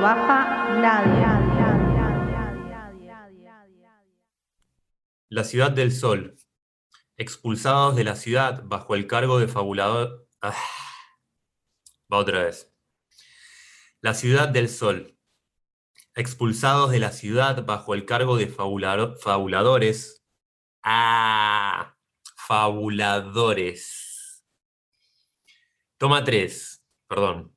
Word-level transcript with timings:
baja 0.00 0.74
nadie. 0.80 1.26
La 5.28 5.44
ciudad 5.44 5.70
del 5.70 5.92
sol. 5.92 6.36
Expulsados 7.16 7.94
de 7.94 8.02
la 8.04 8.16
ciudad 8.16 8.62
bajo 8.64 8.94
el 8.96 9.06
cargo 9.06 9.38
de 9.38 9.46
fabulador. 9.46 10.26
Ah, 10.42 10.56
Va 12.12 12.16
otra 12.18 12.42
vez. 12.44 12.72
La 14.00 14.14
ciudad 14.14 14.48
del 14.48 14.68
sol. 14.68 15.16
Expulsados 16.16 16.90
de 16.90 16.98
la 16.98 17.12
ciudad 17.12 17.64
bajo 17.64 17.94
el 17.94 18.04
cargo 18.04 18.36
de 18.36 18.48
fabulado- 18.48 19.16
fabuladores. 19.18 20.24
Ah, 20.82 21.94
fabuladores. 22.36 24.44
Toma 25.98 26.24
3, 26.24 26.84
perdón. 27.06 27.56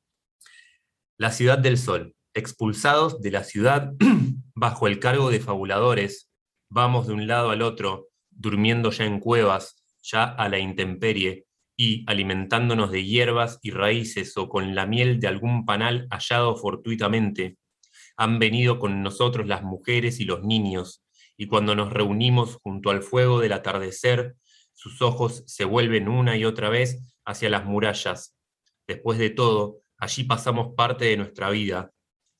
La 1.17 1.31
ciudad 1.31 1.57
del 1.57 1.79
sol. 1.79 2.15
Expulsados 2.35 3.21
de 3.21 3.29
la 3.29 3.43
ciudad 3.43 3.91
bajo 4.55 4.87
el 4.87 4.99
cargo 4.99 5.29
de 5.29 5.39
fabuladores, 5.39 6.31
vamos 6.67 7.05
de 7.05 7.13
un 7.13 7.27
lado 7.27 7.51
al 7.51 7.61
otro, 7.61 8.07
durmiendo 8.31 8.89
ya 8.89 9.05
en 9.05 9.19
cuevas, 9.19 9.83
ya 10.01 10.23
a 10.23 10.49
la 10.49 10.57
intemperie, 10.57 11.45
y 11.77 12.03
alimentándonos 12.07 12.89
de 12.91 13.05
hierbas 13.05 13.59
y 13.61 13.69
raíces 13.69 14.35
o 14.35 14.49
con 14.49 14.73
la 14.73 14.87
miel 14.87 15.19
de 15.19 15.27
algún 15.27 15.63
panal 15.65 16.07
hallado 16.09 16.55
fortuitamente. 16.55 17.57
Han 18.17 18.39
venido 18.39 18.79
con 18.79 19.03
nosotros 19.03 19.47
las 19.47 19.61
mujeres 19.61 20.19
y 20.19 20.25
los 20.25 20.41
niños, 20.43 21.03
y 21.37 21.45
cuando 21.45 21.75
nos 21.75 21.93
reunimos 21.93 22.55
junto 22.63 22.89
al 22.89 23.03
fuego 23.03 23.41
del 23.41 23.53
atardecer, 23.53 24.35
sus 24.73 25.03
ojos 25.03 25.43
se 25.45 25.65
vuelven 25.65 26.09
una 26.09 26.35
y 26.35 26.45
otra 26.45 26.69
vez 26.69 27.15
hacia 27.25 27.49
las 27.49 27.65
murallas. 27.65 28.35
Después 28.87 29.19
de 29.19 29.29
todo, 29.29 29.81
allí 29.97 30.23
pasamos 30.23 30.73
parte 30.75 31.05
de 31.05 31.17
nuestra 31.17 31.51
vida, 31.51 31.91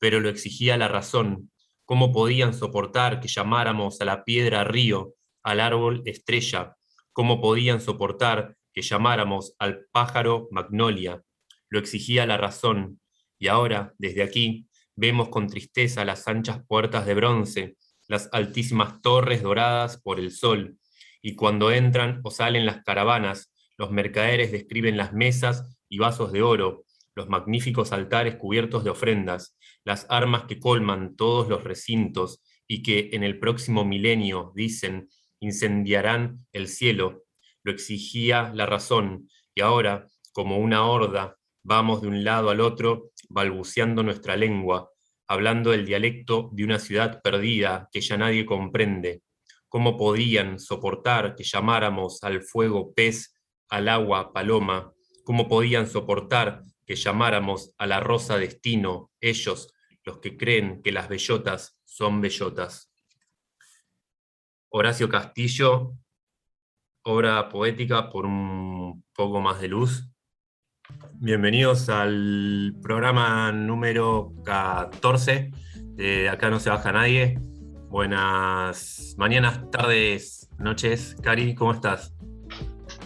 pero 0.04 0.20
lo 0.20 0.28
exigía 0.28 0.76
la 0.76 0.86
razón. 0.86 1.50
¿Cómo 1.86 2.12
podían 2.12 2.52
soportar 2.52 3.20
que 3.20 3.28
llamáramos 3.28 4.02
a 4.02 4.04
la 4.04 4.22
piedra 4.22 4.62
río, 4.62 5.14
al 5.42 5.60
árbol 5.60 6.02
estrella? 6.04 6.76
¿Cómo 7.14 7.40
podían 7.40 7.80
soportar 7.80 8.54
que 8.74 8.82
llamáramos 8.82 9.54
al 9.58 9.86
pájaro 9.92 10.46
magnolia? 10.50 11.22
Lo 11.70 11.78
exigía 11.78 12.26
la 12.26 12.36
razón. 12.36 13.00
Y 13.38 13.46
ahora, 13.48 13.94
desde 13.96 14.22
aquí, 14.22 14.68
vemos 14.94 15.30
con 15.30 15.46
tristeza 15.46 16.04
las 16.04 16.28
anchas 16.28 16.60
puertas 16.68 17.06
de 17.06 17.14
bronce, 17.14 17.78
las 18.06 18.28
altísimas 18.30 19.00
torres 19.00 19.42
doradas 19.42 20.02
por 20.02 20.20
el 20.20 20.32
sol, 20.32 20.76
y 21.22 21.34
cuando 21.34 21.72
entran 21.72 22.20
o 22.24 22.30
salen 22.30 22.66
las 22.66 22.84
caravanas, 22.84 23.54
los 23.78 23.90
mercaderes 23.90 24.52
describen 24.52 24.98
las 24.98 25.14
mesas 25.14 25.78
y 25.88 25.96
vasos 25.96 26.30
de 26.30 26.42
oro, 26.42 26.84
los 27.14 27.30
magníficos 27.30 27.92
altares 27.92 28.36
cubiertos 28.36 28.84
de 28.84 28.90
ofrendas, 28.90 29.56
las 29.84 30.06
armas 30.08 30.44
que 30.44 30.58
colman 30.58 31.16
todos 31.16 31.48
los 31.48 31.62
recintos 31.62 32.42
y 32.66 32.82
que 32.82 33.10
en 33.12 33.22
el 33.22 33.38
próximo 33.38 33.84
milenio, 33.84 34.52
dicen, 34.54 35.08
incendiarán 35.40 36.46
el 36.52 36.68
cielo. 36.68 37.24
Lo 37.62 37.72
exigía 37.72 38.50
la 38.54 38.66
razón, 38.66 39.28
y 39.54 39.60
ahora, 39.60 40.06
como 40.32 40.58
una 40.58 40.86
horda, 40.86 41.36
vamos 41.62 42.02
de 42.02 42.08
un 42.08 42.24
lado 42.24 42.50
al 42.50 42.60
otro, 42.60 43.10
balbuceando 43.28 44.02
nuestra 44.02 44.36
lengua, 44.36 44.90
hablando 45.28 45.72
el 45.72 45.84
dialecto 45.84 46.50
de 46.52 46.64
una 46.64 46.78
ciudad 46.78 47.20
perdida 47.22 47.88
que 47.92 48.00
ya 48.00 48.16
nadie 48.16 48.44
comprende. 48.46 49.22
¿Cómo 49.68 49.96
podían 49.96 50.58
soportar 50.58 51.34
que 51.34 51.44
llamáramos 51.44 52.22
al 52.22 52.42
fuego 52.42 52.94
pez, 52.94 53.34
al 53.68 53.88
agua 53.88 54.32
paloma? 54.32 54.92
¿Cómo 55.24 55.48
podían 55.48 55.86
soportar 55.86 56.62
que 56.86 56.96
llamáramos 56.96 57.72
a 57.78 57.86
la 57.86 58.00
rosa 58.00 58.36
destino, 58.36 59.10
ellos, 59.20 59.73
los 60.04 60.18
que 60.18 60.36
creen 60.36 60.82
que 60.82 60.92
las 60.92 61.08
bellotas 61.08 61.78
son 61.84 62.20
bellotas? 62.20 62.92
Horacio 64.68 65.08
Castillo, 65.08 65.92
obra 67.02 67.48
poética 67.48 68.10
por 68.10 68.26
un 68.26 69.04
poco 69.14 69.40
más 69.40 69.60
de 69.60 69.68
luz. 69.68 70.08
Bienvenidos 71.14 71.88
al 71.88 72.76
programa 72.82 73.50
número 73.52 74.32
14 74.44 75.50
de 75.76 76.28
Acá 76.28 76.50
no 76.50 76.60
se 76.60 76.70
baja 76.70 76.92
nadie. 76.92 77.38
Buenas 77.88 79.14
mañanas, 79.16 79.70
tardes, 79.70 80.50
noches. 80.58 81.16
Cari, 81.22 81.54
¿cómo 81.54 81.72
estás? 81.72 82.12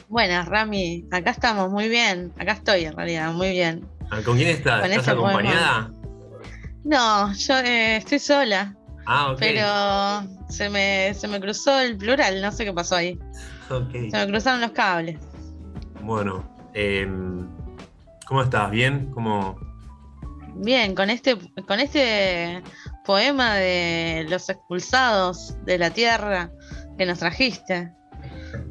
Buenas, 0.09 0.49
Rami. 0.49 1.07
Acá 1.13 1.31
estamos, 1.31 1.71
muy 1.71 1.89
bien. 1.89 2.33
Acá 2.39 2.53
estoy, 2.53 2.87
en 2.87 2.97
realidad, 2.97 3.33
muy 3.35 3.51
bien. 3.51 3.87
Ah, 4.11 4.23
¿Con 4.25 4.39
quién 4.39 4.49
estás? 4.49 4.89
¿Estás 4.89 5.09
acompañada? 5.09 5.93
No, 6.89 7.35
yo 7.35 7.55
eh, 7.59 7.97
estoy 7.99 8.19
sola, 8.19 8.75
Ah, 9.07 9.33
ok. 9.33 9.39
pero 9.39 10.27
se 10.49 10.71
me, 10.71 11.13
se 11.13 11.29
me 11.29 11.39
cruzó 11.39 11.79
el 11.81 11.99
plural, 11.99 12.41
no 12.41 12.51
sé 12.51 12.65
qué 12.65 12.73
pasó 12.73 12.97
ahí. 12.97 13.19
ok. 13.69 13.91
Se 14.11 14.17
me 14.17 14.27
cruzaron 14.29 14.63
los 14.63 14.71
cables. 14.71 15.19
Bueno, 16.01 16.43
em, 16.73 17.47
¿cómo 18.27 18.43
estás? 18.43 18.71
¿Bien? 18.71 19.11
¿Cómo... 19.13 19.59
Bien, 20.57 20.95
con 20.95 21.11
este, 21.11 21.37
con 21.67 21.79
este 21.79 22.63
poema 23.05 23.57
de 23.57 24.27
los 24.31 24.49
expulsados 24.49 25.55
de 25.67 25.77
la 25.79 25.91
tierra 25.91 26.51
que 26.97 27.05
nos 27.05 27.19
trajiste, 27.19 27.93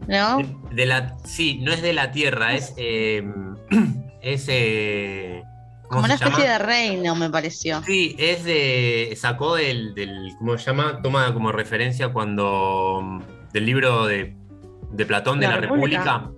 ¿no? 0.08 0.38
De, 0.40 0.56
de 0.72 0.86
la, 0.88 1.16
sí, 1.24 1.60
no 1.62 1.72
es 1.72 1.82
de 1.84 1.94
la 1.94 2.12
Tierra, 2.12 2.56
es... 2.56 2.74
em, 2.78 3.56
es 4.22 4.46
eh, 4.50 5.44
¿cómo 5.46 5.57
Como 5.90 6.04
una 6.04 6.16
especie 6.16 6.44
llama? 6.44 6.54
de 6.54 6.60
reino, 6.60 7.16
me 7.16 7.30
pareció. 7.30 7.82
Sí, 7.84 8.16
es 8.20 8.44
de. 8.44 9.14
Sacó 9.16 9.56
del, 9.56 9.94
del. 9.96 10.34
¿Cómo 10.38 10.58
se 10.58 10.66
llama? 10.66 11.02
Toma 11.02 11.34
como 11.34 11.52
referencia 11.52 12.12
cuando. 12.12 13.22
del 13.54 13.66
libro 13.66 14.06
de, 14.06 14.36
de 14.92 15.06
Platón 15.06 15.40
de 15.40 15.48
La 15.48 15.56
la, 15.56 15.62
República. 15.62 16.30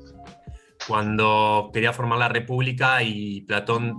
Cuando 0.88 1.70
quería 1.74 1.94
formar 1.94 2.20
la 2.20 2.30
República 2.30 3.04
y 3.04 3.42
Platón 3.42 3.96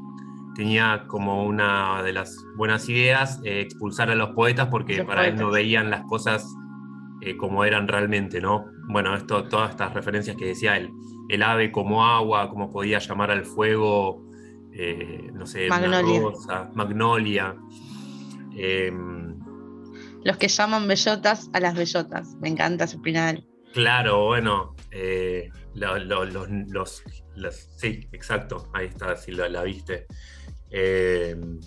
tenía 0.55 1.05
como 1.07 1.45
una 1.45 2.03
de 2.03 2.13
las 2.13 2.37
buenas 2.57 2.89
ideas 2.89 3.41
eh, 3.45 3.61
expulsar 3.61 4.11
a 4.11 4.15
los 4.15 4.31
poetas 4.31 4.69
porque 4.69 4.99
Los 4.99 5.07
para 5.07 5.27
él 5.27 5.37
no 5.37 5.49
poetas. 5.49 5.55
veían 5.55 5.91
las 5.91 6.03
cosas 6.05 6.45
eh, 7.23 7.37
como 7.37 7.65
eran 7.65 7.87
realmente, 7.87 8.41
¿no? 8.41 8.67
Bueno, 8.89 9.15
esto, 9.15 9.45
todas 9.45 9.71
estas 9.71 9.93
referencias 9.95 10.37
que 10.37 10.47
decía 10.47 10.77
él. 10.77 10.91
El 11.29 11.43
ave 11.43 11.71
como 11.71 12.05
agua, 12.05 12.49
cómo 12.49 12.71
podía 12.71 12.99
llamar 12.99 13.31
al 13.31 13.45
fuego, 13.45 14.30
eh, 14.73 15.31
no 15.33 15.47
sé, 15.47 15.67
una 15.67 15.81
Magnolia. 15.81 16.21
rosa, 16.21 16.71
magnolia. 16.75 17.57
Em, 18.57 19.39
Los 20.25 20.37
que 20.37 20.49
llaman 20.49 20.87
bellotas 20.87 21.49
a 21.53 21.61
las 21.61 21.75
bellotas. 21.75 22.37
Me 22.41 22.49
encanta 22.49 22.85
ese 22.85 22.99
final. 23.01 23.47
claro, 23.73 24.27
bueno, 24.27 24.75
eh, 24.91 25.49
lo- 25.75 25.99
lo- 25.99 26.25
los, 26.25 26.49
los- 26.69 27.03
los- 27.37 27.69
sí, 27.77 28.09
exacto, 28.13 28.69
ahí 28.75 28.87
está, 28.89 29.17
si 29.17 29.31
la, 29.33 29.49
la 29.49 29.63
viste. 29.63 30.07
Em, 30.71 31.61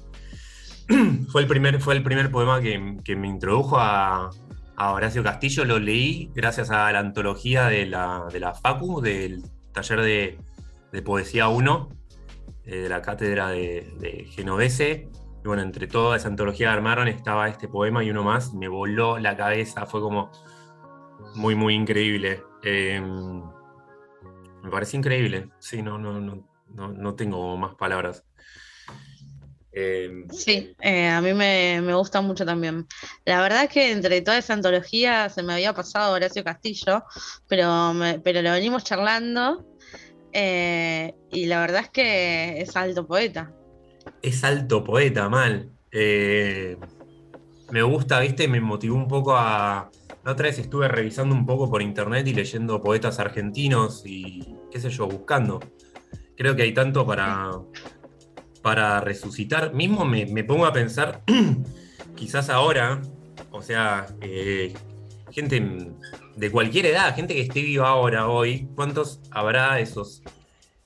fue, 1.32 1.42
el 1.42 1.48
primer, 1.48 1.80
fue 1.82 1.96
el 1.96 2.04
primer 2.04 2.30
poema 2.30 2.62
que, 2.62 2.98
que 3.04 3.16
me 3.16 3.28
introdujo 3.28 3.78
a, 3.80 4.30
a 4.76 4.92
Horacio 4.92 5.24
Castillo, 5.24 5.64
lo 5.66 5.80
leí 5.80 6.30
gracias 6.36 6.70
a 6.72 6.92
la 6.92 7.00
antología 7.00 7.68
de 7.68 7.86
la, 7.86 8.26
de 8.32 8.40
la 8.42 8.54
FACU, 8.54 9.02
del 9.02 9.42
taller 9.72 10.02
de, 10.02 10.38
de 10.92 11.02
Poesía 11.02 11.48
1, 11.48 11.90
eh, 11.90 12.03
de 12.66 12.90
la 12.90 13.02
cátedra 13.02 13.50
de, 13.50 13.94
de 14.00 14.26
Genovese. 14.32 15.10
Y 15.44 15.48
bueno, 15.48 15.62
entre 15.62 15.88
toda 15.88 16.16
esa 16.16 16.30
antología 16.30 16.68
que 16.68 16.74
armaron 16.74 17.08
estaba 17.08 17.50
este 17.50 17.68
poema 17.68 18.04
y 18.04 18.10
uno 18.10 18.24
más, 18.24 18.54
me 18.54 18.68
voló 18.70 19.20
la 19.20 19.36
cabeza, 19.36 19.86
fue 19.86 20.00
como 20.00 20.32
muy, 21.36 21.56
muy 21.56 21.76
increíble. 21.76 22.42
Eh, 22.64 23.02
me 23.02 24.72
parece 24.72 24.96
increíble, 24.96 25.50
sí, 25.60 25.82
no, 25.82 25.98
no, 25.98 26.22
no, 26.22 26.48
no, 26.70 26.94
no 26.94 27.16
tengo 27.16 27.58
más 27.58 27.76
palabras. 27.76 28.24
Eh, 29.74 30.24
Sí, 30.30 30.76
eh, 30.82 31.10
a 31.10 31.20
mí 31.20 31.34
me, 31.34 31.82
me 31.82 31.96
gusta 31.96 32.22
mucho 32.22 32.46
también. 32.46 32.88
La 33.26 33.42
verdad 33.42 33.64
es 33.64 33.70
que 33.70 33.92
entre 33.92 34.22
toda 34.22 34.38
esa 34.38 34.54
antología 34.54 35.28
se 35.30 35.44
me 35.44 35.54
había 35.54 35.74
pasado 35.74 36.14
Horacio 36.14 36.44
Castillo, 36.44 37.04
pero, 37.48 37.94
pero 38.24 38.42
lo 38.42 38.52
venimos 38.52 38.84
charlando 38.84 39.66
eh, 40.34 41.14
y 41.32 41.46
la 41.46 41.62
verdad 41.62 41.82
es 41.84 41.90
que 41.90 42.62
es 42.62 42.76
alto 42.76 43.06
poeta. 43.06 43.52
es 44.22 44.44
alto 44.44 44.84
poeta, 44.84 45.30
mal. 45.30 45.70
Eh, 45.92 46.78
me 47.72 47.84
gusta, 47.84 48.20
viste, 48.20 48.48
me 48.48 48.60
motivó 48.60 48.96
un 48.96 49.08
poco 49.08 49.36
a. 49.36 49.90
La 50.24 50.32
otra 50.32 50.48
vez 50.48 50.58
estuve 50.60 50.88
revisando 50.88 51.36
un 51.36 51.46
poco 51.46 51.70
por 51.70 51.82
internet 51.82 52.26
y 52.28 52.34
leyendo 52.34 52.82
poetas 52.82 53.20
argentinos 53.20 54.04
y 54.06 54.56
qué 54.72 54.80
sé 54.80 54.90
yo, 54.90 55.08
buscando. 55.08 55.60
Creo 56.38 56.56
que 56.56 56.64
hay 56.64 56.74
tanto 56.74 57.06
para, 57.06 57.52
para 58.62 59.02
resucitar. 59.02 59.74
Mismo 59.74 60.06
me, 60.06 60.26
me 60.26 60.44
pongo 60.44 60.66
a 60.66 60.74
pensar, 60.74 61.24
quizás 62.16 62.50
ahora, 62.50 63.02
o 63.52 63.62
sea, 63.62 64.06
eh, 64.22 64.74
gente 65.32 65.92
de 66.36 66.52
cualquier 66.52 66.88
edad, 66.88 67.16
gente 67.16 67.34
que 67.34 67.42
esté 67.42 67.62
viva 67.62 67.90
ahora, 67.90 68.28
hoy, 68.28 68.68
¿cuántos 68.76 69.20
habrá 69.32 69.80
esos 69.80 70.24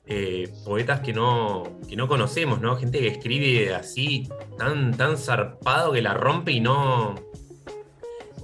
eh, 0.06 0.54
poetas 0.66 1.02
que 1.02 1.14
no, 1.14 1.80
que 1.88 1.96
no 1.96 2.08
conocemos, 2.08 2.62
¿no? 2.62 2.78
Gente 2.78 3.00
que 3.00 3.08
escribe 3.08 3.74
así, 3.74 4.30
tan, 4.58 4.96
tan 4.96 5.18
zarpado 5.18 5.94
que 5.94 6.02
la 6.02 6.14
rompe 6.14 6.52
y 6.52 6.60
no. 6.60 7.16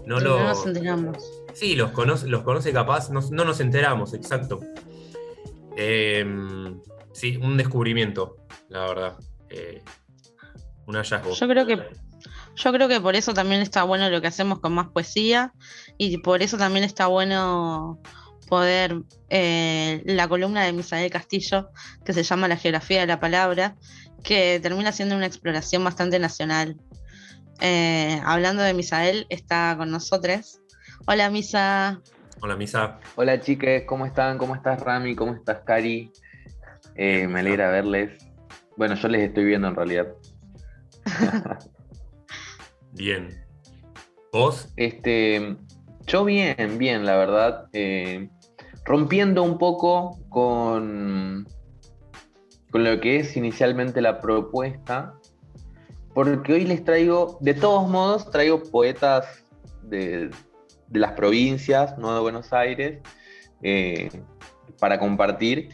No, 0.06 0.20
lo, 0.20 0.40
no 0.40 0.50
nos 0.50 0.66
enteramos. 0.66 1.18
Sí, 1.54 1.76
los 1.76 1.92
conoce, 1.92 2.28
los 2.28 2.44
conoce 2.44 2.74
capaz, 2.74 3.10
no, 3.10 3.22
nos 3.22 3.60
enteramos, 3.60 4.14
exacto. 4.14 4.60
Em, 5.78 6.82
sí, 7.14 7.38
un 7.38 7.58
descubrimiento, 7.58 8.38
la 8.70 8.80
verdad. 8.88 9.18
Eh, 9.50 9.82
un 10.86 10.96
hallazgo. 10.96 11.34
Yo 11.34 11.48
creo 11.48 11.66
que 11.66 11.80
yo 12.56 12.72
creo 12.72 12.88
que 12.88 13.02
por 13.02 13.16
eso 13.16 13.34
también 13.34 13.62
está 13.62 13.84
bueno 13.84 14.10
lo 14.10 14.22
que 14.22 14.28
hacemos 14.28 14.60
con 14.60 14.74
más 14.74 14.88
poesía 14.90 15.54
y 15.98 16.18
por 16.18 16.42
eso 16.42 16.58
también 16.58 16.84
está 16.84 17.08
bueno 17.08 18.00
poder 18.48 19.02
eh, 19.30 20.02
la 20.06 20.28
columna 20.28 20.64
de 20.64 20.74
Misael 20.74 21.12
Castillo, 21.12 21.70
que 22.06 22.14
se 22.14 22.24
llama 22.24 22.48
La 22.48 22.58
geografía 22.58 23.02
de 23.02 23.08
la 23.08 23.20
palabra, 23.20 23.76
que 24.24 24.60
termina 24.62 24.92
siendo 24.92 25.16
una 25.16 25.26
exploración 25.26 25.84
bastante 25.84 26.20
nacional. 26.20 26.78
Eh, 27.62 28.22
hablando 28.26 28.64
de 28.64 28.74
Misael, 28.74 29.26
está 29.30 29.76
con 29.78 29.92
nosotros. 29.92 30.60
Hola 31.08 31.30
Misa. 31.30 32.02
Hola 32.42 32.56
Misa. 32.56 33.00
Hola 33.16 33.40
chiques, 33.40 33.84
¿cómo 33.86 34.06
están? 34.06 34.38
¿Cómo 34.38 34.56
estás 34.56 34.82
Rami? 34.82 35.16
¿Cómo 35.16 35.34
estás 35.34 35.62
Cari? 35.66 36.12
Eh, 36.96 37.28
me 37.28 37.40
alegra 37.40 37.70
verles. 37.70 38.24
Bueno, 38.78 38.96
yo 38.96 39.08
les 39.08 39.22
estoy 39.22 39.46
viendo 39.46 39.68
en 39.68 39.76
realidad. 39.76 40.08
bien. 42.92 43.44
¿Vos? 44.32 44.74
Este, 44.78 45.58
yo 46.06 46.26
bien, 46.26 46.78
bien, 46.78 47.06
la 47.06 47.16
verdad. 47.16 47.68
Eh, 47.74 48.30
rompiendo 48.86 49.44
un 49.44 49.58
poco 49.58 50.20
con, 50.30 51.48
con 52.72 52.84
lo 52.84 53.00
que 53.00 53.20
es 53.20 53.38
inicialmente 53.38 54.02
la 54.02 54.20
propuesta, 54.20 55.14
porque 56.14 56.54
hoy 56.54 56.66
les 56.66 56.84
traigo, 56.84 57.38
de 57.42 57.54
todos 57.54 57.90
modos, 57.90 58.30
traigo 58.30 58.62
poetas 58.64 59.44
de, 59.84 60.30
las 60.92 61.14
provincias, 61.14 61.98
no 61.98 62.14
de 62.14 62.22
Buenos 62.22 62.54
Aires, 62.54 63.00
eh, 63.62 64.10
para 64.80 65.00
compartir, 65.00 65.70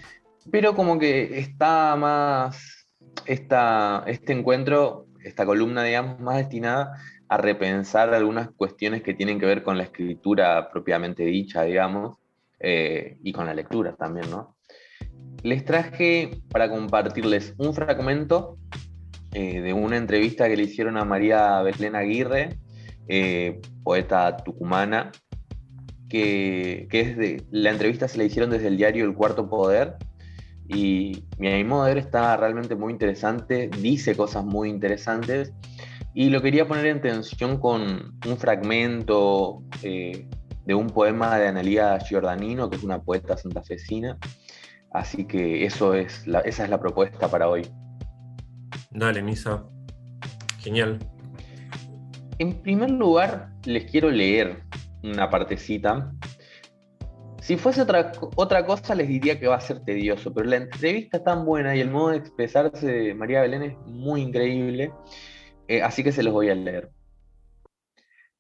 pero 0.52 0.76
como 0.76 1.00
que 1.00 1.40
está 1.40 1.96
más, 1.96 2.88
esta, 3.26 4.04
este 4.08 4.34
encuentro, 4.34 5.08
esta 5.24 5.46
columna, 5.46 5.84
digamos, 5.84 6.20
más 6.20 6.38
destinada 6.38 6.96
a 7.30 7.38
repensar 7.38 8.14
algunas 8.14 8.50
cuestiones 8.50 9.04
que 9.04 9.14
tienen 9.14 9.40
que 9.40 9.46
ver 9.46 9.64
con 9.64 9.78
la 9.78 9.84
escritura 9.84 10.70
propiamente 10.72 11.24
dicha, 11.24 11.62
digamos, 11.62 12.18
eh, 12.60 13.18
y 13.24 13.32
con 13.32 13.46
la 13.46 13.54
lectura 13.54 13.96
también, 13.96 14.30
¿no? 14.32 14.58
Les 15.44 15.64
traje 15.64 16.42
para 16.50 16.70
compartirles 16.70 17.54
un 17.58 17.74
fragmento 17.74 18.58
eh, 19.32 19.62
de 19.62 19.74
una 19.74 19.98
entrevista 19.98 20.50
que 20.50 20.58
le 20.58 20.64
hicieron 20.64 20.98
a 20.98 21.06
María 21.06 21.62
Belén 21.62 21.96
Aguirre, 21.96 22.58
eh, 23.08 23.62
poeta 23.84 24.36
tucumana, 24.38 25.12
que, 26.10 26.88
que, 26.90 27.02
es 27.02 27.16
de, 27.16 27.44
la 27.52 27.70
entrevista 27.70 28.08
se 28.08 28.18
la 28.18 28.24
hicieron 28.24 28.50
desde 28.50 28.68
el 28.68 28.78
diario 28.78 29.06
El 29.06 29.14
Cuarto 29.14 29.48
Poder, 29.48 29.98
y 30.68 31.26
mi 31.38 31.64
modo 31.64 31.86
de 31.86 31.94
ver 31.94 32.04
está 32.04 32.36
realmente 32.38 32.76
muy 32.76 32.92
interesante, 32.92 33.70
dice 33.82 34.16
cosas 34.16 34.44
muy 34.44 34.70
interesantes, 34.70 35.54
y 36.14 36.30
lo 36.30 36.42
quería 36.42 36.68
poner 36.68 36.88
en 36.88 37.02
tensión 37.02 37.60
con 37.60 38.20
un 38.26 38.38
fragmento 38.38 39.64
eh, 39.84 40.28
de 40.66 40.74
un 40.74 40.88
poema 40.88 41.38
de 41.38 41.48
Analía 41.48 41.98
Giordanino, 42.00 42.70
que 42.70 42.78
es 42.78 42.84
una 42.84 43.02
poeta 43.02 43.38
santafesina. 43.38 44.18
Así 44.92 45.26
que 45.26 45.66
eso 45.66 45.94
es 45.94 46.26
esa 46.46 46.64
es 46.64 46.70
la 46.70 46.80
propuesta 46.80 47.28
para 47.28 47.48
hoy. 47.48 47.68
Dale, 48.92 49.22
Misa. 49.22 49.64
Genial. 50.60 51.00
En 52.40 52.62
primer 52.62 52.90
lugar, 52.90 53.52
les 53.66 53.90
quiero 53.90 54.10
leer 54.10 54.64
una 55.04 55.30
partecita. 55.30 56.12
Si 57.42 57.56
fuese 57.56 57.82
otra, 57.82 58.12
otra 58.36 58.66
cosa, 58.66 58.96
les 58.96 59.08
diría 59.08 59.40
que 59.40 59.48
va 59.48 59.56
a 59.56 59.62
ser 59.62 59.84
tedioso, 59.84 60.34
pero 60.34 60.48
la 60.50 60.58
entrevista 60.58 61.18
es 61.18 61.24
tan 61.24 61.46
buena 61.46 61.76
y 61.76 61.82
el 61.82 61.90
modo 61.90 62.10
de 62.10 62.18
expresarse 62.18 62.86
de 62.86 63.14
María 63.14 63.42
Belén 63.42 63.64
es 63.64 63.78
muy 63.88 64.22
increíble 64.22 64.92
eh, 65.70 65.84
así 65.84 66.04
que 66.04 66.12
se 66.12 66.24
los 66.24 66.34
voy 66.34 66.50
a 66.50 66.56
leer. 66.56 66.90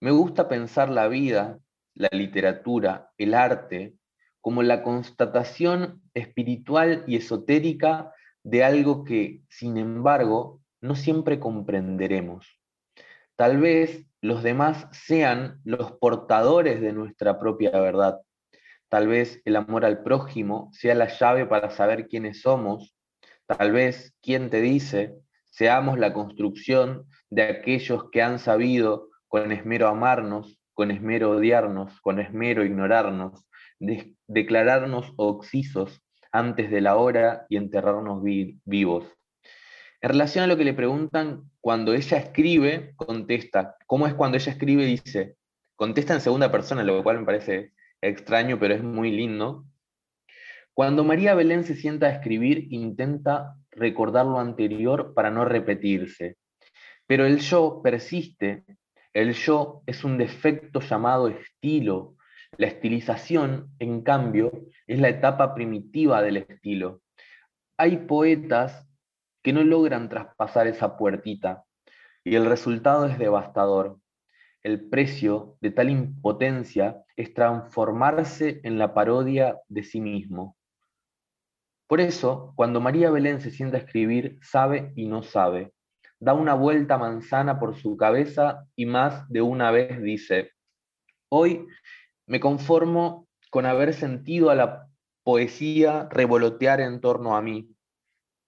Me 0.01 0.09
gusta 0.09 0.49
pensar 0.49 0.89
la 0.89 1.07
vida, 1.07 1.59
la 1.93 2.09
literatura, 2.11 3.11
el 3.19 3.35
arte, 3.35 3.93
como 4.41 4.63
la 4.63 4.81
constatación 4.81 6.01
espiritual 6.15 7.03
y 7.05 7.17
esotérica 7.17 8.11
de 8.43 8.63
algo 8.63 9.03
que, 9.03 9.43
sin 9.47 9.77
embargo, 9.77 10.59
no 10.81 10.95
siempre 10.95 11.39
comprenderemos. 11.39 12.59
Tal 13.35 13.57
vez 13.59 14.07
los 14.21 14.41
demás 14.41 14.87
sean 14.91 15.61
los 15.63 15.91
portadores 15.91 16.81
de 16.81 16.93
nuestra 16.93 17.37
propia 17.37 17.69
verdad. 17.71 18.21
Tal 18.87 19.07
vez 19.07 19.39
el 19.45 19.55
amor 19.55 19.85
al 19.85 20.01
prójimo 20.01 20.71
sea 20.73 20.95
la 20.95 21.09
llave 21.09 21.45
para 21.45 21.69
saber 21.69 22.07
quiénes 22.07 22.41
somos. 22.41 22.95
Tal 23.45 23.71
vez, 23.71 24.15
¿quién 24.19 24.49
te 24.49 24.61
dice? 24.61 25.15
Seamos 25.51 25.99
la 25.99 26.13
construcción 26.13 27.05
de 27.29 27.43
aquellos 27.43 28.09
que 28.11 28.21
han 28.21 28.39
sabido 28.39 29.09
con 29.27 29.51
esmero 29.51 29.87
amarnos, 29.87 30.59
con 30.73 30.91
esmero 30.91 31.31
odiarnos, 31.31 31.99
con 32.01 32.19
esmero 32.19 32.65
ignorarnos, 32.65 33.47
declararnos 34.27 35.13
oxisos 35.17 36.01
antes 36.31 36.69
de 36.71 36.81
la 36.81 36.95
hora 36.95 37.45
y 37.49 37.57
enterrarnos 37.57 38.23
vivos. 38.23 39.05
En 40.01 40.09
relación 40.09 40.45
a 40.45 40.47
lo 40.47 40.55
que 40.55 40.63
le 40.63 40.73
preguntan, 40.73 41.43
cuando 41.59 41.93
ella 41.93 42.17
escribe, 42.17 42.93
contesta. 42.95 43.75
¿Cómo 43.85 44.07
es 44.07 44.13
cuando 44.13 44.37
ella 44.37 44.51
escribe? 44.51 44.85
Dice, 44.85 45.35
contesta 45.75 46.13
en 46.13 46.21
segunda 46.21 46.51
persona, 46.51 46.83
lo 46.83 47.03
cual 47.03 47.19
me 47.19 47.25
parece 47.25 47.73
extraño, 48.01 48.57
pero 48.59 48.75
es 48.75 48.83
muy 48.83 49.11
lindo. 49.11 49.65
Cuando 50.73 51.03
María 51.03 51.35
Belén 51.35 51.65
se 51.65 51.75
sienta 51.75 52.07
a 52.07 52.11
escribir, 52.11 52.67
intenta 52.69 53.57
recordar 53.71 54.25
lo 54.25 54.39
anterior 54.39 55.13
para 55.13 55.29
no 55.29 55.43
repetirse. 55.43 56.37
Pero 57.09 57.25
el 57.25 57.39
yo 57.39 57.81
persiste. 57.81 58.65
El 59.13 59.33
yo 59.33 59.81
es 59.87 60.03
un 60.03 60.19
defecto 60.19 60.79
llamado 60.79 61.27
estilo. 61.27 62.15
La 62.55 62.67
estilización, 62.67 63.73
en 63.79 64.03
cambio, 64.03 64.51
es 64.85 64.99
la 64.99 65.09
etapa 65.09 65.55
primitiva 65.55 66.21
del 66.21 66.37
estilo. 66.37 67.01
Hay 67.77 67.97
poetas 67.97 68.87
que 69.41 69.53
no 69.53 69.63
logran 69.63 70.07
traspasar 70.07 70.67
esa 70.67 70.97
puertita 70.97 71.63
y 72.23 72.35
el 72.35 72.45
resultado 72.45 73.07
es 73.07 73.17
devastador. 73.17 73.97
El 74.61 74.87
precio 74.87 75.57
de 75.61 75.71
tal 75.71 75.89
impotencia 75.89 77.01
es 77.15 77.33
transformarse 77.33 78.61
en 78.63 78.77
la 78.77 78.93
parodia 78.93 79.57
de 79.67 79.81
sí 79.81 79.99
mismo. 79.99 80.55
Por 81.87 82.01
eso, 82.01 82.53
cuando 82.55 82.79
María 82.79 83.09
Belén 83.09 83.41
se 83.41 83.49
sienta 83.49 83.77
a 83.77 83.79
escribir, 83.79 84.37
sabe 84.43 84.93
y 84.95 85.07
no 85.07 85.23
sabe 85.23 85.73
da 86.19 86.33
una 86.33 86.53
vuelta 86.53 86.97
manzana 86.97 87.59
por 87.59 87.77
su 87.77 87.95
cabeza 87.95 88.65
y 88.75 88.85
más 88.85 89.27
de 89.29 89.41
una 89.41 89.71
vez 89.71 90.01
dice, 90.01 90.51
hoy 91.29 91.65
me 92.27 92.39
conformo 92.39 93.27
con 93.49 93.65
haber 93.65 93.93
sentido 93.93 94.49
a 94.49 94.55
la 94.55 94.87
poesía 95.23 96.07
revolotear 96.11 96.81
en 96.81 97.01
torno 97.01 97.35
a 97.35 97.41
mí. 97.41 97.73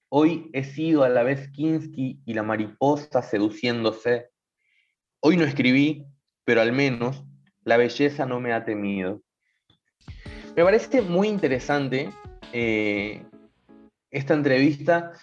Hoy 0.09 0.49
he 0.53 0.63
sido 0.63 1.03
a 1.03 1.09
la 1.09 1.23
vez 1.23 1.49
Kinsky 1.51 2.21
y 2.25 2.33
la 2.33 2.43
mariposa 2.43 3.21
seduciéndose. 3.21 4.29
Hoy 5.21 5.37
no 5.37 5.45
escribí, 5.45 6.05
pero 6.43 6.61
al 6.61 6.73
menos 6.73 7.23
la 7.63 7.77
belleza 7.77 8.25
no 8.25 8.39
me 8.39 8.51
ha 8.51 8.65
temido. 8.65 9.21
Me 10.55 10.63
parece 10.63 11.01
muy 11.01 11.29
interesante 11.29 12.09
eh, 12.51 13.23
esta 14.09 14.33
entrevista 14.33 15.13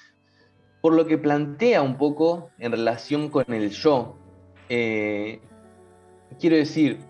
por 0.88 0.96
lo 0.96 1.06
que 1.06 1.18
plantea 1.18 1.82
un 1.82 1.98
poco 1.98 2.48
en 2.58 2.72
relación 2.72 3.28
con 3.28 3.52
el 3.52 3.68
yo. 3.68 4.16
Eh, 4.70 5.38
quiero 6.40 6.56
decir, 6.56 7.00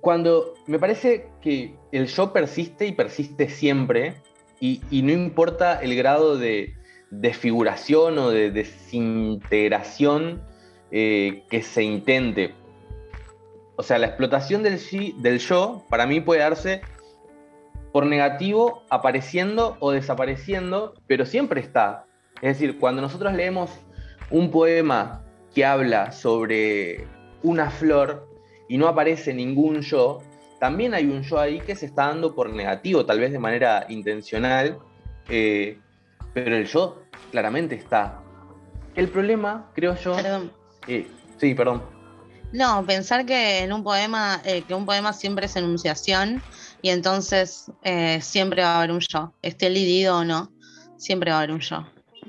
cuando 0.00 0.54
me 0.66 0.78
parece 0.78 1.28
que 1.42 1.76
el 1.92 2.06
yo 2.06 2.32
persiste 2.32 2.86
y 2.86 2.92
persiste 2.92 3.50
siempre, 3.50 4.14
y, 4.58 4.80
no 4.90 5.12
importa 5.12 5.82
el 5.82 5.94
grado 5.96 6.38
de 6.38 6.72
desfiguración 7.10 8.16
o 8.16 8.30
de 8.30 8.50
desintegración 8.50 10.42
eh, 10.92 11.42
que 11.50 11.60
se 11.60 11.82
intente. 11.82 12.54
O 13.76 13.82
sea, 13.82 13.98
la 13.98 14.06
explotación 14.06 14.62
del, 14.62 14.80
del 15.18 15.40
yo 15.40 15.84
para 15.90 16.06
mí 16.06 16.22
puede 16.22 16.40
darse 16.40 16.80
por 17.96 18.04
negativo 18.04 18.82
apareciendo 18.90 19.78
o 19.80 19.90
desapareciendo, 19.90 20.92
pero 21.06 21.24
siempre 21.24 21.62
está. 21.62 22.04
Es 22.42 22.58
decir, 22.58 22.78
cuando 22.78 23.00
nosotros 23.00 23.32
leemos 23.32 23.70
un 24.28 24.50
poema 24.50 25.24
que 25.54 25.64
habla 25.64 26.12
sobre 26.12 27.08
una 27.42 27.70
flor 27.70 28.28
y 28.68 28.76
no 28.76 28.86
aparece 28.86 29.32
ningún 29.32 29.80
yo, 29.80 30.18
también 30.60 30.92
hay 30.92 31.06
un 31.06 31.22
yo 31.22 31.40
ahí 31.40 31.58
que 31.60 31.74
se 31.74 31.86
está 31.86 32.08
dando 32.08 32.34
por 32.34 32.50
negativo, 32.50 33.06
tal 33.06 33.18
vez 33.18 33.32
de 33.32 33.38
manera 33.38 33.86
intencional, 33.88 34.76
eh, 35.30 35.78
pero 36.34 36.54
el 36.54 36.66
yo 36.66 37.00
claramente 37.30 37.76
está. 37.76 38.20
El 38.94 39.08
problema, 39.08 39.70
creo 39.74 39.96
yo... 39.96 40.16
Perdón. 40.16 40.52
eh, 40.86 41.08
sí, 41.38 41.54
perdón. 41.54 41.82
No, 42.52 42.84
pensar 42.86 43.26
que 43.26 43.60
en 43.60 43.72
un 43.72 43.82
poema, 43.82 44.40
eh, 44.44 44.62
que 44.62 44.74
un 44.74 44.86
poema 44.86 45.12
siempre 45.12 45.46
es 45.46 45.56
enunciación 45.56 46.42
y 46.86 46.90
entonces 46.90 47.72
eh, 47.82 48.20
siempre 48.20 48.62
va 48.62 48.74
a 48.74 48.78
haber 48.78 48.92
un 48.92 49.00
yo, 49.00 49.32
esté 49.42 49.68
lidido 49.70 50.18
o 50.18 50.24
no, 50.24 50.52
siempre 50.96 51.32
va 51.32 51.38
a 51.38 51.40
haber 51.40 51.50
un 51.50 51.58
yo. 51.58 51.84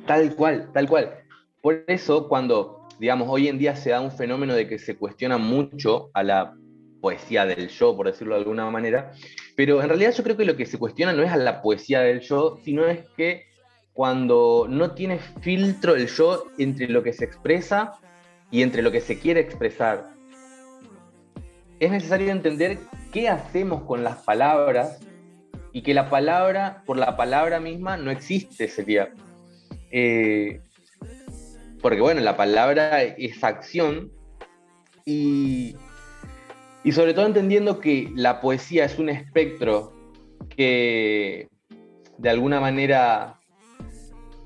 Tal 0.07 0.33
cual, 0.33 0.71
tal 0.73 0.89
cual. 0.89 1.13
Por 1.61 1.83
eso, 1.85 2.27
cuando, 2.27 2.87
digamos, 2.99 3.27
hoy 3.29 3.49
en 3.49 3.59
día 3.59 3.75
se 3.75 3.91
da 3.91 4.01
un 4.01 4.11
fenómeno 4.11 4.55
de 4.55 4.67
que 4.67 4.79
se 4.79 4.97
cuestiona 4.97 5.37
mucho 5.37 6.09
a 6.15 6.23
la 6.23 6.55
poesía 7.01 7.45
del 7.45 7.69
yo, 7.69 7.95
por 7.95 8.07
decirlo 8.07 8.33
de 8.33 8.39
alguna 8.39 8.67
manera, 8.71 9.11
pero 9.55 9.79
en 9.79 9.89
realidad 9.89 10.11
yo 10.17 10.23
creo 10.23 10.37
que 10.37 10.45
lo 10.45 10.57
que 10.57 10.65
se 10.65 10.79
cuestiona 10.79 11.13
no 11.13 11.21
es 11.21 11.31
a 11.31 11.37
la 11.37 11.61
poesía 11.61 11.99
del 11.99 12.21
yo, 12.21 12.57
sino 12.65 12.87
es 12.87 13.07
que 13.15 13.43
cuando 13.93 14.65
no 14.67 14.95
tiene 14.95 15.19
filtro 15.41 15.95
el 15.95 16.07
yo 16.07 16.45
entre 16.57 16.87
lo 16.87 17.03
que 17.03 17.13
se 17.13 17.25
expresa 17.25 17.91
y 18.49 18.63
entre 18.63 18.81
lo 18.81 18.91
que 18.91 19.01
se 19.01 19.19
quiere 19.19 19.39
expresar. 19.39 20.16
Es 21.79 21.91
necesario 21.91 22.31
entender 22.31 22.79
qué 23.11 23.29
hacemos 23.29 23.83
con 23.83 24.03
las 24.03 24.17
palabras 24.23 24.99
y 25.71 25.83
que 25.83 25.93
la 25.93 26.09
palabra, 26.09 26.81
por 26.85 26.97
la 26.97 27.15
palabra 27.15 27.59
misma, 27.59 27.97
no 27.97 28.09
existe, 28.09 28.67
sería. 28.67 29.11
Eh, 29.91 30.59
porque 31.81 32.01
bueno, 32.01 32.21
la 32.21 32.35
palabra 32.35 33.03
es 33.03 33.43
acción 33.43 34.11
y, 35.05 35.75
y 36.83 36.91
sobre 36.91 37.13
todo 37.13 37.27
entendiendo 37.27 37.79
que 37.79 38.11
la 38.15 38.41
poesía 38.41 38.85
es 38.85 38.97
un 38.97 39.09
espectro 39.09 39.93
que 40.49 41.47
de 42.17 42.29
alguna 42.29 42.59
manera 42.59 43.39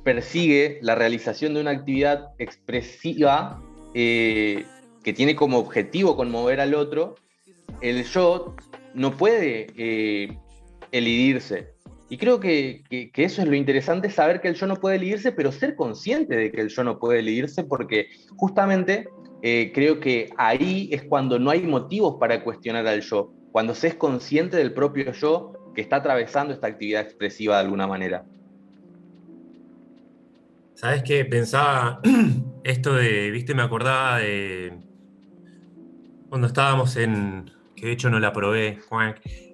persigue 0.04 0.80
la 0.82 0.96
realización 0.96 1.54
de 1.54 1.62
una 1.62 1.72
actividad 1.72 2.30
expresiva 2.38 3.62
eh, 3.94 4.66
que 5.04 5.14
tiene 5.14 5.36
como 5.36 5.58
objetivo 5.58 6.16
conmover 6.16 6.60
al 6.60 6.76
otro, 6.76 7.16
el 7.82 8.04
yo 8.06 8.56
no 8.94 9.16
puede 9.18 9.68
eh, 9.78 10.38
elidirse. 10.92 11.74
Y 12.10 12.18
creo 12.18 12.42
que, 12.42 12.84
que, 12.90 13.24
eso 13.24 13.42
es 13.42 13.48
lo 13.48 13.56
interesante, 13.56 14.10
saber 14.10 14.42
que 14.42 14.50
el 14.50 14.56
yo 14.56 14.68
no 14.68 14.76
puede 14.76 14.98
elidirse, 14.98 15.32
pero 15.32 15.52
ser 15.52 15.76
consciente 15.76 16.36
de 16.36 16.52
que 16.52 16.60
el 16.60 16.68
yo 16.68 16.84
no 16.84 17.00
puede 17.00 17.20
elidirse, 17.20 17.64
porque 17.64 18.08
justamente 18.36 19.08
eh, 19.42 19.72
creo 19.74 20.02
que 20.02 20.30
ahí 20.38 20.90
es 20.92 21.04
cuando 21.04 21.40
no 21.40 21.50
hay 21.50 21.62
motivos 21.62 22.18
para 22.20 22.44
cuestionar 22.44 22.86
al 22.86 23.02
yo, 23.02 23.32
cuando 23.54 23.74
se 23.74 23.88
es 23.88 23.96
consciente 23.96 24.58
del 24.58 24.74
propio 24.74 25.14
yo 25.14 25.54
que 25.74 25.82
está 25.82 25.98
atravesando 25.98 26.54
esta 26.54 26.68
actividad 26.68 27.02
expresiva 27.02 27.56
de 27.56 27.62
alguna 27.62 27.88
manera. 27.88 28.26
¿Sabes 30.74 31.04
qué? 31.04 31.24
Pensaba 31.24 32.02
esto 32.66 32.96
de, 32.96 33.32
viste, 33.32 33.54
me 33.56 33.62
acordaba 33.62 34.20
de 34.20 34.74
cuando 36.32 36.48
estábamos 36.48 36.96
en, 36.96 37.52
que 37.76 37.88
de 37.88 37.92
hecho 37.92 38.10
no 38.10 38.18
la 38.18 38.32
probé, 38.32 38.80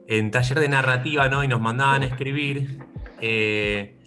en 0.08 0.30
taller 0.30 0.60
de 0.60 0.70
narrativa, 0.70 1.28
¿no? 1.28 1.44
Y 1.44 1.48
nos 1.48 1.60
mandaban 1.60 2.04
a 2.04 2.06
escribir. 2.06 2.78
Eh, 3.20 3.98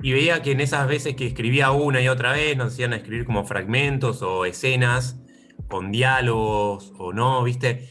y 0.00 0.12
veía 0.12 0.40
que 0.40 0.52
en 0.52 0.62
esas 0.62 0.88
veces 0.88 1.16
que 1.16 1.26
escribía 1.26 1.70
una 1.72 2.00
y 2.00 2.08
otra 2.08 2.32
vez, 2.32 2.56
nos 2.56 2.72
hacían 2.72 2.94
escribir 2.94 3.26
como 3.26 3.44
fragmentos 3.44 4.22
o 4.22 4.46
escenas 4.46 5.20
con 5.68 5.92
diálogos 5.92 6.94
o 6.96 7.12
no, 7.12 7.44
¿viste? 7.44 7.90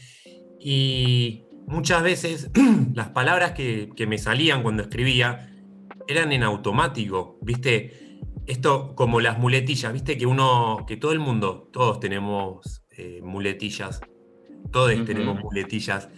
Y 0.58 1.44
muchas 1.68 2.02
veces 2.02 2.50
las 2.92 3.10
palabras 3.10 3.52
que, 3.52 3.90
que 3.94 4.08
me 4.08 4.18
salían 4.18 4.64
cuando 4.64 4.82
escribía 4.82 5.48
eran 6.08 6.32
en 6.32 6.42
automático, 6.42 7.38
¿viste? 7.40 8.18
esto 8.46 8.94
como 8.94 9.20
las 9.20 9.38
muletillas, 9.38 9.92
viste 9.92 10.18
que 10.18 10.26
uno, 10.26 10.84
que 10.88 10.96
todo 10.96 11.12
el 11.12 11.20
mundo, 11.20 11.70
todos 11.72 12.00
tenemos 12.00 12.84
eh, 12.90 13.20
muletillas, 13.22 14.00
todos 14.72 14.92
uh 14.92 14.98
-huh. 14.98 15.06
tenemos 15.06 15.40
muletillas. 15.40 16.08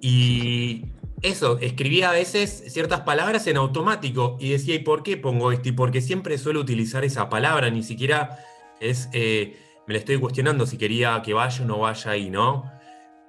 Y 0.00 0.84
eso, 1.22 1.58
escribía 1.58 2.10
a 2.10 2.12
veces 2.12 2.64
ciertas 2.68 3.00
palabras 3.00 3.46
en 3.46 3.56
automático 3.56 4.36
y 4.38 4.50
decía, 4.50 4.76
¿y 4.76 4.80
por 4.80 5.02
qué 5.02 5.16
pongo 5.16 5.50
esto? 5.50 5.68
Y 5.68 5.72
porque 5.72 6.00
siempre 6.00 6.38
suelo 6.38 6.60
utilizar 6.60 7.04
esa 7.04 7.28
palabra, 7.28 7.70
ni 7.70 7.82
siquiera 7.82 8.38
es, 8.80 9.08
eh, 9.12 9.56
me 9.86 9.94
la 9.94 9.98
estoy 9.98 10.18
cuestionando 10.18 10.66
si 10.66 10.78
quería 10.78 11.20
que 11.22 11.34
vaya 11.34 11.64
o 11.64 11.66
no 11.66 11.78
vaya 11.80 12.12
ahí, 12.12 12.30
¿no? 12.30 12.70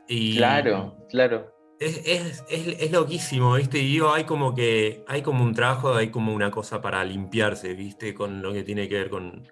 Y 0.07 0.37
claro, 0.37 0.97
claro. 1.09 1.51
Es, 1.79 2.01
es, 2.05 2.43
es, 2.49 2.67
es, 2.79 2.91
loquísimo, 2.91 3.55
¿viste? 3.55 3.79
Y 3.79 3.93
digo, 3.93 4.13
hay 4.13 4.25
como 4.25 4.53
que, 4.53 5.03
hay 5.07 5.21
como 5.21 5.43
un 5.43 5.53
trabajo, 5.53 5.93
hay 5.93 6.09
como 6.09 6.33
una 6.33 6.51
cosa 6.51 6.81
para 6.81 7.03
limpiarse, 7.05 7.73
¿viste? 7.73 8.13
Con 8.13 8.41
lo 8.41 8.51
que 8.51 8.63
tiene 8.63 8.89
que 8.89 8.95
ver 8.95 9.09
con, 9.09 9.47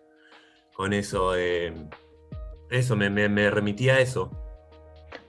con 0.73 0.93
eso. 0.93 1.35
Eh, 1.35 1.73
eso, 2.69 2.95
me, 2.97 3.09
me, 3.09 3.29
me 3.29 3.49
remitía 3.49 3.95
a 3.95 3.99
eso. 4.01 4.29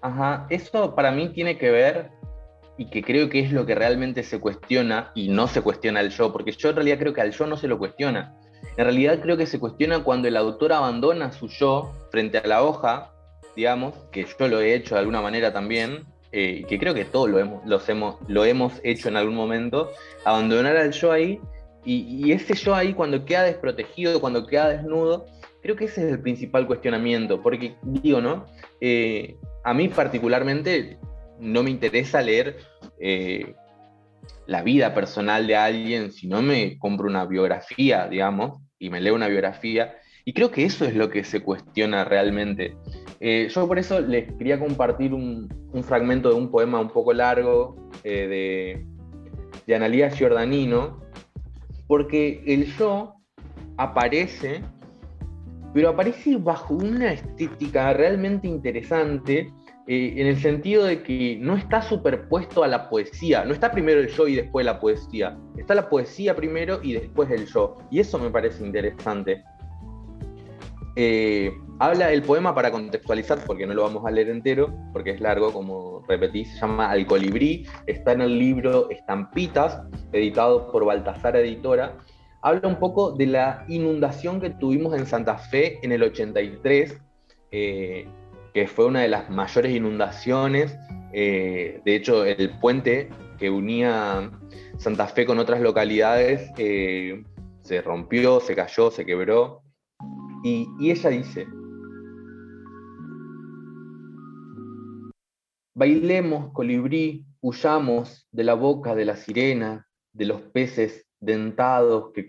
Ajá, 0.00 0.47
eso 0.50 0.95
para 0.95 1.11
mí 1.11 1.28
tiene 1.31 1.59
que 1.59 1.71
ver, 1.71 2.11
y 2.76 2.87
que 2.87 3.02
creo 3.02 3.28
que 3.28 3.40
es 3.40 3.52
lo 3.52 3.67
que 3.67 3.75
realmente 3.75 4.23
se 4.23 4.38
cuestiona, 4.38 5.11
y 5.14 5.28
no 5.28 5.49
se 5.49 5.61
cuestiona 5.62 6.00
al 6.00 6.11
yo, 6.11 6.33
porque 6.33 6.52
yo 6.52 6.71
en 6.71 6.76
realidad 6.76 6.99
creo 6.99 7.12
que 7.12 7.21
al 7.21 7.33
yo 7.33 7.47
no 7.47 7.57
se 7.57 7.69
lo 7.69 7.78
cuestiona. 7.78 8.37
En 8.76 8.85
realidad 8.85 9.21
creo 9.21 9.37
que 9.37 9.47
se 9.47 9.59
cuestiona 9.59 10.05
cuando 10.05 10.28
el 10.28 10.37
autor 10.37 10.73
abandona 10.73 11.33
su 11.33 11.49
yo 11.49 11.93
frente 12.11 12.38
a 12.38 12.47
la 12.47 12.62
hoja, 12.62 13.12
digamos, 13.57 13.95
que 14.12 14.25
yo 14.25 14.49
lo 14.49 14.61
he 14.61 14.75
hecho 14.75 14.95
de 14.95 15.00
alguna 15.00 15.21
manera 15.21 15.52
también, 15.52 16.05
eh, 16.31 16.64
que 16.69 16.78
creo 16.78 16.95
que 16.95 17.05
todos 17.05 17.28
lo 17.28 17.38
hemos, 17.38 17.64
los 17.67 17.88
hemos, 17.88 18.17
lo 18.28 18.45
hemos 18.45 18.75
hecho 18.85 19.09
en 19.09 19.17
algún 19.17 19.35
momento, 19.35 19.90
abandonar 20.25 20.76
al 20.76 20.93
yo 20.93 21.11
ahí, 21.11 21.40
y, 21.85 22.26
y, 22.26 22.33
ese 22.33 22.55
yo 22.55 22.75
ahí 22.75 22.93
cuando 22.93 23.25
queda 23.25 23.45
desprotegido, 23.45 24.21
cuando 24.21 24.47
queda 24.47 24.69
desnudo, 24.69 25.26
creo 25.62 25.75
que 25.75 25.87
ese 25.87 26.05
es 26.05 26.12
el 26.12 26.21
principal 26.21 26.67
cuestionamiento, 26.67 27.40
porque 27.43 27.76
digo, 27.83 28.21
¿no? 28.21 28.47
Eh, 28.81 29.38
a 29.68 29.75
mí 29.75 29.88
particularmente 29.88 30.98
no 31.38 31.62
me 31.62 31.70
interesa 31.70 32.22
leer 32.22 32.56
eh, 32.98 33.54
la 34.46 34.62
vida 34.62 34.94
personal 34.94 35.46
de 35.46 35.56
alguien, 35.56 36.10
si 36.10 36.26
no 36.26 36.40
me 36.40 36.78
compro 36.78 37.06
una 37.06 37.26
biografía, 37.26 38.08
digamos, 38.08 38.62
y 38.78 38.88
me 38.88 39.00
leo 39.00 39.14
una 39.14 39.28
biografía, 39.28 39.96
y 40.25 40.32
creo 40.32 40.50
que 40.50 40.64
eso 40.64 40.87
es 40.87 40.94
lo 40.94 41.10
que 41.10 41.22
se 41.22 41.42
cuestiona 41.42 42.04
realmente. 42.04 42.76
Eh, 43.20 43.48
yo 43.54 43.68
por 43.68 43.78
eso 43.78 44.00
les 44.00 44.32
quería 44.34 44.58
compartir 44.58 45.12
un, 45.12 45.48
fragmento 45.82 46.30
de 46.30 46.37
un 46.37 46.50
poema 46.50 46.80
un 46.80 46.88
poco 46.88 47.12
largo 47.12 47.90
eh, 48.04 48.26
de, 48.26 48.87
de 49.66 49.75
Analía 49.75 50.10
Giordanino, 50.10 51.02
porque 51.87 52.42
el 52.46 52.75
yo 52.76 53.16
aparece, 53.76 54.62
pero 55.75 55.90
aparece 55.90 56.37
bajo 56.37 56.75
una 56.75 57.12
estética 57.12 57.92
realmente 57.92 58.48
interesante, 58.48 59.52
eh, 59.90 60.21
en 60.21 60.26
el 60.26 60.38
sentido 60.38 60.85
de 60.85 61.02
que 61.02 61.38
no 61.40 61.57
está 61.57 61.80
superpuesto 61.80 62.62
a 62.62 62.68
la 62.68 62.90
poesía, 62.90 63.47
no 63.47 63.54
está 63.54 63.73
primero 63.73 64.00
el 64.00 64.09
yo 64.09 64.28
y 64.28 64.37
después 64.37 64.66
la 64.66 64.78
poesía, 64.78 65.38
está 65.57 65.75
la 65.75 65.88
poesía 65.88 66.37
primero 66.37 66.80
y 66.83 66.92
después 66.92 67.30
el 67.30 67.47
yo, 67.47 67.78
y 67.90 68.00
eso 68.00 68.18
me 68.18 68.28
parece 68.28 68.66
interesante. 68.66 69.42
Eh, 70.95 71.50
habla 71.78 72.12
el 72.12 72.23
poema 72.23 72.54
para 72.54 72.71
contextualizar, 72.71 73.38
porque 73.47 73.66
no 73.66 73.73
lo 73.73 73.85
vamos 73.85 74.04
a 74.04 74.11
leer 74.11 74.28
entero, 74.28 74.75
porque 74.92 75.12
es 75.12 75.23
largo, 75.23 75.54
como 75.54 76.04
repetí, 76.07 76.45
se 76.45 76.59
llama 76.59 76.90
Al 76.90 77.07
colibrí, 77.07 77.66
está 77.87 78.12
en 78.12 78.21
el 78.21 78.38
libro 78.38 78.90
Estampitas, 78.90 79.80
editado 80.12 80.71
por 80.71 80.85
Baltasar 80.85 81.35
Editora. 81.37 81.97
Habla 82.42 82.68
un 82.68 82.76
poco 82.76 83.12
de 83.12 83.26
la 83.26 83.64
inundación 83.68 84.38
que 84.38 84.50
tuvimos 84.50 84.95
en 84.95 85.07
Santa 85.07 85.38
Fe 85.38 85.78
en 85.83 85.92
el 85.92 86.02
83, 86.02 87.00
eh, 87.52 88.07
que 88.55 88.67
fue 88.67 88.87
una 88.87 89.02
de 89.02 89.09
las 89.09 89.31
mayores 89.31 89.75
inundaciones. 89.75 90.76
Eh, 91.12 91.81
de 91.85 91.97
hecho, 91.97 92.25
el 92.25 92.50
puente 92.59 93.09
que 93.38 93.50
unía 93.50 94.31
Santa 94.78 95.07
Fe 95.07 95.26
con 95.26 95.38
otras 95.38 95.61
localidades 95.61 96.50
eh, 96.57 97.25
se 97.62 97.83
rompió, 97.83 98.40
se 98.40 98.55
cayó, 98.55 98.90
se 98.90 99.05
quebró. 99.05 99.62
Y, 100.45 100.69
ella 100.81 101.11
dice, 101.11 101.47
bailemos, 105.75 106.52
colibrí, 106.52 107.26
huyamos 107.40 108.28
de 108.31 108.45
la 108.45 108.55
boca 108.55 108.95
de 108.95 109.05
la 109.05 109.17
sirena, 109.17 109.88
de 110.12 110.26
los 110.26 110.40
peces 110.43 111.07
dentados 111.21 112.12
que, 112.12 112.28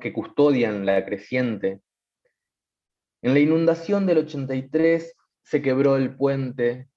que 0.00 0.12
custodian 0.12 0.86
la 0.86 1.04
creciente. 1.04 1.80
En 3.22 3.34
la 3.34 3.40
inundación 3.40 4.06
del 4.06 4.18
83 4.18 5.14
se 5.42 5.62
quebró 5.62 5.96
el 5.96 6.16
puente, 6.16 6.88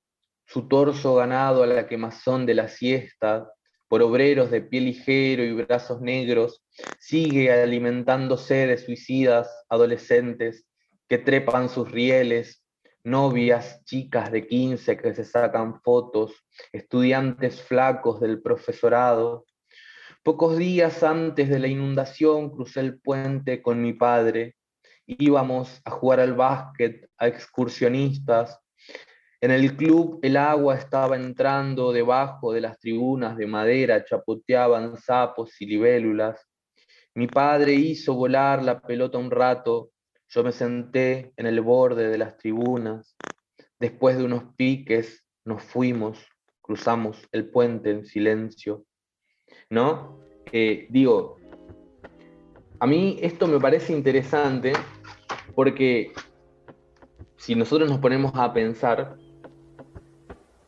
su 0.45 0.67
torso 0.67 1.15
ganado 1.15 1.63
a 1.63 1.67
la 1.67 1.88
quemazón 1.88 2.45
de 2.45 2.53
la 2.53 2.67
siesta, 2.67 3.51
por 3.88 4.01
obreros 4.01 4.50
de 4.50 4.62
pie 4.62 4.81
ligero 4.81 5.43
y 5.43 5.53
brazos 5.53 6.01
negros, 6.01 6.63
sigue 7.00 7.51
alimentándose 7.51 8.65
de 8.65 8.77
suicidas 8.77 9.50
adolescentes 9.69 10.65
que 11.07 11.19
trepan 11.19 11.69
sus 11.69 11.91
rieles, 11.91 12.63
novias, 13.03 13.83
chicas 13.85 14.31
de 14.31 14.47
15 14.47 14.97
que 14.97 15.13
se 15.13 15.23
sacan 15.23 15.81
fotos, 15.81 16.33
estudiantes 16.71 17.62
flacos 17.62 18.19
del 18.19 18.41
profesorado. 18.41 19.45
Pocos 20.23 20.57
días 20.57 21.03
antes 21.03 21.50
de 21.50 21.59
la 21.59 21.67
inundación 21.67 22.50
crucé 22.50 22.79
el 22.79 23.00
puente 23.00 23.62
con 23.62 23.81
mi 23.81 23.93
padre. 23.93 24.55
Íbamos 25.05 25.81
a 25.83 25.91
jugar 25.91 26.19
al 26.19 26.33
básquet, 26.33 27.10
a 27.17 27.27
excursionistas. 27.27 28.60
En 29.41 29.51
el 29.51 29.75
club 29.75 30.19
el 30.22 30.38
agua 30.38 30.75
estaba 30.75 31.17
entrando 31.17 31.91
debajo 31.91 32.53
de 32.53 32.62
las 32.62 32.79
tribunas 32.79 33.36
de 33.36 33.45
madera, 33.45 34.05
chapoteaban 34.05 34.95
sapos 34.98 35.60
y 35.60 35.65
libélulas. 35.65 36.39
Mi 37.15 37.27
padre 37.27 37.74
hizo 37.74 38.13
volar 38.13 38.63
la 38.63 38.79
pelota 38.79 39.17
un 39.17 39.29
rato, 39.29 39.91
yo 40.29 40.43
me 40.43 40.51
senté 40.51 41.33
en 41.36 41.45
el 41.45 41.62
borde 41.62 42.07
de 42.07 42.17
las 42.17 42.38
tribunas. 42.38 43.15
Después 43.79 44.17
de 44.17 44.24
unos 44.24 44.45
piques 44.55 45.24
nos 45.45 45.62
fuimos, 45.62 46.25
cruzamos 46.62 47.22
el 47.31 47.50
puente 47.50 47.91
en 47.91 48.05
silencio. 48.05 48.86
¿No? 49.69 50.24
Eh, 50.51 50.88
digo, 50.89 51.38
a 52.79 52.88
mí 52.88 53.17
esto 53.22 53.48
me 53.48 53.60
parece 53.60 53.93
interesante 53.93 54.74
porque 55.55 56.12
si 57.38 57.55
nosotros 57.55 57.89
nos 57.89 58.00
ponemos 58.00 58.31
a 58.36 58.53
pensar, 58.53 59.17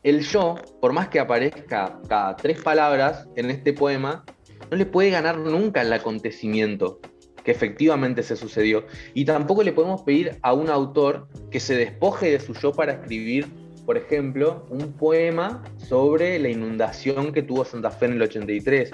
el 0.04 0.22
yo, 0.22 0.56
por 0.82 0.94
más 0.94 1.08
que 1.10 1.20
aparezca 1.20 2.00
cada 2.08 2.36
tres 2.36 2.62
palabras 2.62 3.28
en 3.36 3.50
este 3.50 3.74
poema, 3.74 4.24
no 4.70 4.78
le 4.78 4.86
puede 4.86 5.10
ganar 5.10 5.38
nunca 5.38 5.82
el 5.82 5.92
acontecimiento 5.94 7.00
que 7.46 7.52
efectivamente 7.52 8.24
se 8.24 8.36
sucedió. 8.36 8.86
Y 9.14 9.24
tampoco 9.24 9.64
le 9.64 9.72
podemos 9.72 10.02
pedir 10.02 10.38
a 10.42 10.54
un 10.54 10.70
autor 10.70 11.28
que 11.50 11.60
se 11.60 11.76
despoje 11.78 12.32
de 12.32 12.40
su 12.40 12.54
yo 12.54 12.74
para 12.74 12.94
escribir, 12.94 13.48
por 13.86 13.98
ejemplo, 13.98 14.66
un 14.70 14.94
poema 14.94 15.64
sobre 15.78 16.40
la 16.40 16.50
inundación 16.50 17.32
que 17.32 17.44
tuvo 17.44 17.64
Santa 17.64 17.92
Fe 17.92 18.08
en 18.08 18.14
el 18.14 18.24
83. 18.24 18.92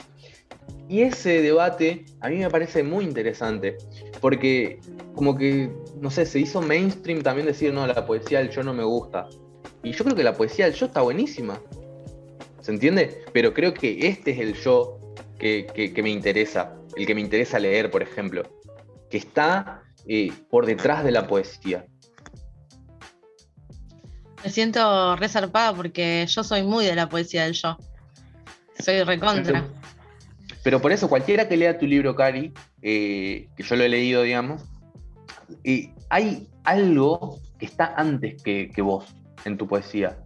Y 0.91 1.03
ese 1.03 1.41
debate 1.41 2.03
a 2.19 2.27
mí 2.27 2.39
me 2.39 2.49
parece 2.49 2.83
muy 2.83 3.05
interesante, 3.05 3.77
porque 4.19 4.81
como 5.15 5.37
que, 5.37 5.71
no 6.01 6.11
sé, 6.11 6.25
se 6.25 6.39
hizo 6.39 6.61
mainstream 6.61 7.21
también 7.21 7.47
decir, 7.47 7.73
no, 7.73 7.87
la 7.87 8.05
poesía 8.05 8.39
del 8.39 8.49
yo 8.49 8.61
no 8.61 8.73
me 8.73 8.83
gusta. 8.83 9.29
Y 9.83 9.93
yo 9.93 10.03
creo 10.03 10.17
que 10.17 10.23
la 10.25 10.35
poesía 10.35 10.65
del 10.65 10.73
yo 10.73 10.87
está 10.87 10.99
buenísima. 10.99 11.61
¿Se 12.59 12.73
entiende? 12.73 13.23
Pero 13.31 13.53
creo 13.53 13.73
que 13.73 14.05
este 14.05 14.31
es 14.31 14.39
el 14.39 14.53
yo 14.55 14.99
que, 15.39 15.93
me 16.03 16.09
interesa, 16.09 16.75
el 16.97 17.05
que 17.05 17.15
me 17.15 17.21
interesa 17.21 17.57
leer, 17.57 17.89
por 17.89 18.03
ejemplo, 18.03 18.43
que 19.09 19.15
está 19.15 19.83
eh, 20.05 20.33
por 20.49 20.65
detrás 20.65 21.05
de 21.05 21.11
la 21.11 21.25
poesía. 21.25 21.85
Me 24.43 24.49
siento 24.49 25.15
resarpada 25.15 25.73
porque 25.73 26.25
yo 26.27 26.43
soy 26.43 26.63
muy 26.63 26.85
de 26.85 26.95
la 26.95 27.07
poesía 27.07 27.45
del 27.45 27.53
yo. 27.53 27.77
Soy 28.77 29.03
recontra. 29.03 29.69
Pero 30.63 30.81
por 30.81 30.91
eso, 30.91 31.09
cualquiera 31.09 31.47
que 31.47 31.57
lea 31.57 31.79
tu 31.79 31.87
libro, 31.87 32.15
Cari, 32.15 32.53
eh, 32.81 33.49
que 33.55 33.63
yo 33.63 33.75
lo 33.75 33.83
he 33.83 33.89
leído, 33.89 34.21
digamos, 34.21 34.63
hay 36.09 36.47
algo 36.63 37.39
que 37.57 37.65
está 37.65 37.93
antes 37.95 38.41
que, 38.43 38.69
que 38.69 38.81
vos 38.81 39.05
en 39.45 39.57
tu 39.57 39.67
poesía. 39.67 40.17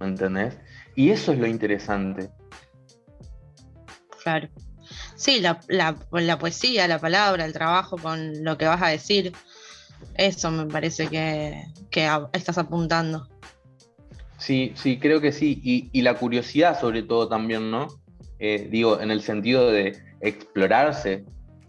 ¿Me 0.00 0.06
entendés? 0.06 0.56
Y 0.94 1.10
eso 1.10 1.32
es 1.32 1.38
lo 1.38 1.46
interesante. 1.46 2.30
Claro. 4.22 4.48
Sí, 5.16 5.40
la, 5.40 6.38
poesía, 6.38 6.86
la 6.86 6.98
palabra, 6.98 7.44
el 7.44 7.52
trabajo 7.52 7.96
con 7.96 8.44
lo 8.44 8.58
que 8.58 8.66
vas 8.66 8.82
a 8.82 8.88
decir, 8.88 9.32
eso 10.14 10.50
me 10.50 10.66
parece 10.66 11.08
que, 11.08 11.62
estás 12.32 12.58
apuntando. 12.58 13.28
Sí, 14.38 14.72
sí, 14.76 14.98
creo 14.98 15.20
que 15.20 15.32
sí. 15.32 15.60
Y, 15.62 16.02
la 16.02 16.14
curiosidad 16.14 16.78
sobre 16.78 17.02
todo 17.02 17.28
también, 17.28 17.70
¿no? 17.70 17.88
Eh, 18.38 18.68
digo, 18.70 19.00
en 19.00 19.10
el 19.10 19.22
sentido 19.22 19.70
de 19.70 19.98
explorarse. 20.20 21.24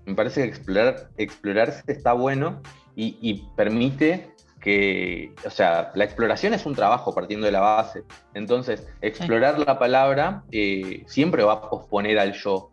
Me 0.06 0.15
parece 0.15 0.43
que 0.43 0.47
explorar, 0.47 1.10
explorarse 1.17 1.84
está 1.88 2.13
bueno 2.13 2.62
y 2.95 3.43
permite 3.56 4.32
que, 4.60 5.34
o 5.45 5.49
sea, 5.49 5.91
la 5.95 6.03
exploración 6.03 6.53
es 6.53 6.65
un 6.65 6.75
trabajo 6.75 7.13
partiendo 7.13 7.45
de 7.45 7.51
la 7.51 7.60
base. 7.60 8.03
Entonces, 8.34 8.88
explorar 9.01 9.60
la 9.60 9.77
palabra 9.77 10.43
eh, 10.51 11.03
siempre 11.08 11.43
va 11.43 11.53
a 11.53 11.69
posponer 11.69 12.19
al 12.19 12.34
yo. 12.34 12.71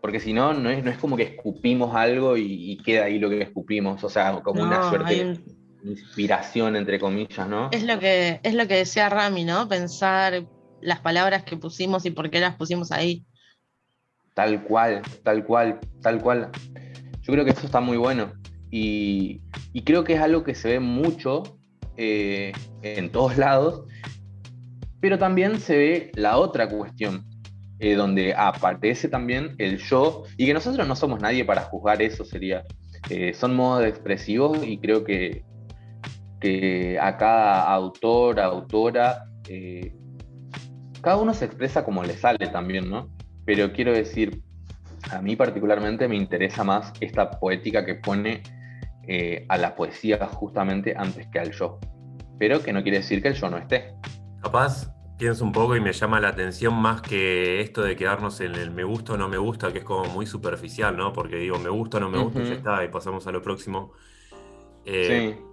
Porque 0.00 0.18
si 0.18 0.32
no, 0.32 0.52
no 0.54 0.70
es, 0.70 0.82
no 0.82 0.90
es 0.90 0.98
como 0.98 1.16
que 1.16 1.22
escupimos 1.24 1.94
algo 1.94 2.36
y, 2.36 2.78
queda 2.84 3.04
ahí 3.04 3.18
lo 3.18 3.28
que 3.30 3.42
escupimos. 3.42 4.02
O 4.02 4.08
sea, 4.08 4.32
como 4.42 4.62
una 4.62 4.88
suerte 4.88 5.14
de 5.14 5.40
inspiración, 5.84 6.76
entre 6.76 6.98
comillas, 6.98 7.46
¿no? 7.48 7.68
Es 7.70 7.84
lo, 7.84 7.98
que, 7.98 8.40
es 8.42 8.54
lo 8.54 8.66
que 8.66 8.76
decía 8.76 9.08
Rami, 9.08 9.44
¿no? 9.44 9.68
Pensar 9.68 10.42
las 10.80 11.00
palabras 11.00 11.44
que 11.44 11.56
pusimos 11.56 12.06
y 12.06 12.10
por 12.10 12.30
qué 12.30 12.40
las 12.40 12.56
pusimos 12.56 12.92
ahí. 12.92 13.24
Tal 14.34 14.62
cual, 14.62 15.02
tal 15.22 15.44
cual, 15.44 15.80
tal 16.02 16.22
cual. 16.22 16.50
Yo 17.22 17.32
creo 17.32 17.44
que 17.44 17.50
eso 17.50 17.66
está 17.66 17.80
muy 17.80 17.96
bueno. 17.96 18.32
Y, 18.70 19.40
creo 19.84 20.04
que 20.04 20.14
es 20.14 20.20
algo 20.20 20.44
que 20.44 20.54
se 20.54 20.68
ve 20.68 20.80
mucho 20.80 21.42
eh, 21.96 22.52
en 22.82 23.10
todos 23.10 23.36
lados, 23.36 23.84
pero 25.00 25.18
también 25.18 25.60
se 25.60 25.76
ve 25.76 26.10
la 26.14 26.38
otra 26.38 26.68
cuestión, 26.68 27.26
eh, 27.80 27.94
donde 27.94 28.34
aparece 28.34 29.08
también 29.08 29.56
el 29.58 29.78
yo, 29.78 30.24
y 30.36 30.46
que 30.46 30.54
nosotros 30.54 30.86
no 30.86 30.94
somos 30.94 31.20
nadie 31.20 31.44
para 31.44 31.62
juzgar 31.62 32.00
eso, 32.00 32.24
sería. 32.24 32.64
Eh, 33.08 33.34
son 33.34 33.56
modos 33.56 33.86
expresivos 33.86 34.58
y 34.62 34.78
creo 34.78 35.04
que, 35.04 35.42
que 36.40 36.98
a 37.00 37.16
cada 37.16 37.64
autor, 37.64 38.38
autora, 38.38 39.24
cada 41.00 41.16
uno 41.16 41.34
se 41.34 41.46
expresa 41.46 41.84
como 41.84 42.02
le 42.02 42.16
sale 42.16 42.46
también, 42.48 42.90
¿no? 42.90 43.08
Pero 43.44 43.72
quiero 43.72 43.92
decir, 43.92 44.42
a 45.10 45.20
mí 45.20 45.36
particularmente 45.36 46.08
me 46.08 46.16
interesa 46.16 46.64
más 46.64 46.92
esta 47.00 47.30
poética 47.30 47.84
que 47.84 47.94
pone 47.96 48.42
eh, 49.06 49.44
a 49.48 49.58
la 49.58 49.74
poesía 49.74 50.18
justamente 50.26 50.94
antes 50.96 51.26
que 51.28 51.38
al 51.38 51.52
yo. 51.52 51.78
Pero 52.38 52.62
que 52.62 52.72
no 52.72 52.82
quiere 52.82 52.98
decir 52.98 53.22
que 53.22 53.28
el 53.28 53.34
yo 53.34 53.50
no 53.50 53.58
esté. 53.58 53.94
Capaz 54.42 54.94
pienso 55.18 55.44
un 55.44 55.52
poco 55.52 55.76
y 55.76 55.80
me 55.80 55.92
llama 55.92 56.18
la 56.20 56.28
atención 56.28 56.74
más 56.74 57.02
que 57.02 57.60
esto 57.60 57.82
de 57.82 57.94
quedarnos 57.94 58.40
en 58.40 58.54
el 58.54 58.70
me 58.70 58.84
gusta 58.84 59.14
o 59.14 59.16
no 59.16 59.28
me 59.28 59.36
gusta, 59.36 59.72
que 59.72 59.80
es 59.80 59.84
como 59.84 60.04
muy 60.06 60.26
superficial, 60.26 60.96
¿no? 60.96 61.12
Porque 61.12 61.36
digo, 61.36 61.58
me 61.58 61.68
gusta 61.68 61.98
o 61.98 62.00
no 62.00 62.08
me 62.08 62.18
gusta 62.18 62.40
y 62.40 62.46
ya 62.46 62.54
está, 62.54 62.84
y 62.84 62.88
pasamos 62.88 63.26
a 63.26 63.32
lo 63.32 63.42
próximo. 63.42 63.92
Eh, 64.86 65.34
sí. 65.36 65.44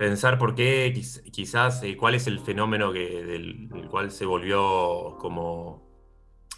Pensar 0.00 0.38
por 0.38 0.54
qué, 0.54 0.98
quizás, 1.30 1.82
eh, 1.82 1.94
cuál 1.94 2.14
es 2.14 2.26
el 2.26 2.40
fenómeno 2.40 2.90
que, 2.90 3.22
del, 3.22 3.68
cual 3.90 4.10
se 4.10 4.24
volvió 4.24 5.18
como 5.18 5.86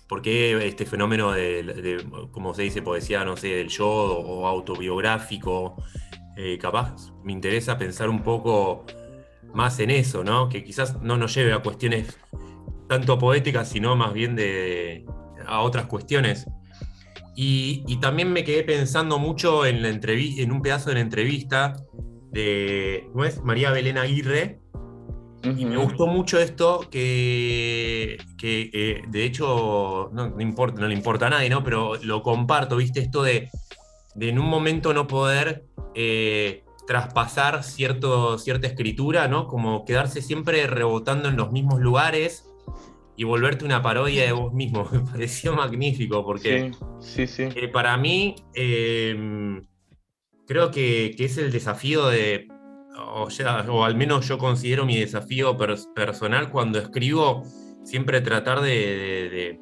¿Por 0.09 0.23
qué 0.23 0.65
este 0.65 0.87
fenómeno 0.87 1.33
de, 1.33 2.07
como 2.31 2.55
se 2.55 2.63
dice, 2.63 2.83
poesía, 2.83 3.25
no 3.25 3.37
sé, 3.37 3.49
del 3.49 3.69
yo 3.69 3.89
o 3.89 4.47
autobiográfico, 4.47 5.75
eh, 6.37 6.57
capaz 6.57 7.11
me 7.25 7.33
interesa 7.33 7.77
pensar 7.77 8.09
un 8.09 8.23
poco 8.23 8.87
más 9.53 9.81
en 9.81 9.91
eso, 9.91 10.23
¿no? 10.23 10.49
Que 10.49 10.63
quizás 10.63 11.03
no 11.03 11.17
nos 11.17 11.35
lleve 11.35 11.53
a 11.53 11.65
cuestiones 11.65 12.17
tanto 12.89 13.19
poéticas, 13.19 13.69
sino 13.69 13.97
más 13.97 14.13
bien 14.13 14.37
de, 14.37 15.05
a 15.49 15.63
otras 15.63 15.87
cuestiones. 15.87 16.47
Y, 17.35 17.99
también 18.01 18.33
me 18.33 18.45
quedé 18.45 18.63
pensando 18.63 19.19
mucho 19.19 19.67
en, 19.67 19.83
la 19.83 19.89
en 19.89 20.53
un 20.53 20.63
pedazo 20.63 20.91
de 20.91 20.95
la 20.95 21.01
entrevista 21.01 21.75
de 22.33 23.09
¿no 23.15 23.25
es? 23.25 23.43
María 23.43 23.71
Belén 23.71 23.99
Aguirre, 23.99 24.63
y 25.45 25.65
me 25.65 25.77
gustó 25.77 26.07
mucho 26.07 26.39
esto 26.39 26.87
que, 26.89 28.17
que 28.39 28.71
eh, 28.73 29.03
de 29.09 29.25
hecho 29.25 30.09
no, 30.13 30.41
importa, 30.41 30.81
no 30.81 30.87
le 30.87 30.95
importa 30.95 31.27
a 31.27 31.31
nadie, 31.31 31.51
¿no? 31.51 31.65
Pero 31.65 31.97
lo 31.97 32.23
comparto, 32.23 32.77
¿viste? 32.77 33.01
Esto 33.01 33.25
de, 33.25 33.51
de 34.15 34.29
en 34.29 34.39
un 34.39 34.47
momento 34.47 34.95
no 34.95 35.09
poder 35.09 35.65
eh, 35.97 36.65
traspasar 36.87 37.65
cierto, 37.65 38.39
cierta 38.39 38.69
escritura, 38.69 39.27
¿no? 39.27 39.49
Como 39.49 39.85
quedarse 39.85 40.23
siempre 40.23 40.65
rebotando 40.69 41.29
en 41.29 41.37
los 41.37 41.51
mismos 41.51 41.81
lugares 41.81 42.49
y 43.17 43.25
volverte 43.25 43.65
una 43.65 43.83
parodia 43.83 44.25
de 44.25 44.33
vos 44.33 44.53
mismo. 44.53 44.89
Me 44.93 45.01
pareció 45.01 45.55
magnífico 45.55 46.25
porque 46.25 46.71
sí, 47.01 47.27
sí, 47.27 47.49
eh, 47.55 47.67
para 47.67 47.97
mí 47.97 48.37
creo 50.53 50.71
que, 50.71 51.15
es 51.19 51.39
el 51.39 51.51
desafío 51.51 52.07
de, 52.07 52.49
o, 52.99 53.29
o, 53.69 53.85
al 53.85 53.97
menos 53.97 54.29
yo 54.29 54.39
considero 54.39 54.85
mi 54.85 54.99
desafío 54.99 55.57
personal 55.95 56.51
cuando 56.51 56.79
escribo, 56.79 57.43
siempre 57.85 58.21
tratar 58.21 58.61
de 58.61 59.59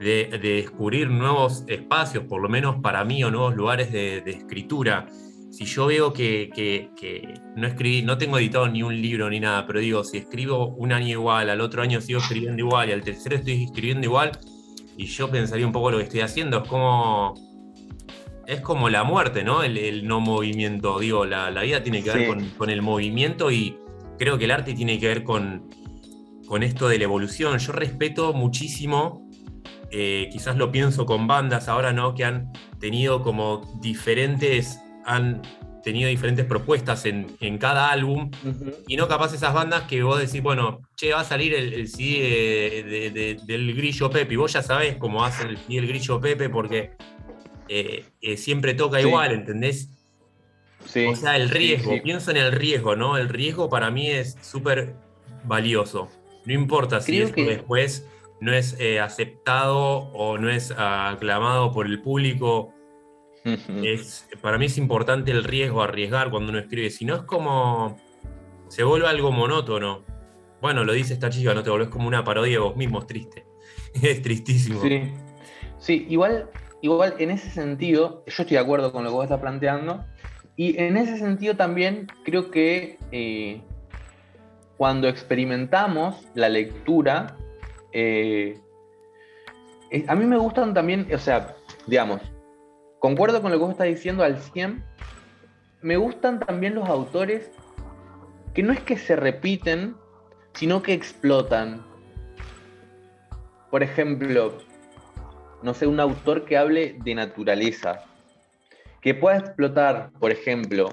de, 0.00 0.38
descubrir 0.40 1.10
nuevos 1.10 1.64
espacios, 1.66 2.24
por 2.24 2.40
lo 2.40 2.48
menos 2.48 2.76
para 2.82 3.04
mí, 3.04 3.22
o 3.24 3.30
nuevos 3.30 3.54
lugares 3.54 3.92
de, 3.92 4.18
escritura. 4.26 5.06
Si 5.50 5.64
yo 5.64 5.86
veo 5.86 6.12
que, 6.12 6.90
no 7.56 7.66
escribí, 7.66 8.02
no 8.02 8.18
tengo 8.18 8.38
editado 8.38 8.68
ni 8.68 8.82
un 8.82 9.00
libro 9.00 9.28
ni 9.30 9.40
nada, 9.40 9.66
pero 9.66 9.80
digo, 9.80 10.04
si 10.04 10.18
escribo 10.18 10.68
un 10.68 10.92
año 10.92 11.08
igual, 11.08 11.50
al 11.50 11.60
otro 11.60 11.82
año 11.82 12.00
sigo 12.00 12.20
escribiendo 12.20 12.58
igual 12.60 12.88
y 12.88 12.92
al 12.92 13.02
tercero 13.02 13.36
estoy 13.36 13.64
escribiendo 13.64 14.06
igual, 14.06 14.32
y 14.96 15.06
yo 15.06 15.30
pensaría 15.30 15.66
un 15.66 15.72
poco 15.72 15.90
lo 15.90 15.98
que 15.98 16.04
estoy 16.04 16.20
haciendo, 16.20 16.62
es 16.62 16.68
como 16.68 17.34
es 18.48 18.62
como 18.62 18.88
la 18.88 19.04
muerte, 19.04 19.44
¿no? 19.44 19.62
El, 19.62 20.08
no 20.08 20.20
movimiento. 20.20 20.98
Digo, 20.98 21.26
la, 21.26 21.50
vida 21.60 21.82
tiene 21.82 22.02
que 22.02 22.10
ver 22.10 22.38
con, 22.56 22.70
el 22.70 22.80
movimiento 22.80 23.50
y 23.50 23.76
creo 24.18 24.38
que 24.38 24.46
el 24.46 24.50
arte 24.50 24.72
tiene 24.72 24.98
que 24.98 25.06
ver 25.06 25.22
con, 25.22 25.68
con 26.46 26.62
esto 26.62 26.88
de 26.88 26.96
la 26.96 27.04
evolución. 27.04 27.58
Yo 27.58 27.72
respeto 27.72 28.32
muchísimo, 28.32 29.28
eh, 29.90 30.30
quizás 30.32 30.56
lo 30.56 30.72
pienso 30.72 31.04
con 31.04 31.26
bandas 31.26 31.68
ahora, 31.68 31.92
¿no? 31.92 32.14
Que 32.14 32.24
han 32.24 32.50
tenido 32.80 33.22
como 33.22 33.78
diferentes, 33.82 34.80
han 35.04 35.42
tenido 35.84 36.08
diferentes 36.08 36.46
propuestas 36.46 37.04
en, 37.04 37.58
cada 37.58 37.90
álbum 37.90 38.30
y 38.88 38.96
no 38.96 39.08
capaz 39.08 39.34
esas 39.34 39.52
bandas 39.52 39.82
que 39.82 40.02
vos 40.02 40.18
decís, 40.18 40.42
bueno, 40.42 40.80
che, 40.96 41.12
va 41.12 41.20
a 41.20 41.24
salir 41.24 41.52
el, 41.52 41.86
CD 41.86 43.36
del 43.46 43.74
Grillo 43.74 44.10
Pepe 44.10 44.34
y 44.34 44.36
vos 44.36 44.54
ya 44.54 44.62
sabés 44.62 44.96
cómo 44.96 45.22
hace 45.22 45.46
el 45.46 45.58
CD 45.58 45.76
del 45.76 45.86
Grillo 45.88 46.18
Pepe 46.18 46.48
porque 46.48 46.92
eh, 47.68 48.04
eh, 48.20 48.36
siempre 48.36 48.74
toca 48.74 49.00
igual, 49.00 49.32
¿entendés? 49.32 49.90
Sí. 50.84 51.06
O 51.06 51.16
sea, 51.16 51.36
el 51.36 51.50
riesgo, 51.50 51.92
pienso 52.02 52.30
en 52.30 52.38
el 52.38 52.52
riesgo, 52.52 52.96
¿no? 52.96 53.18
El 53.18 53.28
riesgo 53.28 53.68
para 53.68 53.90
mí 53.90 54.08
es 54.08 54.36
súper 54.40 54.94
valioso. 55.44 56.08
No 56.46 56.54
importa 56.54 57.00
si 57.00 57.20
esto 57.20 57.42
después 57.42 58.06
no 58.40 58.52
es 58.54 58.76
eh, 58.78 59.00
aceptado 59.00 59.78
o 59.78 60.38
no 60.38 60.48
es 60.48 60.70
aclamado 60.70 61.72
por 61.72 61.86
el 61.86 62.00
público. 62.00 62.72
es, 63.44 64.28
para 64.40 64.56
mí 64.56 64.66
es 64.66 64.78
importante 64.78 65.30
el 65.30 65.44
riesgo, 65.44 65.82
arriesgar 65.82 66.30
cuando 66.30 66.50
uno 66.50 66.58
escribe. 66.58 66.90
Si 66.90 67.04
no 67.04 67.16
es 67.16 67.22
como. 67.22 67.98
se 68.68 68.82
vuelve 68.84 69.08
algo 69.08 69.30
monótono. 69.30 70.04
Bueno, 70.62 70.84
lo 70.84 70.92
dice 70.92 71.12
esta 71.12 71.30
chica, 71.30 71.54
no 71.54 71.62
te 71.62 71.70
volvés 71.70 71.88
como 71.88 72.08
una 72.08 72.24
parodia 72.24 72.52
de 72.52 72.58
vos 72.58 72.76
mismo, 72.76 73.00
es 73.00 73.06
triste. 73.06 73.46
es 74.02 74.22
tristísimo. 74.22 74.80
Sí. 74.80 75.12
Sí, 75.78 76.06
igual 76.08 76.50
igual 76.80 77.14
en 77.18 77.30
ese 77.30 77.50
sentido, 77.50 78.24
yo 78.26 78.42
estoy 78.42 78.56
de 78.56 78.58
acuerdo 78.58 78.92
con 78.92 79.04
lo 79.04 79.10
que 79.10 79.14
vos 79.14 79.24
estás 79.24 79.40
planteando, 79.40 80.04
y 80.56 80.80
en 80.80 80.96
ese 80.96 81.18
sentido 81.18 81.56
también 81.56 82.08
creo 82.24 82.50
que 82.50 82.98
eh, 83.12 83.60
cuando 84.76 85.08
experimentamos 85.08 86.26
la 86.34 86.48
lectura, 86.48 87.36
eh, 87.92 88.60
a 90.06 90.14
mí 90.14 90.26
me 90.26 90.36
gustan 90.36 90.74
también, 90.74 91.06
o 91.12 91.18
sea, 91.18 91.56
digamos, 91.86 92.20
concuerdo 92.98 93.40
con 93.40 93.50
lo 93.50 93.58
que 93.58 93.64
vos 93.64 93.72
estás 93.72 93.86
diciendo 93.86 94.24
al 94.24 94.38
100, 94.38 94.84
me 95.82 95.96
gustan 95.96 96.40
también 96.40 96.74
los 96.74 96.88
autores 96.88 97.50
que 98.54 98.62
no 98.62 98.72
es 98.72 98.80
que 98.80 98.96
se 98.96 99.14
repiten, 99.14 99.94
sino 100.54 100.82
que 100.82 100.92
explotan. 100.92 101.84
Por 103.70 103.82
ejemplo, 103.82 104.58
no 105.62 105.74
sé, 105.74 105.86
un 105.86 106.00
autor 106.00 106.44
que 106.44 106.56
hable 106.56 106.96
de 107.02 107.14
naturaleza, 107.14 108.04
que 109.00 109.14
pueda 109.14 109.38
explotar, 109.38 110.10
por 110.18 110.30
ejemplo, 110.30 110.92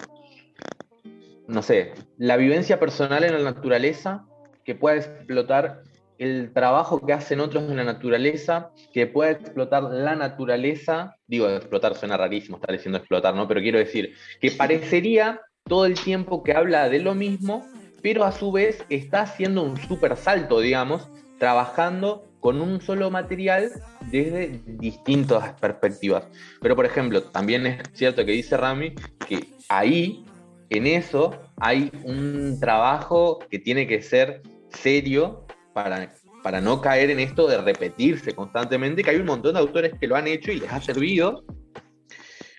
no 1.47 1.61
sé, 1.61 1.93
la 2.17 2.37
vivencia 2.37 2.79
personal 2.79 3.23
en 3.23 3.33
la 3.33 3.51
naturaleza, 3.51 4.25
que 4.63 4.75
pueda 4.75 4.97
explotar 4.97 5.83
el 6.17 6.53
trabajo 6.53 7.05
que 7.05 7.13
hacen 7.13 7.39
otros 7.39 7.63
en 7.69 7.77
la 7.77 7.83
naturaleza, 7.83 8.71
que 8.93 9.05
pueda 9.05 9.31
explotar 9.31 9.83
la 9.83 10.15
naturaleza, 10.15 11.15
digo, 11.27 11.49
explotar 11.49 11.95
suena 11.95 12.17
rarísimo 12.17 12.57
estar 12.57 12.71
diciendo 12.71 12.97
explotar, 12.97 13.35
¿no? 13.35 13.47
Pero 13.47 13.61
quiero 13.61 13.79
decir 13.79 14.13
que 14.39 14.51
parecería 14.51 15.41
todo 15.65 15.85
el 15.85 15.95
tiempo 15.95 16.43
que 16.43 16.53
habla 16.53 16.89
de 16.89 16.99
lo 16.99 17.15
mismo, 17.15 17.67
pero 18.01 18.23
a 18.23 18.31
su 18.31 18.51
vez 18.51 18.85
está 18.89 19.21
haciendo 19.21 19.63
un 19.63 19.77
super 19.77 20.15
salto, 20.15 20.59
digamos, 20.59 21.09
trabajando 21.37 22.25
con 22.45 22.61
un 22.61 22.79
solo 22.79 23.09
material 23.09 23.71
desde 24.11 24.61
distintas 24.67 25.59
perspectivas. 25.59 26.27
Pero 26.61 26.75
por 26.75 26.85
ejemplo, 26.85 27.23
también 27.23 27.65
es 27.65 27.81
cierto 27.93 28.23
que 28.23 28.33
dice 28.33 28.55
Rami 28.55 28.93
que 29.27 29.47
ahí, 29.67 30.23
en 30.69 30.85
eso, 30.85 31.41
hay 31.59 31.91
un 32.03 32.59
trabajo 32.59 33.39
que 33.49 33.57
tiene 33.57 33.87
que 33.87 34.03
ser 34.03 34.43
serio 34.69 35.47
para, 35.73 36.13
para 36.43 36.61
no 36.61 36.81
caer 36.81 37.09
en 37.09 37.19
esto 37.19 37.47
de 37.47 37.57
repetirse 37.57 38.35
constantemente, 38.35 39.03
que 39.03 39.09
hay 39.09 39.17
un 39.17 39.25
montón 39.25 39.55
de 39.55 39.61
autores 39.61 39.93
que 39.99 40.05
lo 40.05 40.15
han 40.15 40.27
hecho 40.27 40.51
y 40.51 40.59
les 40.59 40.71
ha 40.71 40.79
servido, 40.79 41.43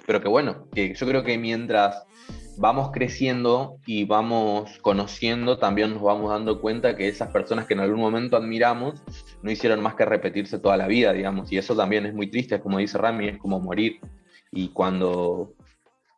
pero 0.05 0.21
que 0.21 0.27
bueno, 0.27 0.67
que 0.75 0.95
yo 0.95 1.07
creo 1.07 1.23
que 1.23 1.39
mientras 1.39 2.03
vamos 2.57 2.91
creciendo 2.93 3.79
y 3.87 4.05
vamos 4.05 4.79
conociendo, 4.81 5.59
también 5.59 5.95
nos 5.95 6.03
vamos 6.03 6.31
dando 6.31 6.61
cuenta 6.61 6.97
que 6.97 7.07
esas 7.07 7.31
personas 7.31 7.67
que 7.67 7.75
en 7.75 7.81
algún 7.81 8.01
momento 8.01 8.37
admiramos 8.37 9.01
no 9.47 9.53
hicieron 9.53 9.81
más 9.81 9.95
que 9.95 10.05
repetirse 10.05 10.59
toda 10.59 10.77
la 10.77 10.89
vida, 10.89 11.13
digamos, 11.13 11.53
y 11.53 11.57
eso 11.57 11.77
también 11.77 12.05
es 12.05 12.13
muy 12.13 12.27
triste, 12.27 12.59
como 12.61 12.79
dice 12.79 12.99
Rami, 12.99 13.29
es 13.29 13.39
como 13.39 13.61
morir. 13.61 14.01
Y 14.51 14.71
cuando, 14.71 15.55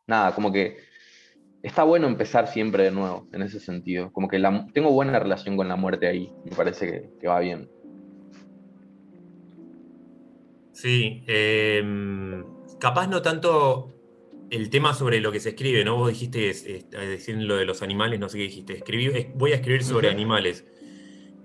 nada, 0.07 0.33
como 0.33 0.51
que 0.51 0.77
está 1.61 1.83
bueno 1.83 2.07
empezar 2.07 2.47
siempre 2.47 2.85
de 2.85 2.91
nuevo, 2.91 3.27
en 3.31 3.43
ese 3.43 3.59
sentido, 3.59 4.11
como 4.13 4.27
que 4.27 4.39
la, 4.39 4.65
tengo 4.73 4.89
buena 4.91 5.19
relación 5.19 5.57
con 5.57 5.67
la 5.67 5.75
muerte 5.75 6.07
ahí, 6.07 6.33
me 6.43 6.55
parece 6.55 7.11
que, 7.21 7.27
va 7.27 7.39
bien. 7.39 7.69
Sí, 10.71 11.23
em, 11.27 12.43
capaz 12.79 13.05
no 13.05 13.21
tanto 13.21 13.93
el 14.49 14.71
tema 14.71 14.95
sobre 14.95 15.21
lo 15.21 15.31
que 15.31 15.39
se 15.39 15.49
escribe, 15.49 15.85
¿no? 15.85 15.97
Vos 15.97 16.09
dijiste, 16.09 16.51
decir 16.89 17.35
lo 17.35 17.57
de 17.57 17.65
los 17.65 17.83
animales, 17.83 18.19
no 18.19 18.27
sé 18.27 18.39
qué 18.39 18.45
dijiste, 18.45 18.73
escribí, 18.73 19.27
voy 19.35 19.51
a 19.51 19.55
escribir 19.55 19.83
sobre 19.83 20.09
animales, 20.09 20.65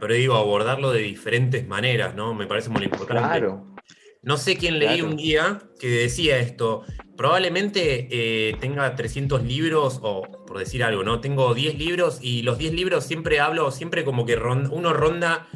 pero 0.04 0.16
digo, 0.16 0.34
abordarlo 0.34 0.92
de 0.92 1.00
diferentes 1.00 1.66
maneras, 1.66 2.14
¿no? 2.14 2.34
Me 2.34 2.46
parece 2.46 2.68
muy 2.68 2.84
importante. 2.84 3.22
Claro. 3.22 3.74
No 4.22 4.36
sé 4.36 4.58
quién 4.58 4.78
leí 4.78 5.00
un 5.00 5.16
día 5.16 5.62
que 5.80 5.88
decía 5.88 6.38
esto, 6.40 6.82
probablemente 7.16 8.08
eh, 8.10 8.54
tenga 8.60 8.94
300 8.96 9.42
libros, 9.44 10.00
o 10.02 10.20
por 10.46 10.58
decir 10.58 10.84
algo, 10.84 11.04
¿no? 11.04 11.22
Tengo 11.22 11.54
10 11.54 11.78
libros 11.78 12.18
y 12.20 12.42
los 12.42 12.58
10 12.58 12.74
libros 12.74 13.04
siempre 13.04 13.40
hablo, 13.40 13.70
siempre 13.70 14.04
como 14.04 14.26
que 14.26 14.36
uno 14.36 14.92
ronda 14.92 15.48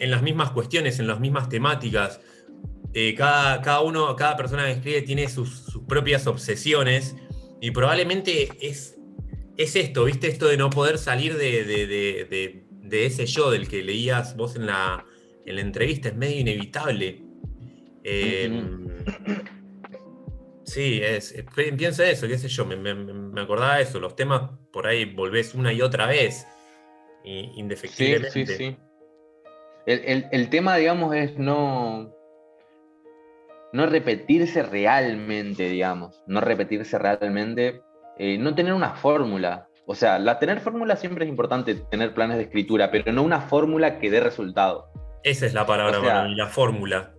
en 0.00 0.10
las 0.10 0.22
mismas 0.22 0.50
cuestiones, 0.50 0.98
en 0.98 1.06
las 1.06 1.20
mismas 1.20 1.48
temáticas. 1.48 2.20
Eh, 2.92 3.14
cada, 3.14 3.62
cada, 3.62 3.82
uno, 3.82 4.16
cada 4.16 4.36
persona 4.36 4.64
que 4.64 4.72
escribe 4.72 5.02
tiene 5.02 5.28
sus, 5.28 5.78
propias 5.86 6.26
obsesiones 6.26 7.14
y 7.60 7.70
probablemente 7.70 8.48
es, 8.60 8.96
es 9.56 9.76
esto, 9.76 10.06
¿viste? 10.06 10.26
Esto 10.26 10.48
de 10.48 10.56
no 10.56 10.70
poder 10.70 10.98
salir 10.98 11.36
de, 11.36 12.66
ese 12.92 13.26
yo 13.26 13.50
del 13.50 13.68
que 13.68 13.82
leías 13.82 14.36
vos 14.36 14.56
en 14.56 14.66
la, 14.66 15.04
en 15.44 15.54
la 15.54 15.60
entrevista, 15.60 16.08
es 16.08 16.16
medio 16.16 16.40
inevitable. 16.40 17.22
Em, 18.02 18.88
sí, 20.64 21.00
es, 21.02 21.34
pienso 21.76 22.02
eso, 22.02 22.26
qué 22.26 22.38
sé 22.38 22.48
yo, 22.48 22.64
me, 22.64 22.76
me, 22.76 23.40
acordaba 23.40 23.76
de 23.76 23.82
eso, 23.82 24.00
los 24.00 24.16
temas 24.16 24.50
por 24.72 24.86
ahí 24.86 25.04
volvés 25.04 25.54
una 25.54 25.72
y 25.72 25.82
otra 25.82 26.06
vez, 26.06 26.46
indefectiblemente. 27.24 28.30
Sí, 28.30 28.46
sí, 28.46 28.56
sí. 28.56 28.76
El, 29.86 30.26
el 30.30 30.50
tema, 30.50 30.76
digamos, 30.76 31.14
es 31.14 31.36
no 31.38 32.14
no 33.72 33.86
repetirse 33.86 34.62
realmente, 34.62 35.68
digamos, 35.68 36.22
no 36.26 36.40
repetirse 36.40 36.98
realmente, 36.98 37.82
eh, 38.18 38.38
no 38.38 38.54
tener 38.54 38.72
una 38.72 38.94
fórmula. 38.94 39.68
O 39.90 39.94
sea, 39.96 40.20
la 40.20 40.38
tener 40.38 40.60
fórmula 40.60 40.94
siempre 40.94 41.24
es 41.24 41.28
importante, 41.28 41.74
tener 41.74 42.14
planes 42.14 42.36
de 42.36 42.44
escritura, 42.44 42.92
pero 42.92 43.12
no 43.12 43.24
una 43.24 43.40
fórmula 43.40 43.98
que 43.98 44.08
dé 44.08 44.20
resultado. 44.20 44.88
Esa 45.24 45.46
es 45.46 45.52
la 45.52 45.66
palabra 45.66 46.00
para 46.00 46.28
mí, 46.28 46.36
la 46.36 46.46
fórmula. 46.46 47.12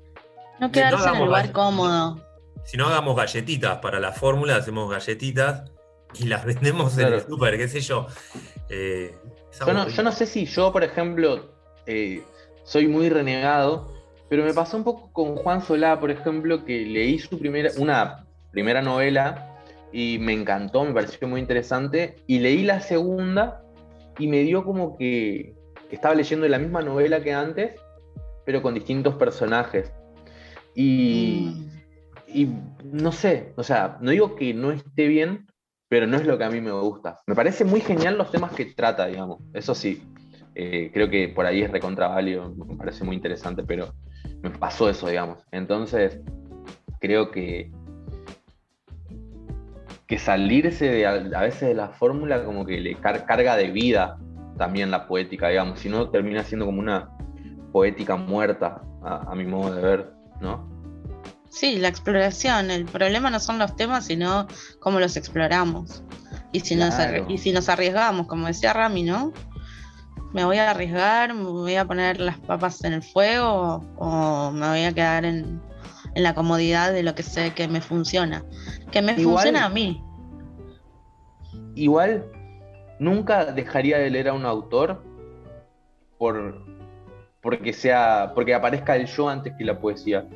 No 0.58 0.72
quedarse 0.72 1.10
en 1.10 1.16
el 1.16 1.26
lugar 1.26 1.52
cómodo. 1.52 2.26
Si 2.64 2.78
no 2.78 2.88
hagamos 2.88 3.18
galletitas 3.18 3.80
para 3.80 4.00
la 4.00 4.14
fórmula, 4.14 4.56
hacemos 4.56 4.90
galletitas 4.90 5.70
y 6.14 6.28
las 6.28 6.46
vendemos 6.46 6.98
en 6.98 7.12
el 7.12 7.20
súper, 7.20 7.58
qué 7.58 7.68
sé 7.68 7.82
yo. 7.82 8.08
Eh, 8.70 9.18
yo, 9.68 9.74
no, 10.04 10.12
sé 10.14 10.26
si 10.26 10.46
yo, 10.46 10.72
por 10.72 10.86
ejemplo, 10.86 11.54
eh, 11.88 12.24
soy 12.64 12.88
muy 12.88 13.10
renegado, 13.10 13.92
pero 14.30 14.46
me 14.46 14.54
pasó 14.54 14.78
un 14.78 14.86
poco 14.86 15.12
con 15.12 15.36
Juan 15.36 15.62
Solá, 15.62 16.00
por 16.00 16.10
ejemplo, 16.10 16.64
que 16.64 16.86
leí 16.86 17.20
su 17.20 17.38
primera, 17.38 17.70
una 17.76 18.26
primera 18.54 18.82
novela 18.82 19.51
y 19.92 20.18
me 20.20 20.34
encantó, 20.34 20.84
me 20.84 20.94
pareció 20.94 21.28
muy 21.28 21.40
interesante. 21.40 22.16
Y 22.28 22.40
leí 22.40 22.64
la 22.64 22.80
segunda 22.82 23.64
y 24.18 24.28
me 24.28 24.40
dio 24.40 24.64
como 24.64 24.98
que, 24.98 25.56
estaba 25.90 26.16
leyendo 26.16 26.48
la 26.48 26.58
misma 26.58 26.82
novela 26.82 27.22
que 27.22 27.34
antes, 27.34 27.76
pero 28.46 28.62
con 28.62 28.74
distintos 28.74 29.16
personajes. 29.16 29.92
Y, 30.74 31.54
mm. 31.54 31.72
y 32.28 32.50
no 32.86 33.12
sé, 33.12 33.54
o 33.58 33.64
sea, 33.64 33.98
no 34.00 34.12
digo 34.12 34.36
que 34.36 34.54
no 34.54 34.72
esté 34.72 35.08
bien, 35.08 35.48
pero 35.90 36.08
no 36.08 36.16
es 36.16 36.26
lo 36.26 36.38
que 36.38 36.46
a 36.46 36.50
mí 36.50 36.62
me 36.62 36.72
gusta. 36.72 37.20
Me 37.28 37.36
parece 37.36 37.66
muy 37.66 37.82
genial 37.82 38.18
los 38.18 38.32
temas 38.32 38.54
que 38.54 38.66
trata, 38.66 39.08
digamos. 39.08 39.40
Eso 39.54 39.76
sí, 39.76 40.02
eh, 40.56 40.90
creo 40.94 41.10
que 41.10 41.30
por 41.30 41.46
ahí 41.46 41.62
es 41.62 41.72
recontra 41.72 42.16
me 42.16 42.76
parece 42.78 43.04
muy 43.04 43.16
interesante, 43.16 43.64
pero 43.64 43.94
me 44.42 44.50
pasó 44.52 44.90
eso, 44.90 45.08
digamos. 45.08 45.44
Entonces, 45.52 46.20
creo 47.00 47.32
que, 47.32 47.72
que 50.12 50.20
salirse 50.20 50.90
de, 50.90 51.08
a, 51.08 51.40
veces 51.40 51.70
de 51.70 51.74
la 51.74 51.88
fórmula 51.88 52.44
como 52.44 52.66
que 52.66 52.82
le 52.82 52.96
carga 52.96 53.56
de 53.56 53.72
vida 53.72 54.18
también 54.58 54.92
la 54.92 55.08
poética, 55.08 55.48
digamos, 55.48 55.80
si 55.80 55.88
no 55.88 56.10
termina 56.10 56.44
siendo 56.44 56.66
como 56.66 56.82
una 56.82 57.10
poética 57.72 58.18
muerta, 58.18 58.82
a, 59.06 59.34
mi 59.36 59.46
modo 59.46 59.74
de 59.74 59.82
ver, 59.82 60.14
¿no? 60.42 60.70
Sí, 61.50 61.78
la 61.78 61.88
exploración. 61.88 62.72
El 62.72 62.84
problema 62.84 63.30
no 63.30 63.40
son 63.40 63.58
los 63.58 63.74
temas, 63.78 64.08
sino 64.08 64.48
cómo 64.82 65.00
los 65.00 65.16
exploramos. 65.16 66.04
Y 66.52 66.60
si, 66.60 66.76
nos, 66.76 66.94
y 67.30 67.38
si 67.38 67.54
nos 67.54 67.70
arriesgamos, 67.70 68.28
como 68.28 68.48
decía 68.48 68.74
Rami, 68.74 69.04
¿no? 69.04 69.32
¿Me 70.34 70.44
voy 70.44 70.58
a 70.58 70.72
arriesgar? 70.72 71.34
¿Me 71.34 71.46
voy 71.46 71.76
a 71.76 71.86
poner 71.86 72.20
las 72.20 72.38
papas 72.38 72.84
en 72.84 72.92
el 72.92 73.02
fuego? 73.02 73.82
¿O 73.96 74.52
me 74.52 74.68
voy 74.68 74.84
a 74.84 74.92
quedar 74.92 75.24
en, 75.24 75.62
en 76.16 76.24
la 76.24 76.34
comodidad 76.34 76.92
de 76.94 77.04
lo 77.04 77.16
que 77.16 77.24
sé 77.24 77.54
que 77.54 77.68
me 77.68 77.82
funciona? 77.82 78.44
Que 78.92 79.02
me 79.02 79.14
Igual- 79.14 79.36
funciona 79.36 79.66
a 79.66 79.70
mí. 79.70 80.04
Igual, 81.76 82.26
nunca 83.00 83.46
dejaría 83.46 83.98
de 83.98 84.10
leer 84.10 84.30
a 84.30 84.34
un 84.34 84.46
autor 84.46 85.04
por 86.18 86.66
porque 87.42 87.74
sea 87.74 88.32
porque 88.36 88.54
aparezca 88.54 88.96
el 88.96 89.08
yo 89.08 89.28
antes 89.28 89.54
que 89.58 89.66
la 89.66 89.80
poesía. 89.80 90.28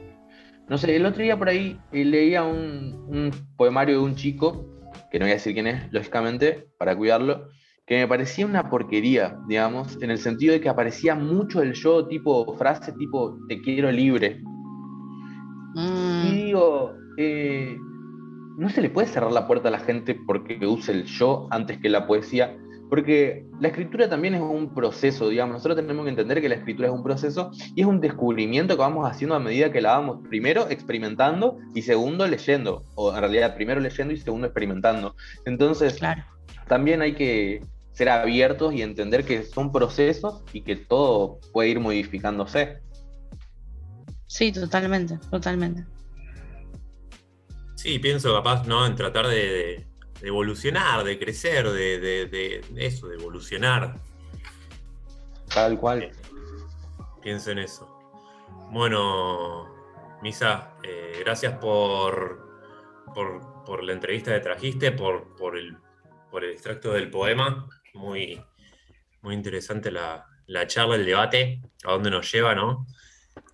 No 0.67 0.77
sé, 0.79 0.95
el 0.95 1.05
otro 1.05 1.21
día 1.21 1.37
por 1.37 1.47
ahí 1.49 1.79
eh, 1.91 2.03
leía 2.03 2.43
un, 2.43 3.05
un 3.07 3.31
poemario 3.55 3.99
de 3.99 4.03
un 4.03 4.15
chico, 4.15 4.65
que 5.11 5.19
no 5.19 5.25
voy 5.25 5.31
a 5.31 5.35
decir 5.35 5.53
quién 5.53 5.67
es, 5.67 5.91
lógicamente, 5.93 6.67
para 6.79 6.95
cuidarlo, 6.97 7.49
que 7.85 7.99
me 7.99 8.07
parecía 8.07 8.47
una 8.47 8.67
porquería, 8.67 9.37
digamos, 9.47 10.01
en 10.01 10.09
el 10.09 10.17
sentido 10.17 10.53
de 10.53 10.61
que 10.61 10.69
aparecía 10.69 11.13
mucho 11.13 11.61
el 11.61 11.73
yo, 11.73 12.07
tipo 12.07 12.51
frase 12.57 12.91
tipo 12.93 13.37
te 13.47 13.61
quiero 13.61 13.91
libre. 13.91 14.41
Mm, 15.75 16.27
Y 16.27 16.45
digo, 16.45 16.95
eh, 17.17 17.77
no 18.57 18.69
se 18.69 18.81
le 18.81 18.89
puede 18.89 19.07
cerrar 19.07 19.31
la 19.31 19.45
puerta 19.47 19.67
a 19.67 19.71
la 19.71 19.79
gente 19.79 20.15
porque 20.25 20.65
use 20.65 20.91
el 20.91 21.05
yo 21.05 21.47
antes 21.51 21.77
que 21.79 21.89
la 21.89 22.07
poesía, 22.07 22.55
porque 22.89 23.45
la 23.59 23.67
escritura 23.67 24.09
también 24.09 24.35
es 24.35 24.41
un 24.41 24.73
proceso, 24.73 25.29
digamos, 25.29 25.55
nosotros 25.55 25.75
tenemos 25.75 26.03
que 26.05 26.11
entender 26.11 26.41
que 26.41 26.49
la 26.49 26.55
escritura 26.55 26.87
es 26.87 26.93
un 26.93 27.03
proceso 27.03 27.51
y 27.75 27.81
es 27.81 27.87
un 27.87 27.99
descubrimiento 27.99 28.75
que 28.75 28.81
vamos 28.81 29.09
haciendo 29.09 29.35
a 29.35 29.39
medida 29.39 29.71
que 29.71 29.81
la 29.81 29.97
vamos, 29.97 30.19
primero 30.29 30.69
experimentando 30.69 31.57
y 31.73 31.81
segundo 31.81 32.27
leyendo, 32.27 32.83
o 32.95 33.13
en 33.13 33.19
realidad 33.19 33.55
primero 33.55 33.81
leyendo 33.81 34.13
y 34.13 34.17
segundo 34.17 34.47
experimentando. 34.47 35.15
Entonces, 35.45 35.95
claro. 35.95 36.23
también 36.67 37.01
hay 37.01 37.15
que 37.15 37.61
ser 37.91 38.09
abiertos 38.09 38.73
y 38.73 38.81
entender 38.81 39.25
que 39.25 39.43
son 39.43 39.71
procesos 39.71 40.43
y 40.53 40.61
que 40.61 40.75
todo 40.75 41.39
puede 41.53 41.69
ir 41.69 41.79
modificándose. 41.79 42.77
Sí, 44.27 44.51
totalmente, 44.51 45.17
totalmente. 45.29 45.85
Sí, 47.75 47.99
pienso 47.99 48.33
capaz, 48.33 48.65
¿no? 48.65 48.85
En 48.85 48.95
tratar 48.95 49.27
de, 49.27 49.35
de- 49.35 49.87
de 50.21 50.27
evolucionar, 50.29 51.03
de 51.03 51.19
crecer, 51.19 51.69
de, 51.69 51.99
de- 51.99 52.25
de 52.27 52.85
eso, 52.85 53.07
de 53.07 53.15
evolucionar. 53.15 53.95
Tal 55.53 55.77
cual. 55.79 56.11
Pienso 57.21 57.51
en 57.51 57.59
eso. 57.59 57.87
Bueno, 58.71 59.73
Misa, 60.21 60.73
eh, 60.83 61.17
gracias 61.19 61.57
por, 61.59 62.49
por, 63.13 63.63
por 63.65 63.83
la 63.83 63.93
entrevista 63.93 64.33
que 64.33 64.39
trajiste, 64.39 64.91
por, 64.91 65.35
por, 65.35 65.57
el, 65.57 65.77
por 66.31 66.43
el 66.43 66.51
extracto 66.51 66.91
del 66.93 67.09
poema. 67.11 67.67
Muy, 67.93 68.41
muy 69.21 69.35
interesante 69.35 69.91
la, 69.91 70.25
la 70.47 70.65
charla, 70.65 70.95
el 70.95 71.05
debate, 71.05 71.61
a 71.83 71.91
dónde 71.91 72.09
nos 72.09 72.31
lleva, 72.31 72.55
¿no? 72.55 72.87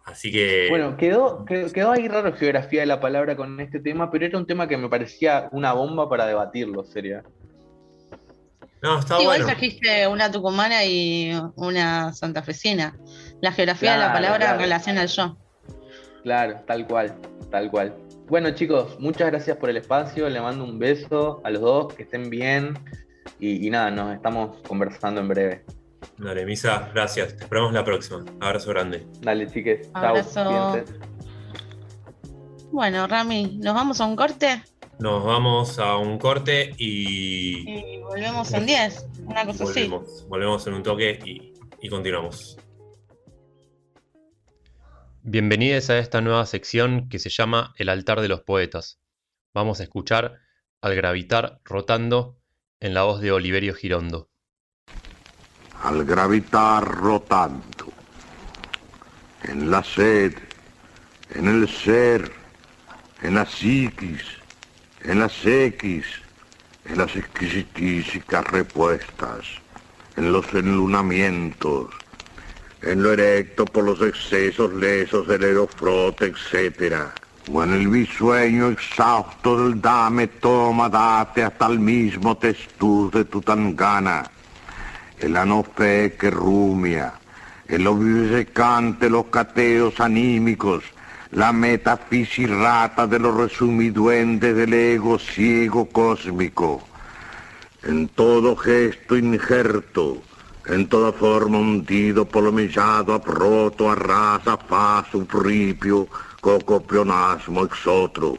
Así 0.06 0.32
que. 0.32 0.68
Bueno, 0.70 0.98
quedó, 0.98 1.46
quedó, 1.46 1.72
quedó 1.72 1.92
ahí 1.92 2.08
raro 2.08 2.34
geografía 2.34 2.82
de 2.82 2.88
la 2.88 3.00
palabra 3.00 3.36
con 3.36 3.60
este 3.60 3.80
tema, 3.80 4.10
pero 4.12 4.26
era 4.26 4.38
un 4.38 4.48
tema 4.48 4.68
que 4.68 4.78
me 4.78 4.90
parecía 4.90 5.48
una 5.52 5.74
bomba 5.74 6.10
para 6.10 6.26
debatirlo, 6.26 6.84
sería. 6.84 7.24
no, 8.82 9.00
está 9.00 9.18
Sí, 9.18 9.22
igual 9.24 9.38
bueno. 9.42 9.46
trajiste 9.46 10.08
una 10.08 10.32
tucumana 10.32 10.84
y 10.86 11.32
una 11.56 12.14
santafesina. 12.14 12.98
La 13.42 13.52
geografía 13.52 13.94
de 13.94 14.00
la 14.00 14.14
palabra 14.14 14.38
claro. 14.40 14.56
en 14.56 14.62
relación 14.62 14.98
al 14.98 15.08
yo. 15.08 15.38
Claro, 16.24 16.62
tal 16.68 16.88
cual, 16.88 17.16
tal 17.50 17.70
cual. 17.72 17.96
Bueno, 18.28 18.52
chicos, 18.52 19.00
muchas 19.00 19.30
gracias 19.30 19.58
por 19.58 19.70
el 19.70 19.78
espacio. 19.78 20.30
Le 20.30 20.40
mando 20.42 20.64
un 20.64 20.80
beso 20.80 21.42
a 21.44 21.50
los 21.50 21.62
dos, 21.62 21.94
que 21.94 22.04
estén 22.04 22.30
bien. 22.30 22.74
Y, 23.40 23.68
y 23.68 23.70
nada, 23.70 23.92
nos 23.92 24.14
estamos 24.16 24.58
conversando 24.68 25.22
en 25.22 25.28
breve. 25.28 25.64
Dale, 26.18 26.46
Misa, 26.46 26.90
gracias. 26.94 27.36
Te 27.38 27.44
esperamos 27.44 27.74
la 27.74 27.84
próxima. 27.84 28.24
Abrazo 28.40 28.70
grande. 28.70 29.06
Dale, 29.22 29.48
chiques. 29.48 29.92
Chao. 29.94 30.16
Abrazo. 30.18 30.84
Bueno, 32.72 33.08
Rami, 33.08 33.58
¿nos 33.62 33.74
vamos 33.74 34.00
a 34.00 34.06
un 34.06 34.16
corte? 34.16 34.64
Nos 35.00 35.26
vamos 35.26 35.80
a 35.80 35.98
un 35.98 36.18
corte 36.20 36.74
y 36.78 37.70
Y 37.70 37.98
volvemos 38.02 38.54
en 38.54 38.66
10. 38.66 39.08
Una 39.26 39.46
cosa 39.46 39.64
así. 39.64 39.88
volvemos, 39.88 40.28
volvemos 40.30 40.68
en 40.68 40.74
un 40.76 40.84
toque 40.84 41.20
y, 41.26 41.54
y 41.82 41.90
continuamos. 41.90 42.58
Bienvenidos 45.24 45.90
a 45.90 46.00
esta 46.00 46.22
nueva 46.22 46.46
sección 46.46 47.10
que 47.10 47.20
se 47.20 47.30
llama 47.30 47.74
El 47.78 47.90
altar 47.90 48.22
de 48.22 48.28
los 48.28 48.42
poetas. 48.42 49.00
Vamos 49.54 49.80
a 49.80 49.84
escuchar 49.84 50.40
al 50.82 50.96
gravitar 50.96 51.60
rotando 51.64 52.40
en 52.80 52.94
la 52.94 53.04
voz 53.04 53.22
de 53.22 53.32
Oliverio 53.32 53.74
Girondo. 53.76 54.31
Al 55.84 56.06
gravitar 56.06 56.84
rotando, 56.84 57.92
en 59.44 59.72
la 59.72 59.84
sed, 59.84 60.34
en 61.34 61.48
el 61.48 61.68
ser, 61.68 62.32
en 63.22 63.36
la 63.36 63.46
psiquis, 63.46 64.22
en 65.04 65.20
las 65.20 65.46
X, 65.46 66.06
en 66.86 66.98
las 67.00 67.16
exquisitísicas 67.16 68.46
repuestas, 68.48 69.46
en 70.18 70.32
los 70.32 70.54
enlunamientos, 70.54 71.88
en 72.84 73.02
lo 73.02 73.14
erecto 73.14 73.66
por 73.66 73.84
los 73.84 74.02
excesos 74.02 74.74
lesos 74.74 75.28
del 75.28 75.44
aerofrote, 75.44 76.26
etc. 76.26 77.08
O 77.52 77.64
en 77.64 77.74
el 77.74 77.88
bisueño 77.88 78.70
exhausto 78.70 79.64
del 79.64 79.82
dame, 79.82 80.28
toma, 80.28 80.90
date 80.90 81.44
hasta 81.44 81.68
el 81.68 81.80
mismo 81.80 82.38
testuz 82.38 83.12
de 83.12 83.26
tu 83.26 83.42
tangana 83.42 84.30
el 85.22 85.38
anofe 85.38 86.16
que 86.20 86.32
rumia, 86.32 87.14
el 87.68 87.86
obvisecante, 87.88 89.10
los 89.10 89.26
cateos 89.26 90.00
anímicos, 90.00 90.84
la 91.32 91.54
metafisirrata 91.54 93.08
de 93.08 93.20
los 93.20 93.36
resumiduendes 93.36 94.56
del 94.56 94.74
ego 94.74 95.20
ciego 95.20 95.86
cósmico. 95.86 96.84
En 97.84 98.10
todo 98.10 98.56
gesto 98.56 99.16
injerto, 99.16 100.22
en 100.66 100.88
toda 100.90 101.12
forma 101.12 101.60
hundido, 101.60 102.26
polomillado, 102.26 103.14
aproto, 103.14 103.90
arrasa, 103.90 104.58
fa, 104.58 105.06
sufripio, 105.12 106.08
cocopionasmo, 106.42 107.66
exotro. 107.66 108.38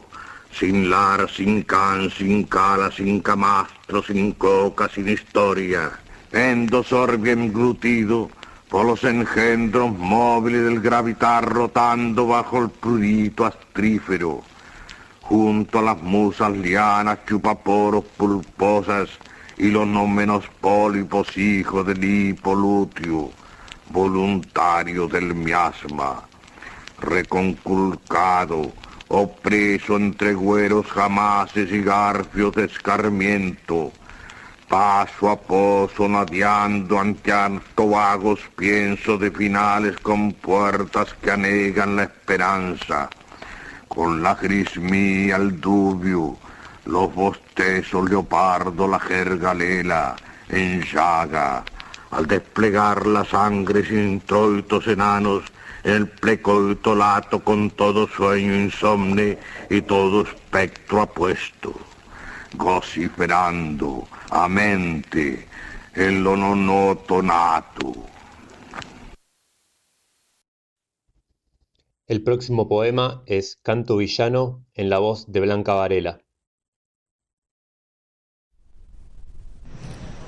Sin 0.51 0.89
lar, 0.89 1.27
sin 1.29 1.63
can, 1.63 2.11
sin 2.11 2.43
cala, 2.43 2.91
sin 2.91 3.21
camastro, 3.21 4.03
sin 4.03 4.33
coca, 4.33 4.87
sin 4.87 5.09
historia. 5.09 5.91
Endosorbio 6.33 7.31
englutido 7.31 8.29
por 8.67 8.85
los 8.85 9.03
engendros 9.05 9.97
móviles 9.97 10.65
del 10.65 10.81
gravitar 10.81 11.47
rotando 11.47 12.27
bajo 12.27 12.63
el 12.63 12.69
prurito 12.69 13.45
astrífero. 13.45 14.41
Junto 15.21 15.79
a 15.79 15.83
las 15.83 16.01
musas 16.01 16.51
lianas, 16.51 17.19
chupaporos 17.25 18.03
pulposas 18.17 19.09
y 19.57 19.69
los 19.69 19.87
no 19.87 20.07
menos 20.07 20.43
pólipos 20.59 21.37
hijos 21.37 21.87
del 21.87 22.03
hipolutio, 22.03 23.29
voluntario 23.91 25.07
del 25.07 25.33
miasma 25.33 26.23
reconculcado, 27.03 28.71
opreso 29.09 29.97
entre 29.97 30.33
güeros 30.33 30.87
jamases 30.87 31.71
y 31.71 31.81
garfios 31.83 32.53
de 32.55 32.65
escarmiento, 32.65 33.91
paso 34.67 35.29
a 35.29 35.35
pozo 35.35 36.07
nadeando 36.07 36.99
ante 36.99 37.31
harto 37.31 37.89
vagos 37.89 38.39
pienso 38.55 39.17
de 39.17 39.29
finales 39.31 39.95
con 39.97 40.33
puertas 40.33 41.13
que 41.21 41.31
anegan 41.31 41.95
la 41.95 42.03
esperanza, 42.03 43.09
con 43.87 44.23
la 44.23 44.35
gris 44.35 44.77
mía 44.77 45.35
el 45.35 45.59
dubio, 45.59 46.37
los 46.85 47.13
bostezos 47.13 48.09
leopardo, 48.09 48.87
la 48.87 48.99
jergalela, 48.99 50.15
en 50.49 50.81
llaga, 50.83 51.63
al 52.11 52.27
desplegar 52.27 53.07
la 53.07 53.25
sangre 53.25 53.85
sin 53.85 54.21
troitos 54.21 54.87
enanos, 54.87 55.43
el 55.83 56.07
plecoito 56.07 56.95
lato 56.95 57.43
con 57.43 57.69
todo 57.71 58.07
sueño 58.07 58.55
insomne 58.55 59.37
y 59.69 59.81
todo 59.81 60.21
espectro 60.23 61.01
apuesto, 61.01 61.73
vociferando 62.53 64.07
a 64.29 64.47
mente 64.47 65.47
el 65.93 66.23
lo 66.23 66.35
nonoto 66.35 67.21
nato. 67.21 67.93
El 72.05 72.23
próximo 72.23 72.67
poema 72.67 73.23
es 73.25 73.57
Canto 73.61 73.97
Villano 73.97 74.65
en 74.73 74.89
la 74.89 74.99
voz 74.99 75.31
de 75.31 75.39
Blanca 75.39 75.73
Varela. 75.73 76.23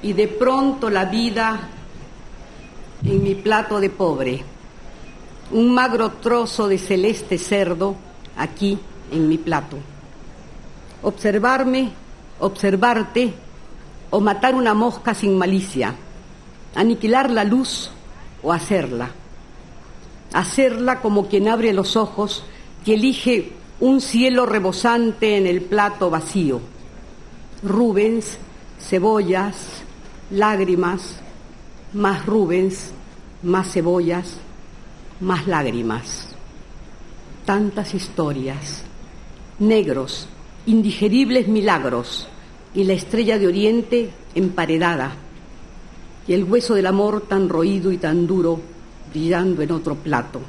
y 0.05 0.13
de 0.13 0.27
pronto 0.27 0.91
la 0.91 1.05
vida 1.05 1.67
en 3.03 3.23
mi 3.23 3.33
plato 3.33 3.79
de 3.79 3.89
pobre. 3.89 4.43
Un 5.49 5.73
magro 5.73 6.11
trozo 6.11 6.67
de 6.67 6.77
celeste 6.77 7.39
cerdo 7.39 7.95
aquí 8.37 8.77
en 9.11 9.27
mi 9.27 9.39
plato. 9.39 9.77
Observarme, 11.01 11.91
observarte 12.39 13.33
o 14.09 14.19
matar 14.19 14.55
una 14.55 14.73
mosca 14.73 15.13
sin 15.13 15.37
malicia, 15.37 15.95
aniquilar 16.75 17.29
la 17.29 17.43
luz 17.43 17.89
o 18.43 18.53
hacerla. 18.53 19.11
Hacerla 20.33 21.01
como 21.01 21.27
quien 21.27 21.47
abre 21.47 21.73
los 21.73 21.95
ojos 21.95 22.43
y 22.85 22.93
elige 22.93 23.53
un 23.79 24.01
cielo 24.01 24.45
rebosante 24.45 25.37
en 25.37 25.47
el 25.47 25.61
plato 25.61 26.09
vacío. 26.09 26.61
Rubens, 27.63 28.37
cebollas, 28.79 29.83
lágrimas, 30.29 31.19
más 31.93 32.25
Rubens, 32.25 32.91
más 33.43 33.71
cebollas, 33.71 34.37
más 35.19 35.47
lágrimas. 35.47 36.35
Tantas 37.45 37.93
historias, 37.93 38.83
negros, 39.59 40.27
indigeribles 40.65 41.47
milagros 41.47 42.27
y 42.73 42.83
la 42.83 42.93
estrella 42.93 43.37
de 43.37 43.47
oriente 43.47 44.09
emparedada 44.33 45.15
y 46.27 46.33
el 46.33 46.43
hueso 46.43 46.75
del 46.75 46.87
amor 46.87 47.21
tan 47.21 47.49
roído 47.49 47.91
y 47.91 47.97
tan 47.97 48.25
duro 48.25 48.59
brillando 49.11 49.61
en 49.61 49.71
otro 49.71 49.95
plato. 49.95 50.41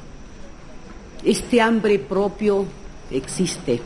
Este 1.23 1.61
hambre 1.61 1.99
propio 1.99 2.65
existe. 3.11 3.79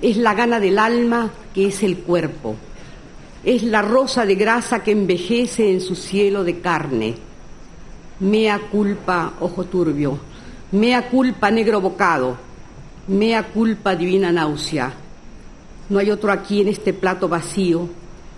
Es 0.00 0.16
la 0.16 0.34
gana 0.34 0.58
del 0.58 0.78
alma 0.78 1.30
que 1.54 1.68
es 1.68 1.82
el 1.82 1.98
cuerpo. 1.98 2.56
Es 3.44 3.62
la 3.62 3.82
rosa 3.82 4.26
de 4.26 4.34
grasa 4.34 4.82
que 4.82 4.92
envejece 4.92 5.70
en 5.70 5.80
su 5.80 5.94
cielo 5.94 6.44
de 6.44 6.60
carne. 6.60 7.14
Mea 8.20 8.60
culpa, 8.70 9.34
ojo 9.40 9.64
turbio. 9.64 10.18
Mea 10.72 11.08
culpa, 11.08 11.50
negro 11.50 11.80
bocado. 11.80 12.36
Mea 13.08 13.44
culpa, 13.48 13.94
divina 13.96 14.32
náusea. 14.32 15.01
No 15.92 15.98
hay 15.98 16.10
otro 16.10 16.32
aquí 16.32 16.62
en 16.62 16.68
este 16.68 16.94
plato 16.94 17.28
vacío, 17.28 17.86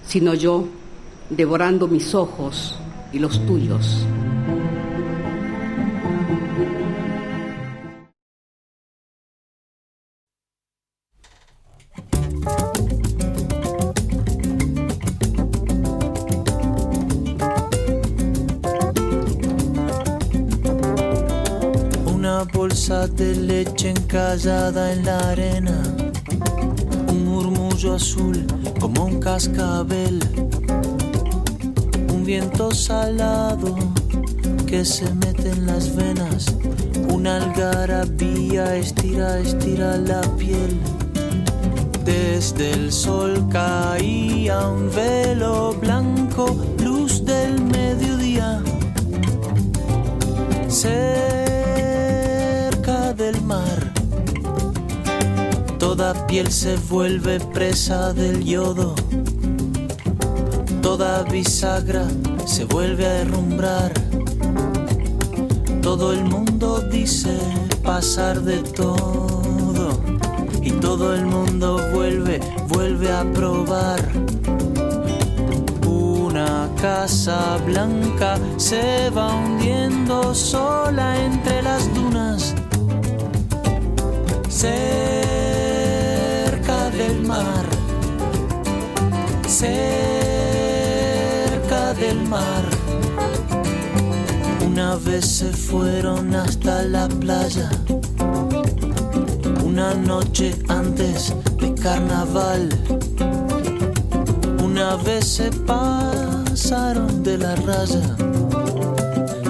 sino 0.05 0.35
yo, 0.35 0.67
devorando 1.31 1.87
mis 1.87 2.12
ojos 2.12 2.77
y 3.12 3.21
los 3.21 3.47
tuyos. 3.47 4.05
Una 22.17 22.43
bolsa 22.53 23.07
de 23.07 23.37
leche 23.37 23.90
encallada 23.90 24.93
en 24.93 25.05
la 25.05 25.19
arena, 25.31 25.83
murmullo 27.75 27.95
azul 27.95 28.47
como 28.79 29.07
un 29.07 29.21
cascabel, 29.21 30.21
un 32.13 32.25
viento 32.25 32.71
salado 32.71 33.75
que 34.67 34.85
se 34.85 35.13
mete 35.15 35.51
en 35.51 35.67
las 35.67 35.95
venas, 35.97 36.55
una 37.09 37.37
algarabía 37.37 38.77
estira, 38.77 39.41
estira 39.41 39.97
la 39.97 40.21
piel. 40.37 40.79
Desde 42.05 42.71
el 42.71 42.93
sol 42.93 43.49
caía 43.51 44.69
un 44.69 44.91
velo 44.95 45.75
blanco, 45.81 46.57
luz 46.79 47.25
del 47.25 47.61
mediodía. 47.61 48.63
Cerca 50.69 50.95
del 53.15 53.43
mar, 53.43 53.93
toda 55.96 56.26
piel 56.26 56.50
se 56.50 56.76
vuelve 56.90 57.38
presa 57.38 58.12
del 58.12 58.44
yodo. 58.44 58.96
Toda 60.83 61.22
bisagra 61.22 62.04
se 62.46 62.64
vuelve 62.64 63.07
a 63.07 63.12
derrumbrar. 63.12 63.92
Todo 65.83 66.12
el 66.12 66.24
mundo 66.24 66.80
dice 66.90 67.38
pasar 67.85 68.42
de 68.42 68.59
todo 68.59 70.00
y 70.61 70.72
todo 70.72 71.14
el 71.14 71.26
mundo 71.26 71.80
vuelve, 71.92 72.40
vuelve 72.70 73.12
a 73.12 73.22
probar. 73.33 74.00
Una 75.87 76.68
casa 76.80 77.57
blanca 77.64 78.37
se 78.57 79.11
va 79.11 79.33
hundiendo 79.33 80.35
sola 80.35 81.24
entre 81.24 81.62
las 81.62 81.94
dunas, 81.94 82.52
cerca 84.48 85.04
cerca 91.44 91.94
del 91.94 92.20
mar. 92.29 92.64
Una 94.66 94.96
vez 94.96 95.24
se 95.27 95.50
fueron 95.53 96.35
hasta 96.35 96.83
la 96.83 97.09
playa 97.09 97.70
una 99.64 99.94
noche 99.94 100.55
antes 100.68 101.35
de 101.61 101.74
carnaval. 101.74 102.68
Una 104.62 104.96
vez 104.96 105.27
se 105.27 105.50
pasaron 105.50 107.22
de 107.22 107.38
la 107.38 107.55
raya 107.57 108.16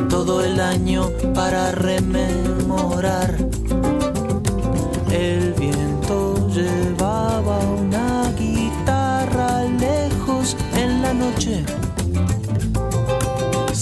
todo 0.08 0.42
el 0.44 0.60
año 0.60 1.10
para 1.34 1.72
rememorar. 1.72 3.36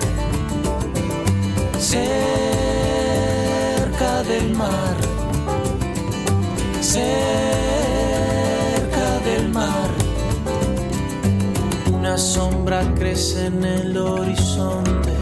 cerca 1.79 2.12
del 4.24 4.55
mar, 4.55 4.96
cerca 6.83 7.20
del 9.24 9.48
mar. 9.48 9.90
Una 11.90 12.18
sombra 12.18 12.83
crece 12.96 13.46
en 13.46 13.64
el 13.64 13.96
horizonte, 13.96 15.14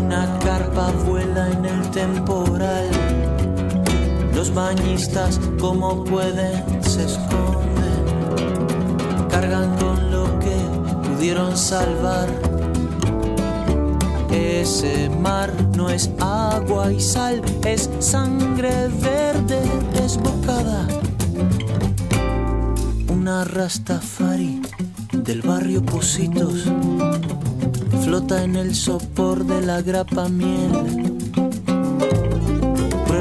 una 0.00 0.38
carpa 0.38 0.92
vuela 1.04 1.50
en 1.50 1.64
el 1.64 1.90
temporal. 1.90 2.53
Los 4.44 4.54
bañistas 4.54 5.40
como 5.58 6.04
pueden 6.04 6.62
se 6.82 7.06
esconden, 7.06 8.04
cargan 9.30 9.74
con 9.78 10.10
lo 10.10 10.38
que 10.38 10.54
pudieron 11.08 11.56
salvar. 11.56 12.28
Ese 14.30 15.08
mar 15.08 15.50
no 15.74 15.88
es 15.88 16.10
agua 16.20 16.92
y 16.92 17.00
sal, 17.00 17.40
es 17.64 17.88
sangre 18.00 18.88
verde 19.00 19.62
desbocada. 19.94 20.88
Una 23.08 23.44
rastafari 23.44 24.60
del 25.10 25.40
barrio 25.40 25.82
Positos 25.82 26.64
flota 28.02 28.44
en 28.44 28.56
el 28.56 28.74
sopor 28.74 29.46
de 29.46 29.62
la 29.62 29.80
grapa 29.80 30.28
miel. 30.28 31.03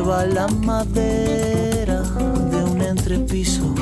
La 0.04 0.48
madera 0.48 2.02
de 2.52 2.64
un 2.64 2.82
entrepiso, 2.82 3.74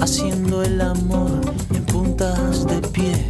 haciendo 0.00 0.62
el 0.62 0.80
amor 0.80 1.40
en 1.74 1.84
puntas 1.86 2.66
de 2.66 2.80
pie. 2.88 3.26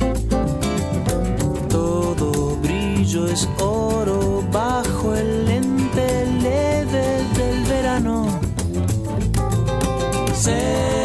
Todo 1.68 2.56
brillo 2.56 3.26
es 3.26 3.48
oro 3.60 4.44
bajo 4.52 5.14
el 5.14 5.46
lente 5.46 6.26
leve 6.42 7.24
del 7.34 7.64
verano. 7.64 8.26
Cerca 10.34 10.97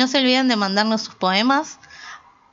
No 0.00 0.08
se 0.08 0.16
olviden 0.16 0.48
de 0.48 0.56
mandarnos 0.56 1.02
sus 1.02 1.14
poemas 1.14 1.78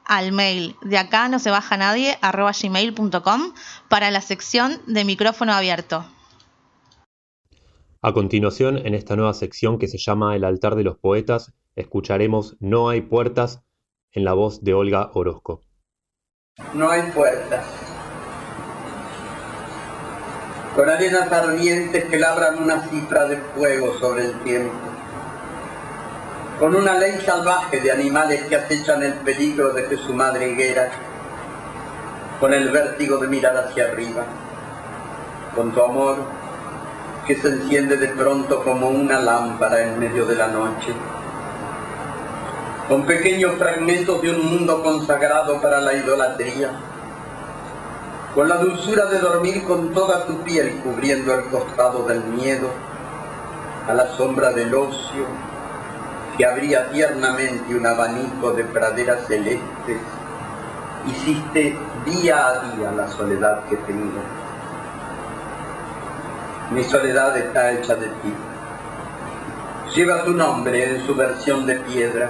al 0.03 0.33
mail 0.33 0.75
de 0.81 0.97
acá 0.97 1.29
no 1.29 1.39
se 1.39 1.49
baja 1.49 1.77
nadie 1.77 2.17
arroba 2.21 2.51
gmail.com 2.51 3.53
para 3.87 4.11
la 4.11 4.19
sección 4.19 4.81
de 4.85 5.05
micrófono 5.05 5.53
abierto. 5.53 6.05
A 8.01 8.11
continuación, 8.11 8.85
en 8.85 8.93
esta 8.93 9.15
nueva 9.15 9.33
sección 9.33 9.79
que 9.79 9.87
se 9.87 9.97
llama 9.97 10.35
El 10.35 10.43
altar 10.43 10.75
de 10.75 10.83
los 10.83 10.97
poetas, 10.97 11.53
escucharemos 11.77 12.57
No 12.59 12.89
hay 12.89 12.99
puertas 12.99 13.61
en 14.11 14.25
la 14.25 14.33
voz 14.33 14.61
de 14.65 14.73
Olga 14.73 15.11
Orozco. 15.13 15.61
No 16.73 16.89
hay 16.89 17.03
puertas. 17.13 17.65
Con 20.75 20.89
arenas 20.89 21.31
ardientes 21.31 22.03
que 22.03 22.19
labran 22.19 22.61
una 22.61 22.81
cifra 22.89 23.23
de 23.23 23.37
fuego 23.37 23.97
sobre 23.99 24.25
el 24.25 24.43
tiempo. 24.43 24.86
Con 26.59 26.75
una 26.75 26.95
ley 26.95 27.21
salvaje 27.25 27.79
de 27.81 27.91
animales 27.91 28.43
que 28.45 28.55
acechan 28.55 29.03
el 29.03 29.13
peligro 29.15 29.73
desde 29.73 29.97
su 29.97 30.13
madre 30.13 30.49
higuera. 30.49 30.89
Con 32.39 32.53
el 32.53 32.69
vértigo 32.71 33.17
de 33.17 33.27
mirar 33.27 33.57
hacia 33.57 33.85
arriba. 33.85 34.23
Con 35.55 35.71
tu 35.71 35.83
amor 35.83 36.17
que 37.25 37.35
se 37.35 37.47
enciende 37.49 37.97
de 37.97 38.07
pronto 38.09 38.63
como 38.63 38.89
una 38.89 39.19
lámpara 39.19 39.81
en 39.81 39.99
medio 39.99 40.25
de 40.25 40.35
la 40.35 40.47
noche 40.47 40.93
con 42.87 43.05
pequeños 43.05 43.57
fragmentos 43.57 44.21
de 44.21 44.29
un 44.29 44.45
mundo 44.45 44.81
consagrado 44.81 45.61
para 45.61 45.81
la 45.81 45.93
idolatría, 45.93 46.71
con 48.33 48.47
la 48.47 48.55
dulzura 48.57 49.07
de 49.07 49.19
dormir 49.19 49.63
con 49.65 49.93
toda 49.93 50.25
tu 50.25 50.41
piel 50.43 50.79
cubriendo 50.83 51.33
el 51.33 51.45
costado 51.49 52.05
del 52.05 52.23
miedo, 52.23 52.69
a 53.89 53.93
la 53.93 54.07
sombra 54.15 54.51
del 54.51 54.73
ocio, 54.73 55.25
que 56.37 56.45
abría 56.45 56.89
tiernamente 56.91 57.75
un 57.75 57.85
abanico 57.85 58.51
de 58.51 58.63
praderas 58.63 59.25
celestes, 59.27 59.97
hiciste 61.07 61.75
día 62.05 62.47
a 62.47 62.59
día 62.75 62.91
la 62.91 63.07
soledad 63.07 63.63
que 63.65 63.75
tengo. 63.77 64.21
Mi 66.69 66.83
soledad 66.83 67.35
está 67.37 67.71
hecha 67.71 67.95
de 67.95 68.07
ti. 68.07 68.33
Lleva 69.95 70.23
tu 70.25 70.33
nombre 70.33 70.95
en 70.95 71.05
su 71.07 71.15
versión 71.15 71.65
de 71.65 71.75
piedra 71.75 72.29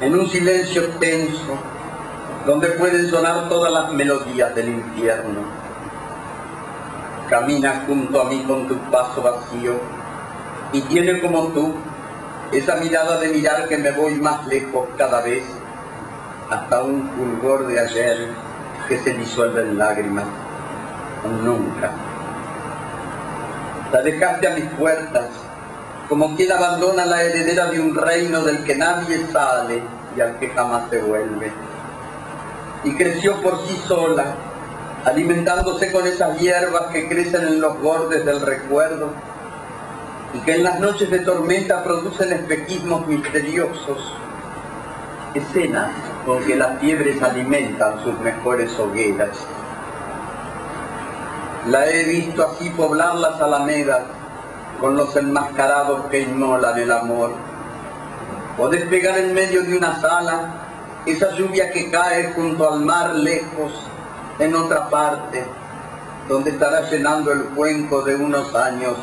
en 0.00 0.14
un 0.14 0.28
silencio 0.28 0.88
tenso, 1.00 1.58
donde 2.46 2.68
pueden 2.68 3.10
sonar 3.10 3.48
todas 3.48 3.72
las 3.72 3.92
melodías 3.92 4.54
del 4.54 4.68
infierno. 4.70 5.40
Camina 7.28 7.84
junto 7.86 8.20
a 8.20 8.24
mí 8.24 8.42
con 8.46 8.66
tu 8.66 8.76
paso 8.90 9.20
vacío 9.20 9.74
y 10.72 10.80
tiene 10.82 11.20
como 11.20 11.48
tú 11.48 11.74
esa 12.52 12.76
mirada 12.76 13.20
de 13.20 13.28
mirar 13.28 13.68
que 13.68 13.76
me 13.76 13.90
voy 13.90 14.14
más 14.14 14.46
lejos 14.46 14.88
cada 14.96 15.20
vez, 15.20 15.44
hasta 16.50 16.82
un 16.82 17.10
fulgor 17.10 17.66
de 17.66 17.78
ayer 17.78 18.28
que 18.88 18.98
se 18.98 19.12
disuelve 19.12 19.62
en 19.62 19.78
lágrimas, 19.78 20.24
nunca. 21.44 21.92
La 23.92 24.02
dejaste 24.02 24.48
a 24.48 24.54
mis 24.54 24.64
puertas 24.70 25.26
como 26.08 26.34
quien 26.36 26.50
abandona 26.50 27.04
la 27.04 27.22
heredera 27.22 27.66
de 27.66 27.80
un 27.80 27.94
reino 27.94 28.42
del 28.42 28.64
que 28.64 28.74
nadie 28.76 29.26
sale 29.30 29.82
y 30.16 30.20
al 30.20 30.38
que 30.38 30.48
jamás 30.48 30.88
se 30.88 31.02
vuelve. 31.02 31.52
Y 32.84 32.94
creció 32.94 33.42
por 33.42 33.66
sí 33.66 33.78
sola, 33.86 34.34
alimentándose 35.04 35.92
con 35.92 36.06
esas 36.06 36.38
hierbas 36.38 36.86
que 36.92 37.08
crecen 37.08 37.46
en 37.46 37.60
los 37.60 37.78
bordes 37.82 38.24
del 38.24 38.40
recuerdo 38.40 39.12
y 40.34 40.40
que 40.40 40.56
en 40.56 40.64
las 40.64 40.78
noches 40.80 41.10
de 41.10 41.20
tormenta 41.20 41.82
producen 41.82 42.32
espejismos 42.32 43.06
misteriosos, 43.06 44.14
escenas 45.34 45.90
con 46.26 46.44
que 46.44 46.56
las 46.56 46.78
fiebres 46.80 47.22
alimentan 47.22 48.02
sus 48.02 48.18
mejores 48.20 48.78
hogueras. 48.78 49.36
La 51.66 51.86
he 51.86 52.04
visto 52.04 52.46
así 52.46 52.70
poblar 52.70 53.14
las 53.16 53.40
alamedas 53.40 54.02
con 54.80 54.96
los 54.96 55.14
enmascarados 55.16 56.06
que 56.06 56.20
inmolan 56.20 56.78
el 56.78 56.92
amor. 56.92 57.32
O 58.58 58.68
despegar 58.68 59.18
en 59.18 59.34
medio 59.34 59.62
de 59.62 59.76
una 59.76 60.00
sala 60.00 60.54
esa 61.06 61.32
lluvia 61.34 61.70
que 61.70 61.90
cae 61.90 62.32
junto 62.32 62.70
al 62.70 62.80
mar 62.80 63.14
lejos, 63.14 63.72
en 64.38 64.54
otra 64.54 64.88
parte, 64.88 65.44
donde 66.28 66.50
estará 66.50 66.82
llenando 66.90 67.32
el 67.32 67.44
cuenco 67.44 68.02
de 68.02 68.16
unos 68.16 68.54
años 68.54 68.96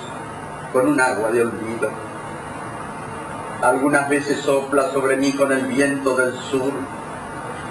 con 0.75 0.89
un 0.89 0.99
agua 0.99 1.31
de 1.31 1.41
olvido. 1.41 1.89
Algunas 3.61 4.09
veces 4.09 4.41
sopla 4.41 4.91
sobre 4.91 5.15
mí 5.15 5.31
con 5.31 5.53
el 5.53 5.67
viento 5.67 6.17
del 6.17 6.33
sur 6.51 6.73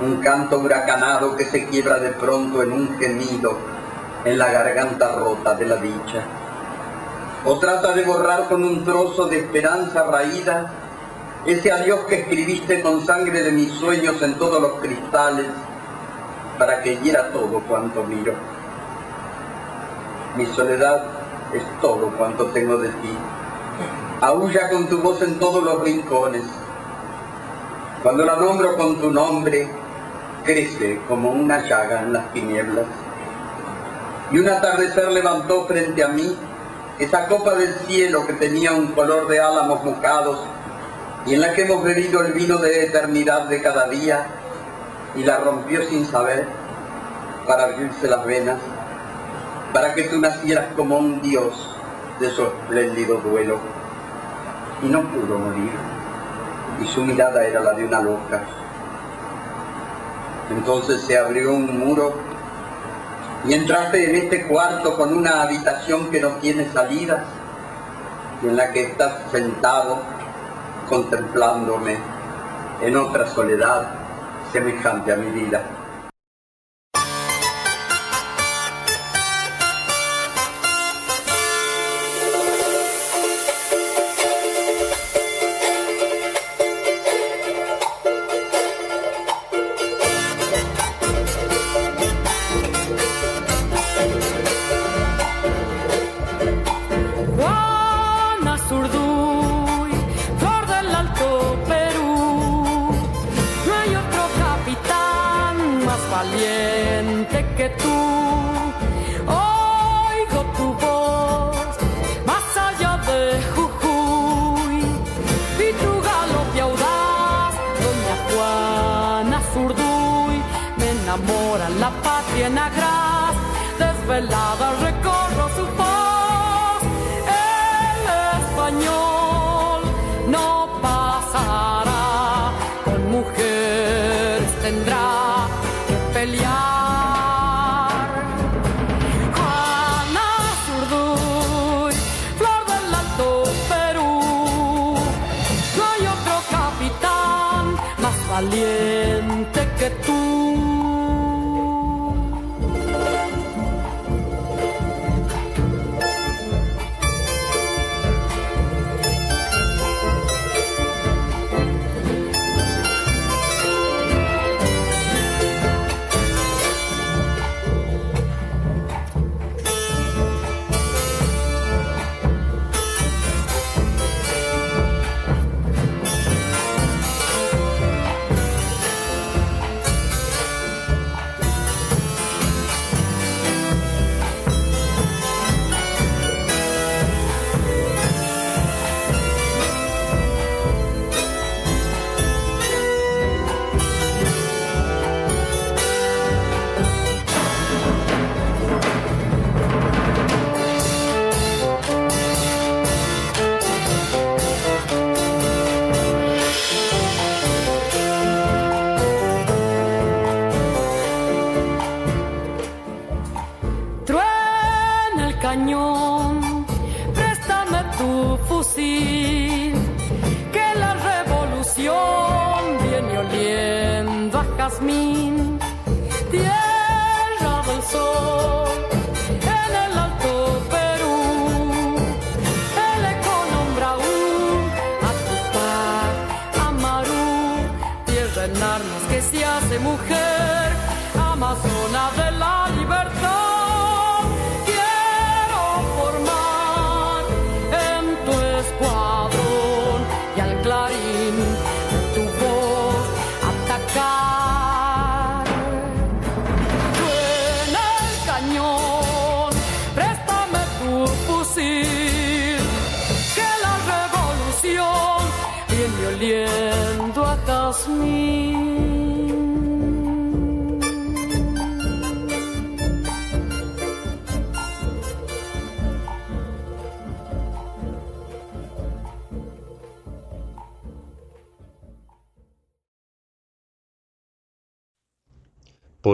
un 0.00 0.22
canto 0.22 0.58
huracanado 0.58 1.36
que 1.36 1.44
se 1.44 1.66
quiebra 1.68 1.98
de 1.98 2.12
pronto 2.12 2.62
en 2.62 2.72
un 2.72 2.98
gemido 2.98 3.58
en 4.24 4.38
la 4.38 4.50
garganta 4.50 5.16
rota 5.16 5.54
de 5.54 5.66
la 5.66 5.76
dicha 5.76 6.22
o 7.44 7.58
trata 7.58 7.92
de 7.92 8.04
borrar 8.04 8.48
con 8.48 8.64
un 8.64 8.82
trozo 8.84 9.26
de 9.26 9.40
esperanza 9.40 10.04
raída 10.04 10.72
ese 11.44 11.72
adiós 11.72 12.06
que 12.08 12.22
escribiste 12.22 12.80
con 12.80 13.04
sangre 13.04 13.42
de 13.42 13.52
mis 13.52 13.70
sueños 13.72 14.22
en 14.22 14.38
todos 14.38 14.62
los 14.62 14.80
cristales 14.80 15.48
para 16.58 16.80
que 16.80 16.96
hiera 16.96 17.30
todo 17.32 17.60
cuanto 17.60 18.02
miro. 18.04 18.32
Mi 20.38 20.46
soledad 20.46 21.23
es 21.54 21.80
todo 21.80 22.10
cuanto 22.16 22.46
tengo 22.46 22.76
de 22.78 22.88
ti. 22.88 23.16
Aúlla 24.20 24.70
con 24.70 24.88
tu 24.88 24.98
voz 24.98 25.22
en 25.22 25.38
todos 25.38 25.62
los 25.62 25.82
rincones. 25.82 26.44
Cuando 28.02 28.24
la 28.24 28.36
nombro 28.36 28.76
con 28.76 29.00
tu 29.00 29.10
nombre, 29.10 29.68
crece 30.44 31.00
como 31.08 31.30
una 31.30 31.66
llaga 31.66 32.02
en 32.02 32.12
las 32.12 32.32
tinieblas. 32.32 32.86
Y 34.30 34.38
un 34.38 34.48
atardecer 34.48 35.10
levantó 35.12 35.66
frente 35.66 36.02
a 36.02 36.08
mí 36.08 36.36
esa 36.98 37.26
copa 37.26 37.54
del 37.54 37.74
cielo 37.86 38.26
que 38.26 38.34
tenía 38.34 38.72
un 38.72 38.88
color 38.88 39.28
de 39.28 39.40
álamos 39.40 39.84
mojados 39.84 40.38
y 41.26 41.34
en 41.34 41.40
la 41.40 41.54
que 41.54 41.62
hemos 41.62 41.82
bebido 41.82 42.20
el 42.22 42.32
vino 42.32 42.58
de 42.58 42.84
eternidad 42.84 43.46
de 43.46 43.62
cada 43.62 43.88
día 43.88 44.26
y 45.16 45.24
la 45.24 45.38
rompió 45.38 45.82
sin 45.88 46.06
saber 46.06 46.46
para 47.46 47.64
abrirse 47.64 48.08
las 48.08 48.24
venas, 48.24 48.58
para 49.74 49.92
que 49.92 50.04
tú 50.04 50.20
nacieras 50.20 50.66
como 50.76 50.98
un 50.98 51.20
dios 51.20 51.68
de 52.20 52.30
su 52.30 52.44
espléndido 52.44 53.16
duelo. 53.16 53.58
Y 54.82 54.86
no 54.86 55.02
pudo 55.02 55.36
morir, 55.36 55.72
y 56.80 56.86
su 56.86 57.04
mirada 57.04 57.44
era 57.44 57.60
la 57.60 57.72
de 57.72 57.84
una 57.84 58.00
loca. 58.00 58.42
Entonces 60.50 61.02
se 61.02 61.18
abrió 61.18 61.52
un 61.52 61.78
muro 61.78 62.14
y 63.46 63.54
entraste 63.54 64.10
en 64.10 64.16
este 64.16 64.46
cuarto 64.46 64.96
con 64.96 65.12
una 65.12 65.42
habitación 65.42 66.08
que 66.10 66.20
no 66.20 66.28
tiene 66.36 66.70
salida 66.70 67.24
y 68.42 68.48
en 68.48 68.56
la 68.56 68.70
que 68.70 68.84
estás 68.84 69.30
sentado 69.32 69.98
contemplándome 70.88 71.98
en 72.80 72.96
otra 72.96 73.26
soledad 73.26 73.88
semejante 74.52 75.12
a 75.12 75.16
mi 75.16 75.30
vida. 75.30 75.62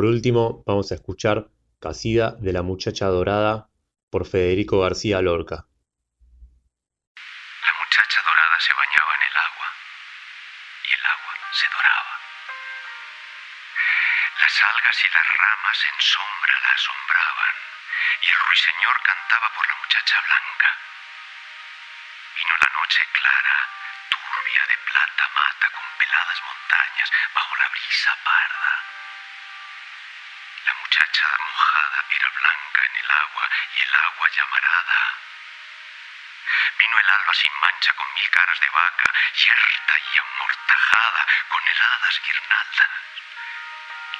Por 0.00 0.08
último, 0.08 0.64
vamos 0.64 0.88
a 0.88 0.94
escuchar 0.96 1.52
Casida 1.76 2.32
de 2.40 2.56
la 2.56 2.62
muchacha 2.64 3.04
dorada 3.12 3.68
por 4.08 4.24
Federico 4.24 4.80
García 4.80 5.20
Lorca. 5.20 5.68
La 7.60 7.72
muchacha 7.76 8.18
dorada 8.24 8.56
se 8.64 8.72
bañaba 8.80 9.12
en 9.20 9.24
el 9.28 9.36
agua 9.36 9.68
y 10.88 10.90
el 10.96 11.04
agua 11.04 11.32
se 11.52 11.66
doraba. 11.68 12.14
Las 14.40 14.54
algas 14.72 14.96
y 15.04 15.08
las 15.12 15.28
ramas 15.36 15.78
en 15.84 15.98
sombra 16.00 16.54
la 16.64 16.72
asombraban 16.80 17.54
y 18.24 18.26
el 18.32 18.40
ruiseñor 18.40 18.96
cantaba 19.04 19.52
por 19.52 19.68
la 19.68 19.76
muchacha 19.84 20.16
blanca. 20.16 20.68
Vino 22.40 22.54
la 22.56 22.70
noche 22.72 23.04
clara, 23.20 23.56
turbia 24.08 24.64
de 24.64 24.76
plata 24.80 25.24
mata 25.28 25.66
con 25.76 25.84
peladas 26.00 26.40
montañas 26.40 27.08
bajo 27.36 27.52
la 27.60 27.68
brisa 27.68 28.16
parda. 28.24 28.99
La 30.70 30.76
muchacha 30.76 31.26
mojada 31.48 32.04
era 32.10 32.28
blanca 32.28 32.84
en 32.84 32.96
el 32.96 33.10
agua 33.10 33.50
y 33.74 33.82
el 33.82 33.92
agua 33.92 34.28
llamarada. 34.30 35.18
Vino 36.78 36.98
el 37.00 37.10
alba 37.10 37.34
sin 37.34 37.52
mancha 37.58 37.92
con 37.94 38.14
mil 38.14 38.30
caras 38.30 38.60
de 38.60 38.70
vaca, 38.70 39.12
yerta 39.34 39.98
y 39.98 40.18
amortajada 40.18 41.26
con 41.48 41.66
heladas 41.66 42.20
guirnaldas. 42.22 42.88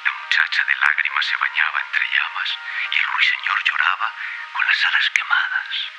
La 0.03 0.11
muchacha 0.11 0.63
de 0.65 0.75
lágrimas 0.75 1.25
se 1.25 1.37
bañaba 1.37 1.79
entre 1.79 2.09
llamas 2.11 2.57
y 2.91 2.97
el 2.99 3.05
ruiseñor 3.05 3.63
lloraba 3.63 4.13
con 4.51 4.65
las 4.65 4.85
alas 4.87 5.09
quemadas. 5.11 5.91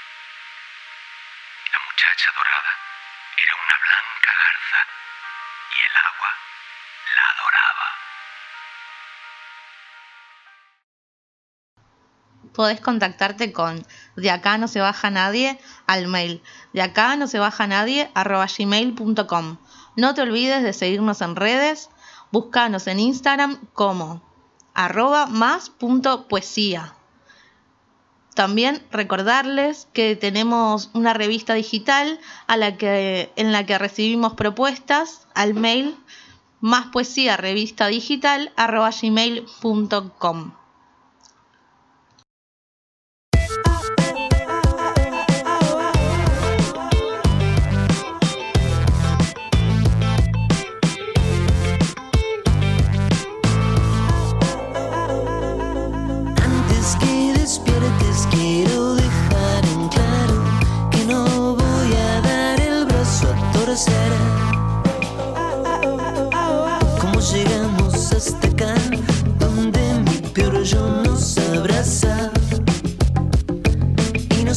La 1.73 1.79
muchacha 1.79 2.31
dorada 2.33 2.79
era 3.39 3.55
una 3.57 3.79
blanca 3.79 4.33
garza 4.37 4.87
y 5.71 5.83
el 5.83 5.97
agua 5.97 6.37
la 7.15 7.31
adoraba. 7.31 8.02
Podés 12.53 12.81
contactarte 12.81 13.53
con 13.53 13.85
de 14.17 14.31
acá 14.31 14.59
no 14.59 14.69
se 14.69 14.81
baja 14.81 15.11
nadie 15.11 15.59
al 15.87 16.07
mail 16.09 16.43
de 16.73 16.83
acá 16.83 17.17
no 17.17 17.27
se 17.27 17.39
baja 17.39 17.67
nadie 17.67 18.11
arroba 18.15 18.47
gmail.com. 18.47 19.57
No 19.97 20.15
te 20.15 20.23
olvides 20.23 20.63
de 20.63 20.73
seguirnos 20.73 21.21
en 21.21 21.37
redes, 21.37 21.91
búscanos 22.31 22.87
en 22.87 23.01
Instagram 23.01 23.59
como 23.75 24.23
arroba 24.75 25.27
más 25.27 25.69
punto 25.69 26.29
poesía. 26.29 26.95
También 28.35 28.83
recordarles 28.91 29.89
que 29.93 30.17
tenemos 30.17 30.91
una 30.95 31.13
revista 31.13 31.53
digital 31.53 32.19
a 32.47 32.57
la 32.57 32.79
que, 32.79 33.31
en 33.37 33.53
la 33.53 33.67
que 33.67 33.77
recibimos 33.77 34.33
propuestas 34.33 35.27
al 35.35 35.53
mail 35.53 35.95
más 36.61 36.87
poesía 36.87 37.37
revista 37.37 37.89
digital 37.89 38.53
arroba 38.57 38.91
gmail.com. 38.91 40.62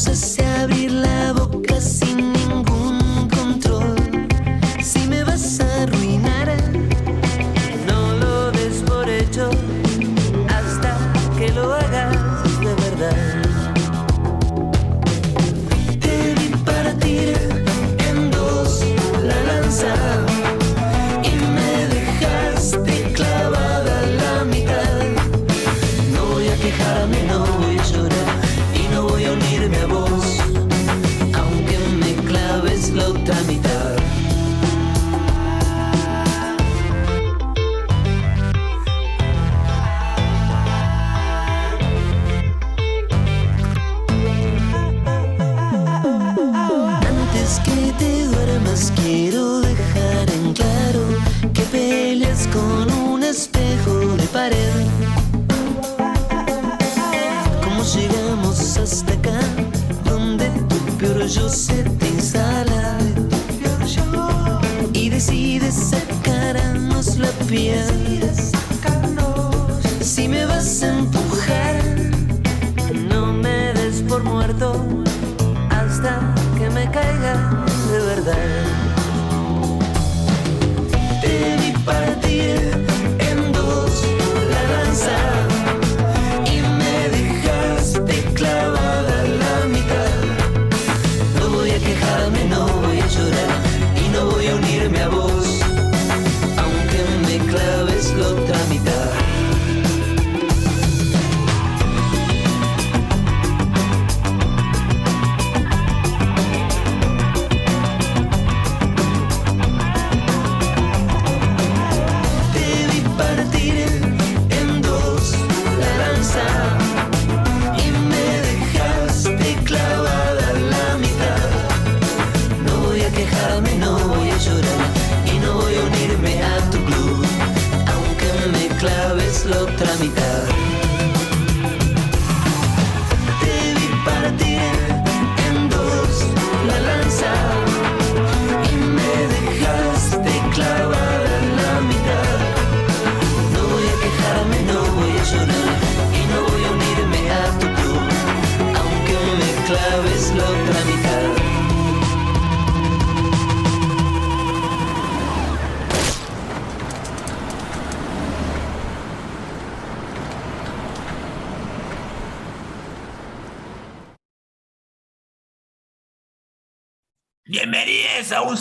necessary. 0.07 0.44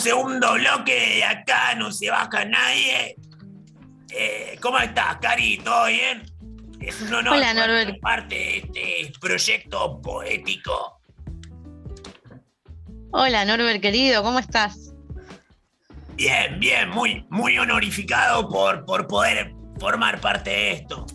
Segundo 0.05 0.53
bloque 0.53 0.93
de 0.93 1.23
acá, 1.23 1.73
no 1.73 1.91
se 1.91 2.11
baja 2.11 2.45
nadie. 2.45 3.15
Eh, 4.11 4.55
¿Cómo 4.61 4.77
estás, 4.77 5.17
Cari? 5.19 5.57
¿Todo 5.57 5.87
bien? 5.87 6.21
Es 6.79 7.01
un 7.01 7.11
honor 7.11 7.33
Hola, 7.33 7.53
Norbert. 7.55 7.99
parte 8.01 8.35
de 8.71 9.01
este 9.01 9.19
proyecto 9.19 9.99
poético. 10.01 10.99
Hola, 13.13 13.45
Norbert 13.45 13.81
querido, 13.81 14.21
¿cómo 14.21 14.37
estás? 14.37 14.93
Bien, 16.13 16.59
bien, 16.59 16.89
muy, 16.89 17.25
muy 17.31 17.57
honorificado 17.57 18.47
por, 18.47 18.85
por 18.85 19.07
poder 19.07 19.55
formar 19.79 20.21
parte 20.21 20.51
de 20.51 20.71
esto. 20.73 21.07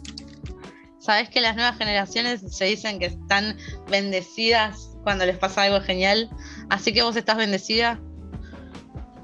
Sabes 0.99 1.29
que 1.31 1.41
las 1.41 1.55
nuevas 1.55 1.79
generaciones 1.79 2.43
se 2.57 2.65
dicen 2.65 2.99
que 2.99 3.07
están 3.07 3.57
bendecidas 3.89 4.97
cuando 5.05 5.25
les 5.27 5.39
pasa 5.39 5.63
algo 5.63 5.81
genial, 5.81 6.29
así 6.71 6.93
que 6.93 7.03
vos 7.03 7.15
estás 7.15 7.37
bendecida. 7.37 8.01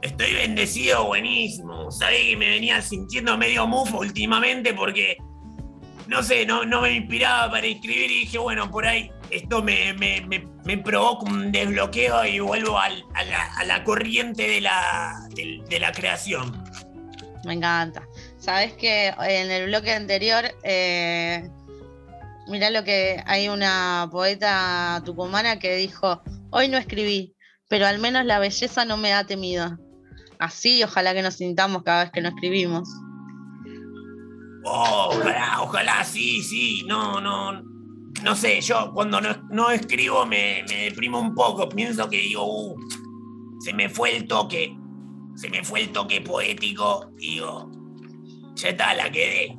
Estoy 0.03 0.35
bendecido, 0.35 1.07
buenísimo. 1.07 1.91
Sabés 1.91 2.21
que 2.27 2.37
me 2.37 2.49
venía 2.49 2.81
sintiendo 2.83 3.37
medio 3.37 3.67
mufo 3.67 3.99
últimamente 3.99 4.73
porque, 4.75 5.17
no 6.07 6.23
sé, 6.23 6.47
no, 6.47 6.65
me 6.65 6.93
inspiraba 6.93 7.51
para 7.51 7.67
escribir 7.67 8.11
y 8.11 8.21
dije, 8.21 8.39
bueno, 8.39 8.71
por 8.71 8.87
ahí 8.87 9.11
esto 9.31 9.63
me, 9.63 9.93
me, 9.95 10.79
provoca 10.79 11.25
un 11.31 11.51
desbloqueo 11.51 12.25
y 12.25 12.39
vuelvo 12.41 12.79
a, 12.79 12.89
la, 13.67 13.85
corriente 13.85 14.47
de 14.47 14.61
la, 14.61 15.15
del- 15.35 15.65
de 15.65 15.81
la 15.81 15.93
creación. 15.93 16.63
Me 17.45 17.55
encanta. 17.55 18.03
Sabes 18.39 18.75
que 18.75 19.09
en 19.09 19.51
el 19.51 19.67
bloque 19.67 19.93
anterior, 19.93 20.45
eh, 20.63 21.49
mirá 22.49 22.71
lo 22.71 22.85
que 22.85 23.23
hay 23.27 23.49
una 23.49 24.09
poeta 24.11 25.03
tucumana 25.05 25.59
que 25.59 25.75
dijo, 25.77 26.23
hoy 26.51 26.69
no 26.69 26.79
escribí, 26.79 27.35
pero 27.69 27.87
al 27.87 27.99
menos 27.99 28.25
la 28.25 28.39
belleza 28.39 28.85
no 28.85 28.97
me 28.97 29.13
ha 29.13 29.25
temido. 29.25 29.77
Así, 30.39 30.83
ojalá 30.83 31.15
que 31.15 31.23
nos 31.23 31.35
sintamos 31.35 31.83
cada 31.83 32.05
vez 32.05 32.13
que 32.13 32.21
no 32.21 32.29
escribimos. 32.29 32.89
Oh, 34.65 35.11
ojalá, 35.13 35.63
ojalá, 35.63 36.05
sí, 36.05 36.43
sí, 36.43 36.85
no, 36.87 37.21
no. 37.21 37.63
No 38.23 38.35
sé, 38.35 38.61
yo 38.61 38.93
cuando 38.93 39.21
no, 39.21 39.29
no 39.51 39.71
escribo 39.71 40.25
me, 40.27 40.65
me 40.69 40.85
deprimo 40.85 41.21
un 41.21 41.35
poco. 41.35 41.69
Pienso 41.69 42.09
que 42.09 42.19
digo, 42.19 42.45
uh, 42.45 42.77
se 43.61 43.73
me 43.73 43.89
fue 43.89 44.17
el 44.17 44.27
toque. 44.27 44.77
Se 45.37 45.49
me 45.51 45.63
fue 45.63 45.83
el 45.83 45.93
toque 45.93 46.21
poético. 46.21 47.11
Digo, 47.17 47.71
ya 48.55 48.71
está, 48.71 48.95
la 48.95 49.11
quedé. 49.11 49.57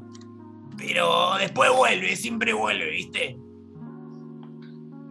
Pero 0.77 1.35
después 1.37 1.71
vuelve, 1.71 2.15
siempre 2.15 2.53
vuelve, 2.53 2.89
¿viste? 2.89 3.37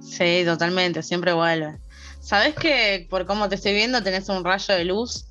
Sí, 0.00 0.42
totalmente, 0.44 1.02
siempre 1.02 1.32
vuelve. 1.32 1.78
Sabes 2.20 2.54
que 2.54 3.06
por 3.08 3.26
cómo 3.26 3.48
te 3.48 3.54
estoy 3.54 3.72
viendo 3.72 4.02
tenés 4.02 4.28
un 4.28 4.44
rayo 4.44 4.74
de 4.74 4.84
luz 4.84 5.26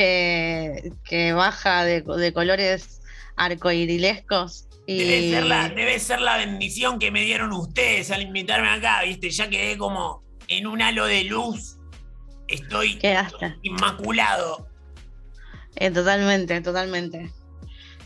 que, 0.00 0.92
que 1.04 1.34
baja 1.34 1.84
de, 1.84 2.00
de 2.00 2.32
colores 2.32 3.02
arcoirilescos 3.36 4.66
y 4.86 4.98
Debe 4.98 5.30
ser, 5.30 5.44
la, 5.44 5.68
debe 5.68 5.98
ser 6.00 6.20
la 6.22 6.36
bendición 6.38 6.98
que 6.98 7.10
me 7.10 7.20
dieron 7.22 7.52
ustedes 7.52 8.10
al 8.10 8.22
invitarme 8.22 8.70
acá, 8.70 9.02
¿viste? 9.04 9.28
Ya 9.30 9.48
quedé 9.50 9.76
como 9.76 10.22
en 10.48 10.66
un 10.66 10.80
halo 10.80 11.04
de 11.04 11.24
luz. 11.24 11.76
Estoy 12.48 12.98
quedaste. 12.98 13.56
inmaculado. 13.62 14.66
Eh, 15.76 15.90
totalmente, 15.90 16.60
totalmente. 16.62 17.30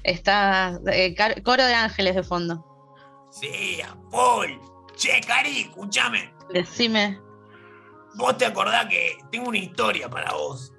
Está 0.02 0.78
eh, 0.92 1.14
coro 1.44 1.64
de 1.64 1.74
ángeles 1.74 2.16
de 2.16 2.22
fondo. 2.24 2.66
Sí, 3.30 3.80
a 3.80 3.94
full. 4.10 4.50
Che, 4.96 5.20
Cari, 5.26 5.60
escúchame. 5.60 6.34
Decime. 6.52 7.18
Vos 8.16 8.36
te 8.36 8.46
acordás 8.46 8.86
que 8.86 9.16
tengo 9.30 9.48
una 9.48 9.58
historia 9.58 10.10
para 10.10 10.32
vos. 10.32 10.73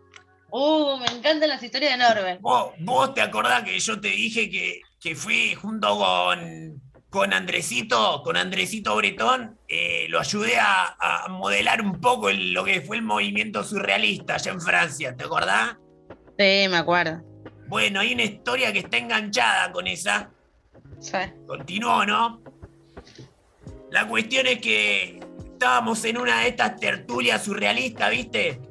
Uh, 0.58 0.98
me 0.98 1.06
encantan 1.08 1.50
las 1.50 1.62
historias 1.62 1.92
de 1.92 1.98
Norbert. 1.98 2.40
Vos, 2.40 2.72
vos 2.80 3.14
te 3.14 3.20
acordás 3.22 3.64
que 3.64 3.78
yo 3.78 4.00
te 4.00 4.08
dije 4.08 4.50
que, 4.50 4.80
que 5.02 5.14
fui 5.14 5.54
junto 5.54 5.98
con, 5.98 6.82
con 7.10 7.34
Andresito, 7.34 8.22
con 8.24 8.38
Andresito 8.38 8.96
Bretón, 8.96 9.60
eh, 9.68 10.06
lo 10.08 10.18
ayudé 10.22 10.58
a, 10.58 10.96
a 10.98 11.28
modelar 11.28 11.82
un 11.82 12.00
poco 12.00 12.30
el- 12.30 12.54
lo 12.54 12.64
que 12.64 12.80
fue 12.80 12.96
el 12.96 13.02
movimiento 13.04 13.66
surrealista 13.66 14.36
allá 14.36 14.52
en 14.54 14.62
Francia, 14.62 15.14
¿te 15.14 15.26
acordás? 15.26 15.76
Sí, 16.38 16.68
me 16.70 16.78
acuerdo. 16.78 17.22
Bueno, 17.68 18.00
hay 18.00 18.14
una 18.14 18.24
historia 18.24 18.72
que 18.72 18.80
está 18.80 18.96
enganchada 18.96 19.74
con 19.74 19.88
esa. 19.88 20.30
Sí. 21.02 21.18
Continuó, 21.46 22.06
¿no? 22.06 22.42
La 23.92 24.08
cuestión 24.08 24.48
es 24.48 24.60
que 24.60 25.20
estábamos 25.52 26.06
en 26.06 26.18
una 26.18 26.40
de 26.42 26.48
estas 26.48 26.78
tertulias 26.78 27.44
surrealistas, 27.44 28.10
¿viste? 28.10 28.62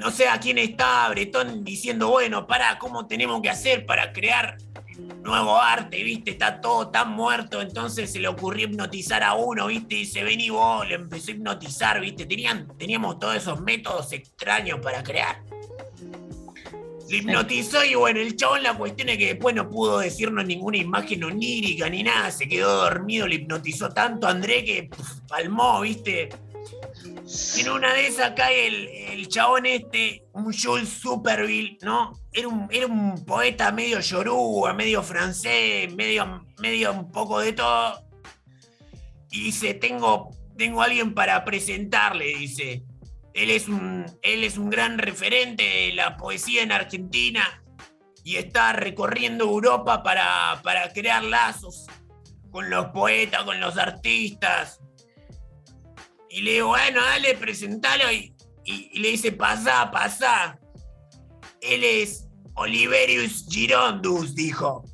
No 0.00 0.10
sé 0.10 0.28
a 0.28 0.40
quién 0.40 0.56
está 0.56 1.10
Bretón 1.10 1.62
diciendo, 1.62 2.08
bueno, 2.08 2.46
para, 2.46 2.78
¿cómo 2.78 3.06
tenemos 3.06 3.42
que 3.42 3.50
hacer 3.50 3.84
para 3.84 4.14
crear 4.14 4.56
nuevo 5.22 5.60
arte, 5.60 6.02
viste? 6.02 6.30
Está 6.30 6.58
todo 6.58 6.88
tan 6.88 7.10
muerto, 7.10 7.60
entonces 7.60 8.10
se 8.10 8.18
le 8.18 8.26
ocurrió 8.26 8.66
hipnotizar 8.66 9.22
a 9.22 9.34
uno, 9.34 9.66
viste, 9.66 9.96
y 9.96 9.98
dice, 9.98 10.24
vení 10.24 10.48
vos, 10.48 10.88
le 10.88 10.94
empezó 10.94 11.32
a 11.32 11.34
hipnotizar, 11.34 12.00
viste, 12.00 12.24
Tenían, 12.24 12.66
teníamos 12.78 13.18
todos 13.18 13.36
esos 13.36 13.60
métodos 13.60 14.10
extraños 14.14 14.80
para 14.80 15.02
crear. 15.02 15.42
Lo 17.10 17.16
hipnotizó 17.16 17.84
y 17.84 17.94
bueno, 17.94 18.20
el 18.20 18.36
chabón 18.36 18.62
la 18.62 18.72
cuestión 18.72 19.10
es 19.10 19.18
que 19.18 19.26
después 19.34 19.54
no 19.54 19.68
pudo 19.68 19.98
decirnos 19.98 20.46
ninguna 20.46 20.78
imagen 20.78 21.24
onírica 21.24 21.90
ni 21.90 22.04
nada, 22.04 22.30
se 22.30 22.48
quedó 22.48 22.84
dormido, 22.84 23.26
le 23.26 23.34
hipnotizó 23.34 23.90
tanto 23.90 24.26
a 24.26 24.30
André 24.30 24.64
que 24.64 24.84
puf, 24.84 25.20
palmó, 25.28 25.82
viste. 25.82 26.30
En 27.58 27.68
una 27.70 27.94
de 27.94 28.06
esas 28.06 28.32
cae 28.32 28.66
el, 28.66 28.88
el 28.88 29.28
chabón 29.28 29.66
este, 29.66 30.24
un 30.32 30.52
Jules 30.52 30.88
Superville, 30.88 31.78
¿no? 31.82 32.12
Era 32.32 32.48
un, 32.48 32.68
era 32.70 32.86
un 32.86 33.24
poeta 33.24 33.72
medio 33.72 34.00
yoruba, 34.00 34.72
medio 34.74 35.02
francés, 35.02 35.92
medio, 35.94 36.46
medio 36.58 36.92
un 36.92 37.10
poco 37.10 37.40
de 37.40 37.52
todo. 37.52 38.04
Y 39.30 39.44
dice, 39.44 39.74
tengo 39.74 40.30
tengo 40.60 40.82
alguien 40.82 41.14
para 41.14 41.42
presentarle, 41.46 42.36
dice. 42.36 42.84
Él 43.32 43.50
es 43.50 43.66
un, 43.66 44.04
él 44.20 44.44
es 44.44 44.58
un 44.58 44.68
gran 44.68 44.98
referente 44.98 45.62
de 45.62 45.92
la 45.94 46.18
poesía 46.18 46.62
en 46.62 46.70
Argentina 46.70 47.62
y 48.24 48.36
está 48.36 48.74
recorriendo 48.74 49.44
Europa 49.44 50.02
para, 50.02 50.60
para 50.62 50.92
crear 50.92 51.24
lazos 51.24 51.86
con 52.50 52.68
los 52.68 52.88
poetas, 52.88 53.44
con 53.44 53.58
los 53.58 53.78
artistas. 53.78 54.79
Y 56.30 56.42
le 56.42 56.52
digo, 56.52 56.68
bueno, 56.68 57.00
dale, 57.02 57.34
presentalo. 57.36 58.10
Y, 58.12 58.34
y- 58.64 58.90
y 58.92 58.98
le 59.00 59.08
dice, 59.10 59.32
pasá, 59.32 59.90
pasá. 59.90 60.58
Él 61.60 61.84
es 61.84 62.26
Oliverius 62.54 63.46
Girondus, 63.50 64.34
dijo. 64.34 64.84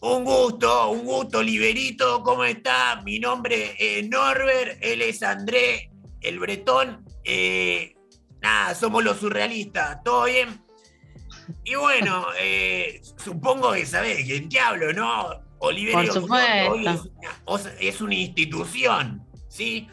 Un 0.00 0.24
gusto, 0.24 0.90
un 0.90 1.04
gusto, 1.04 1.38
Oliverito. 1.38 2.22
¿Cómo 2.22 2.44
está? 2.44 3.02
Mi 3.04 3.18
nombre 3.18 3.74
es 3.78 4.08
Norbert, 4.08 4.78
él 4.80 5.02
es 5.02 5.22
André, 5.22 5.90
el 6.20 6.38
bretón. 6.38 7.04
Eh, 7.24 7.94
nada, 8.40 8.74
somos 8.76 9.02
los 9.02 9.18
surrealistas. 9.18 10.02
¿Todo 10.04 10.24
bien? 10.24 10.62
Y 11.64 11.74
bueno, 11.74 12.26
eh, 12.38 13.00
supongo 13.16 13.72
que 13.72 13.86
sabés 13.86 14.18
de 14.18 14.24
quién 14.24 14.48
te 14.48 14.60
hablo, 14.60 14.92
¿no? 14.92 15.30
Oliverio 15.60 16.12
Por 16.26 16.30
hoy 16.70 16.86
es 16.86 17.00
una, 17.46 17.72
es 17.80 18.00
institución, 18.00 19.26
¿sí? 19.48 19.88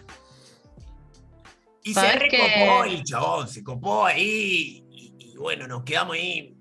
Y 1.84 1.94
se 1.94 2.00
¿Sabés 2.00 2.30
que- 2.30 2.38
recopó 2.38 2.84
el 2.86 3.04
chabón, 3.04 3.48
se 3.48 3.64
copó 3.64 4.06
ahí. 4.06 4.84
Y, 4.92 5.14
y 5.20 5.38
bueno, 5.38 5.68
nos 5.68 5.84
quedamos 5.84 6.16
ahí 6.16 6.56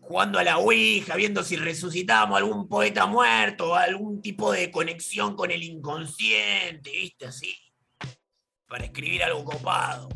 jugando 0.00 0.38
a 0.38 0.44
la 0.44 0.58
Ouija, 0.58 1.16
viendo 1.16 1.42
si 1.42 1.56
resucitábamos 1.56 2.36
algún 2.36 2.68
poeta 2.68 3.06
muerto, 3.06 3.74
algún 3.74 4.20
tipo 4.20 4.52
de 4.52 4.70
conexión 4.70 5.34
con 5.36 5.50
el 5.50 5.62
inconsciente, 5.62 6.90
¿viste? 6.90 7.26
Así. 7.26 7.56
Para 8.68 8.84
escribir 8.84 9.22
algo 9.22 9.44
copado. 9.44 10.08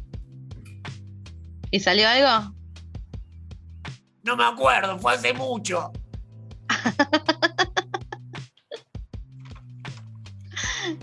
¿Y 1.71 1.81
salió 1.81 2.09
algo? 2.09 2.55
No 4.23 4.37
me 4.37 4.45
acuerdo, 4.45 4.99
fue 4.99 5.15
hace 5.15 5.33
mucho. 5.33 5.93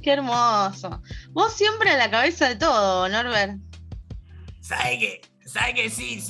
Qué 0.04 0.12
hermoso. 0.12 1.02
Vos 1.32 1.54
siempre 1.54 1.90
a 1.92 1.98
la 1.98 2.12
cabeza 2.12 2.50
de 2.50 2.58
todo, 2.58 3.08
Norbert. 3.08 3.58
¿Sabe 4.60 5.00
qué? 5.00 5.22
¿Sabe 5.46 5.74
qué? 5.74 5.90
Sí, 5.90 6.22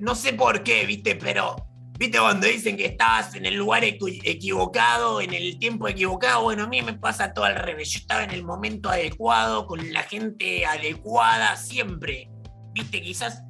no 0.00 0.14
sé 0.14 0.34
por 0.34 0.62
qué, 0.62 0.84
¿viste? 0.86 1.16
Pero, 1.16 1.56
¿viste 1.98 2.18
cuando 2.18 2.46
dicen 2.46 2.76
que 2.76 2.86
estabas 2.86 3.34
en 3.34 3.46
el 3.46 3.54
lugar 3.54 3.82
equi- 3.84 4.20
equivocado, 4.24 5.20
en 5.20 5.32
el 5.32 5.58
tiempo 5.58 5.88
equivocado? 5.88 6.42
Bueno, 6.42 6.64
a 6.64 6.66
mí 6.68 6.82
me 6.82 6.94
pasa 6.94 7.32
todo 7.32 7.46
al 7.46 7.56
revés. 7.56 7.90
Yo 7.90 7.98
estaba 8.00 8.22
en 8.24 8.30
el 8.30 8.44
momento 8.44 8.90
adecuado, 8.90 9.66
con 9.66 9.92
la 9.92 10.02
gente 10.02 10.66
adecuada, 10.66 11.56
siempre. 11.56 12.30
¿Viste? 12.72 13.00
Quizás 13.02 13.42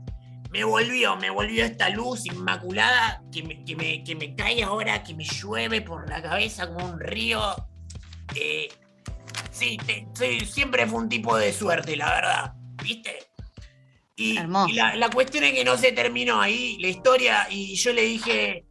me 0.51 0.65
volvió, 0.65 1.17
me 1.17 1.31
volvió 1.31 1.65
esta 1.65 1.89
luz 1.91 2.27
inmaculada 2.27 3.23
que 3.33 3.43
me, 3.43 3.65
que 3.65 3.77
me, 3.77 4.03
que 4.03 4.15
me 4.17 4.35
cae 4.35 4.63
ahora, 4.63 5.03
que 5.03 5.15
me 5.15 5.25
llueve 5.25 5.81
por 5.83 6.09
la 6.09 6.23
cabeza 6.23 6.69
como 6.69 6.87
un 6.87 6.99
río. 7.01 7.41
Eh, 8.35 8.69
sí, 9.51 9.77
te- 9.87 10.07
sí, 10.15 10.41
siempre 10.47 10.87
fue 10.87 11.01
un 11.01 11.09
tipo 11.09 11.37
de 11.37 11.53
suerte, 11.53 11.97
la 11.97 12.11
verdad. 12.11 12.55
¿Viste? 12.83 13.19
Y, 14.17 14.39
y 14.69 14.73
la, 14.75 14.97
la 14.97 15.11
cuestión 15.11 15.45
es 15.45 15.53
que 15.53 15.65
no 15.65 15.77
se 15.77 15.93
terminó 15.93 16.41
ahí 16.41 16.77
la 16.79 16.89
historia 16.89 17.47
y 17.51 17.75
yo 17.77 17.93
le 17.93 18.03
dije, 18.03 18.65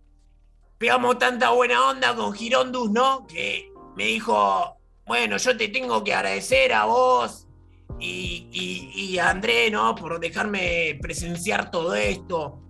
pegamos 0.78 1.18
tanta 1.18 1.49
buena 1.51 1.89
onda 1.89 2.16
con 2.16 2.34
Girondus, 2.34 2.91
¿no? 2.91 3.26
Que 3.28 3.72
me 3.95 4.05
dijo, 4.05 4.78
bueno, 5.05 5.38
yo 5.38 5.57
te 5.57 5.68
tengo 5.70 6.03
que 6.03 6.14
agradecer 6.14 6.72
a 6.74 6.86
vos 6.86 7.47
y, 7.99 8.47
y- 8.51 8.91
y 9.14 9.18
a 9.20 9.30
André, 9.32 9.72
¿no? 9.72 9.95
Por 9.95 10.20
dejarme 10.20 10.97
presenciar 11.01 11.72
todo 11.72 11.95
esto. 11.95 12.62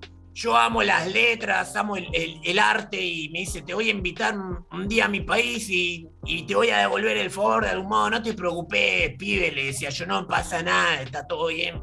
Yo 0.41 0.55
amo 0.55 0.81
las 0.83 1.05
letras, 1.11 1.75
amo 1.75 1.97
el, 1.97 2.07
el- 2.13 2.59
arte 2.59 2.97
y 3.03 3.27
me 3.27 3.39
dice, 3.39 3.61
te 3.61 3.73
voy 3.73 3.89
a 3.89 3.91
invitar 3.91 4.37
un, 4.37 4.65
un 4.71 4.87
día 4.87 5.03
a 5.05 5.09
mi 5.09 5.19
país 5.19 5.69
y, 5.69 6.07
y 6.23 6.43
te 6.43 6.55
voy 6.55 6.69
a 6.69 6.77
devolver 6.77 7.17
el 7.17 7.29
favor 7.29 7.65
de 7.65 7.71
algún 7.71 7.89
modo. 7.89 8.09
No 8.09 8.23
te 8.23 8.33
preocupes, 8.33 9.15
pibe, 9.17 9.51
le 9.51 9.65
decía 9.65 9.89
yo, 9.89 10.05
no 10.05 10.25
pasa 10.25 10.63
nada, 10.63 11.01
está 11.01 11.27
todo 11.27 11.47
bien. 11.47 11.81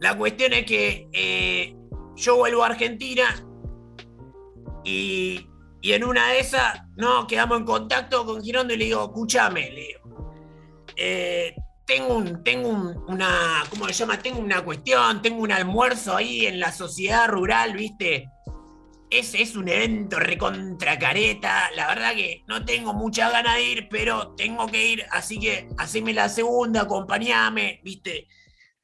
La 0.00 0.18
cuestión 0.18 0.52
es 0.52 0.66
que 0.66 1.06
eh, 1.12 1.76
yo 2.16 2.36
vuelvo 2.38 2.64
a 2.64 2.66
Argentina 2.70 3.24
y, 4.82 5.46
y 5.80 5.92
en 5.92 6.02
una 6.02 6.28
de 6.32 6.40
esas, 6.40 6.80
no, 6.96 7.24
quedamos 7.28 7.58
en 7.58 7.64
contacto 7.66 8.26
con 8.26 8.42
Girondo 8.42 8.74
y 8.74 8.78
le 8.78 8.84
digo, 8.86 9.04
escúchame, 9.04 9.70
le 9.70 9.80
digo, 9.80 10.34
eh, 10.96 11.54
tengo, 11.86 12.16
un, 12.16 12.42
tengo 12.44 12.68
un- 12.68 13.04
una, 13.08 13.64
¿cómo 13.70 13.86
se 13.86 13.92
llama? 13.94 14.18
Tengo 14.18 14.38
una 14.40 14.62
cuestión, 14.62 15.20
tengo 15.22 15.42
un 15.42 15.52
almuerzo 15.52 16.16
ahí 16.16 16.46
en 16.46 16.60
la 16.60 16.72
sociedad 16.72 17.28
rural, 17.28 17.74
¿viste? 17.74 18.28
Ese 19.10 19.42
es 19.42 19.56
un 19.56 19.68
evento 19.68 20.18
recontra 20.18 20.98
careta. 20.98 21.70
La 21.76 21.86
verdad 21.88 22.14
que 22.14 22.44
no 22.46 22.64
tengo 22.64 22.94
mucha 22.94 23.28
ganas 23.30 23.56
de 23.56 23.62
ir, 23.64 23.88
pero 23.90 24.34
tengo 24.36 24.66
que 24.68 24.86
ir. 24.86 25.04
Así 25.10 25.38
que 25.38 25.68
haceme 25.76 26.14
la 26.14 26.28
segunda, 26.30 26.82
acompañame, 26.82 27.80
¿viste? 27.84 28.26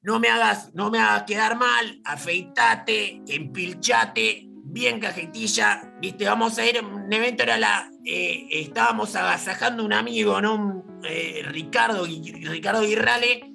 No 0.03 0.21
me 0.21 0.29
hagas, 0.29 0.71
no 0.75 0.91
me 0.91 0.99
hagas 0.99 1.23
quedar 1.25 1.57
mal, 1.57 2.01
afeitate, 2.05 3.23
empilchate, 3.27 4.45
bien 4.71 5.01
cajetilla, 5.01 5.95
viste, 6.01 6.27
vamos 6.27 6.59
a 6.59 6.67
ir 6.67 6.85
un 6.85 7.11
evento, 7.13 7.43
era 7.43 7.57
la, 7.59 7.91
eh, 8.11 8.49
estábamos 8.51 9.15
agasajando 9.17 9.85
un 9.85 9.93
amigo, 9.93 10.41
¿no? 10.41 10.83
Eh, 11.05 11.43
Ricardo, 11.45 12.07
Ricardo 12.07 12.81
Guirrale, 12.81 13.53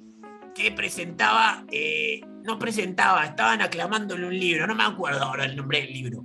que 0.54 0.70
presentaba, 0.70 1.64
eh, 1.72 2.20
no 2.44 2.56
presentaba, 2.56 3.24
estaban 3.24 3.62
aclamándole 3.62 4.28
un 4.28 4.38
libro, 4.38 4.68
no 4.68 4.76
me 4.76 4.84
acuerdo 4.84 5.24
ahora 5.24 5.44
el 5.44 5.56
nombre 5.56 5.80
del 5.80 5.92
libro. 5.92 6.24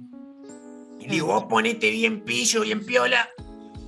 Y 1.00 1.08
digo, 1.08 1.26
vos 1.26 1.46
ponete 1.46 1.90
bien 1.90 2.24
pillo, 2.24 2.62
bien 2.62 2.86
piola, 2.86 3.28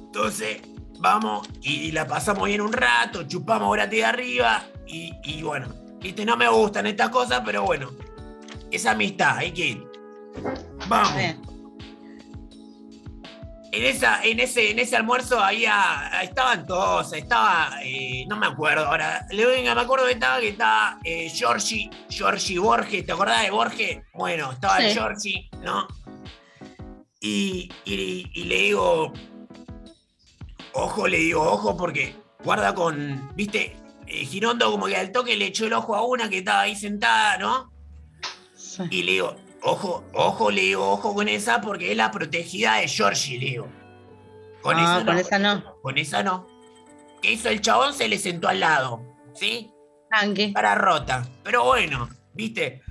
entonces 0.05 0.59
vamos 0.99 1.47
y 1.61 1.91
la 1.91 2.07
pasamos 2.07 2.47
bien 2.47 2.61
un 2.61 2.73
rato, 2.73 3.27
chupamos 3.27 3.71
gratis 3.73 3.99
de 3.99 4.05
arriba 4.05 4.65
y, 4.87 5.13
y 5.23 5.43
bueno, 5.43 5.67
viste, 5.99 6.25
no 6.25 6.35
me 6.35 6.49
gustan 6.49 6.87
estas 6.87 7.09
cosas, 7.09 7.43
pero 7.45 7.61
bueno, 7.61 7.91
es 8.71 8.87
amistad, 8.87 9.37
hay 9.37 9.51
que 9.51 9.67
ir. 9.67 9.87
Vamos. 10.87 11.51
En, 13.74 13.86
esa, 13.86 14.22
en, 14.24 14.39
ese, 14.41 14.72
en 14.72 14.80
ese 14.80 14.97
almuerzo 14.97 15.39
había, 15.39 16.11
estaban 16.24 16.65
todos, 16.65 17.13
estaba, 17.13 17.78
eh, 17.84 18.26
no 18.28 18.36
me 18.36 18.47
acuerdo 18.47 18.86
ahora, 18.86 19.26
le 19.32 19.45
venga, 19.45 19.74
me 19.74 19.82
acuerdo 19.82 20.07
que 20.07 20.11
estaba, 20.11 20.41
que 20.41 20.49
estaba 20.49 20.99
eh, 21.05 21.30
Giorgi, 21.30 21.89
Giorgi 22.09 22.57
Borges, 22.57 23.05
¿te 23.05 23.11
acordás 23.13 23.43
de 23.43 23.51
Borges? 23.51 23.99
Bueno, 24.13 24.51
estaba 24.51 24.78
Sí. 24.80 24.91
Giorgi, 24.91 25.49
¿no? 25.63 25.88
Y, 27.22 27.72
y- 27.86 28.30
y 28.34 28.43
le 28.43 28.55
digo, 28.57 29.13
ojo, 30.74 31.07
le 31.07 31.17
digo, 31.19 31.41
ojo, 31.41 31.78
porque 31.78 32.15
guarda 32.43 32.74
con, 32.76 33.32
viste, 33.36 33.78
eh, 34.05 34.26
Girondo 34.26 34.69
como 34.69 34.88
que 34.88 34.97
al 34.97 35.13
toque 35.13 35.38
le 35.38 35.45
echó 35.45 35.65
el 35.67 35.74
ojo 35.74 35.95
a 35.95 36.05
una 36.05 36.30
que 36.30 36.39
estaba 36.39 36.61
ahí 36.61 36.76
sentada, 36.76 37.38
¿no? 37.38 37.72
Y 38.89 39.03
le 39.03 39.11
digo, 39.13 39.36
ojo, 39.62 40.03
ojo, 40.14 40.51
le 40.51 40.62
digo, 40.62 40.89
ojo 40.91 41.14
con 41.14 41.28
esa 41.30 41.62
porque 41.62 41.91
es 41.91 41.97
la 41.97 42.12
protegida 42.12 42.76
de 42.76 42.88
Georgie, 42.88 43.39
le 43.39 43.45
digo. 43.45 43.68
Con 44.62 44.78
Ah, 44.78 44.84
esa 44.97 45.05
con 45.05 45.16
no. 45.16 45.22
esa 45.22 45.39
no. 45.39 45.76
Con 45.82 45.97
esa 45.97 46.24
no. 46.24 46.47
¿Qué 47.22 47.32
hizo 47.32 47.49
el 47.49 47.62
chabón? 47.62 47.93
Se 47.93 48.07
le 48.07 48.18
sentó 48.18 48.47
al 48.47 48.59
lado, 48.59 49.01
¿sí? 49.34 49.72
Tranqui. 50.09 50.47
Para 50.49 50.76
rota. 50.76 51.28
Pero 51.43 51.64
bueno, 51.66 52.09
viste, 52.34 52.82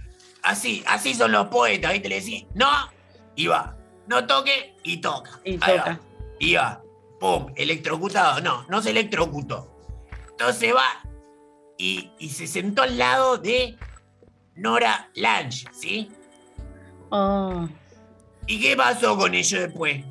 así, 0.43 0.83
así 0.87 1.15
son 1.15 1.33
los 1.33 1.49
poetas, 1.49 1.93
viste, 1.93 2.09
le 2.09 2.21
decís, 2.21 2.47
no, 2.55 2.69
y 3.37 3.47
va. 3.47 3.77
No 4.07 4.27
toque 4.27 4.75
y 4.83 4.97
toca. 4.99 5.39
Y 5.45 5.53
Ahí 5.63 5.77
toca. 5.79 5.85
va. 5.85 6.01
Y 6.41 6.55
va. 6.55 6.83
Pum, 7.21 7.53
electrocutado. 7.57 8.41
No, 8.41 8.65
no 8.69 8.81
se 8.83 8.91
electrocutó. 8.91 9.77
Entonces 10.31 10.75
va 10.75 10.87
y, 11.77 12.11
y 12.19 12.31
se 12.31 12.47
sentó 12.47 12.83
al 12.83 12.97
lado 12.99 13.37
de 13.39 13.77
Nora 14.55 15.11
Lange, 15.15 15.67
¿sí? 15.73 16.11
Oh. 17.11 17.69
¿Y 18.47 18.61
qué 18.61 18.77
pasó 18.77 19.17
con 19.17 19.35
ellos 19.35 19.61
después? 19.61 20.05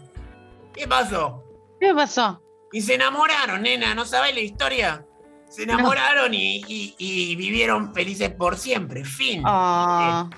¿Qué 0.73 0.87
pasó? 0.87 1.43
¿Qué 1.79 1.93
pasó? 1.93 2.41
Y 2.71 2.81
se 2.81 2.95
enamoraron, 2.95 3.61
nena, 3.63 3.95
¿no 3.95 4.05
sabés 4.05 4.33
la 4.35 4.41
historia? 4.41 5.05
Se 5.49 5.63
enamoraron 5.63 6.33
y, 6.33 6.63
y- 6.67 6.95
y 6.97 7.35
vivieron 7.35 7.93
felices 7.93 8.29
por 8.29 8.55
siempre, 8.57 9.03
fin. 9.03 9.41
Ah. 9.45 10.29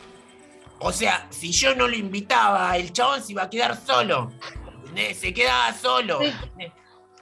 O 0.79 0.91
sea, 0.93 1.27
si 1.29 1.51
yo 1.51 1.75
no 1.75 1.87
lo 1.87 1.95
invitaba, 1.95 2.75
el 2.77 2.93
chabón 2.93 3.21
se 3.21 3.33
iba 3.33 3.43
a 3.43 3.49
quedar 3.49 3.77
solo. 3.85 4.31
Se 5.15 5.33
quedaba 5.33 5.73
solo. 5.73 6.19
Sí. 6.21 6.33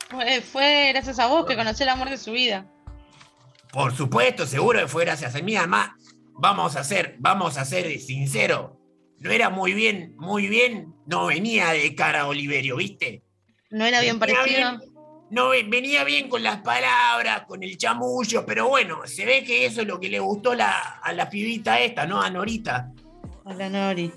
Fue, 0.09 0.41
fue 0.41 0.89
gracias 0.93 1.19
a 1.19 1.27
vos 1.27 1.45
que 1.45 1.55
conocí 1.55 1.83
el 1.83 1.89
amor 1.89 2.09
de 2.09 2.17
su 2.17 2.31
vida. 2.31 2.65
Por 3.71 3.95
supuesto, 3.95 4.45
seguro 4.47 4.79
que 4.79 4.87
fue 4.87 5.05
gracias 5.05 5.35
a 5.35 5.39
mí. 5.41 5.55
Además, 5.55 5.89
vamos 6.33 6.75
a 6.75 6.83
ser, 6.83 7.15
vamos 7.19 7.57
a 7.57 7.65
ser 7.65 7.99
sinceros. 7.99 8.71
No 9.19 9.31
era 9.31 9.49
muy 9.49 9.73
bien, 9.73 10.13
muy 10.17 10.47
bien, 10.47 10.93
no 11.05 11.25
venía 11.27 11.69
de 11.71 11.93
cara 11.95 12.21
a 12.21 12.27
Oliverio, 12.27 12.77
¿viste? 12.77 13.21
No 13.69 13.85
era 13.85 13.99
bien 14.01 14.17
Venía 14.19 14.35
parecido. 14.37 14.77
bien, 14.79 14.93
no 15.29 15.49
ve- 15.49 15.63
venía 15.67 16.03
bien 16.05 16.29
con 16.29 16.41
las 16.41 16.61
palabras, 16.61 17.43
con 17.47 17.61
el 17.63 17.77
chamullo, 17.77 18.45
pero 18.45 18.69
bueno, 18.69 19.01
se 19.05 19.25
ve 19.25 19.43
que 19.43 19.65
eso 19.65 19.81
es 19.81 19.87
lo 19.87 19.99
que 19.99 20.09
le 20.09 20.19
gustó 20.19 20.55
la- 20.55 20.99
a 21.03 21.13
la 21.13 21.29
pibita 21.29 21.79
esta, 21.81 22.05
¿no? 22.07 22.21
A 22.21 22.29
Norita. 22.29 22.91
Hola, 23.43 23.69
Nori. 23.69 24.11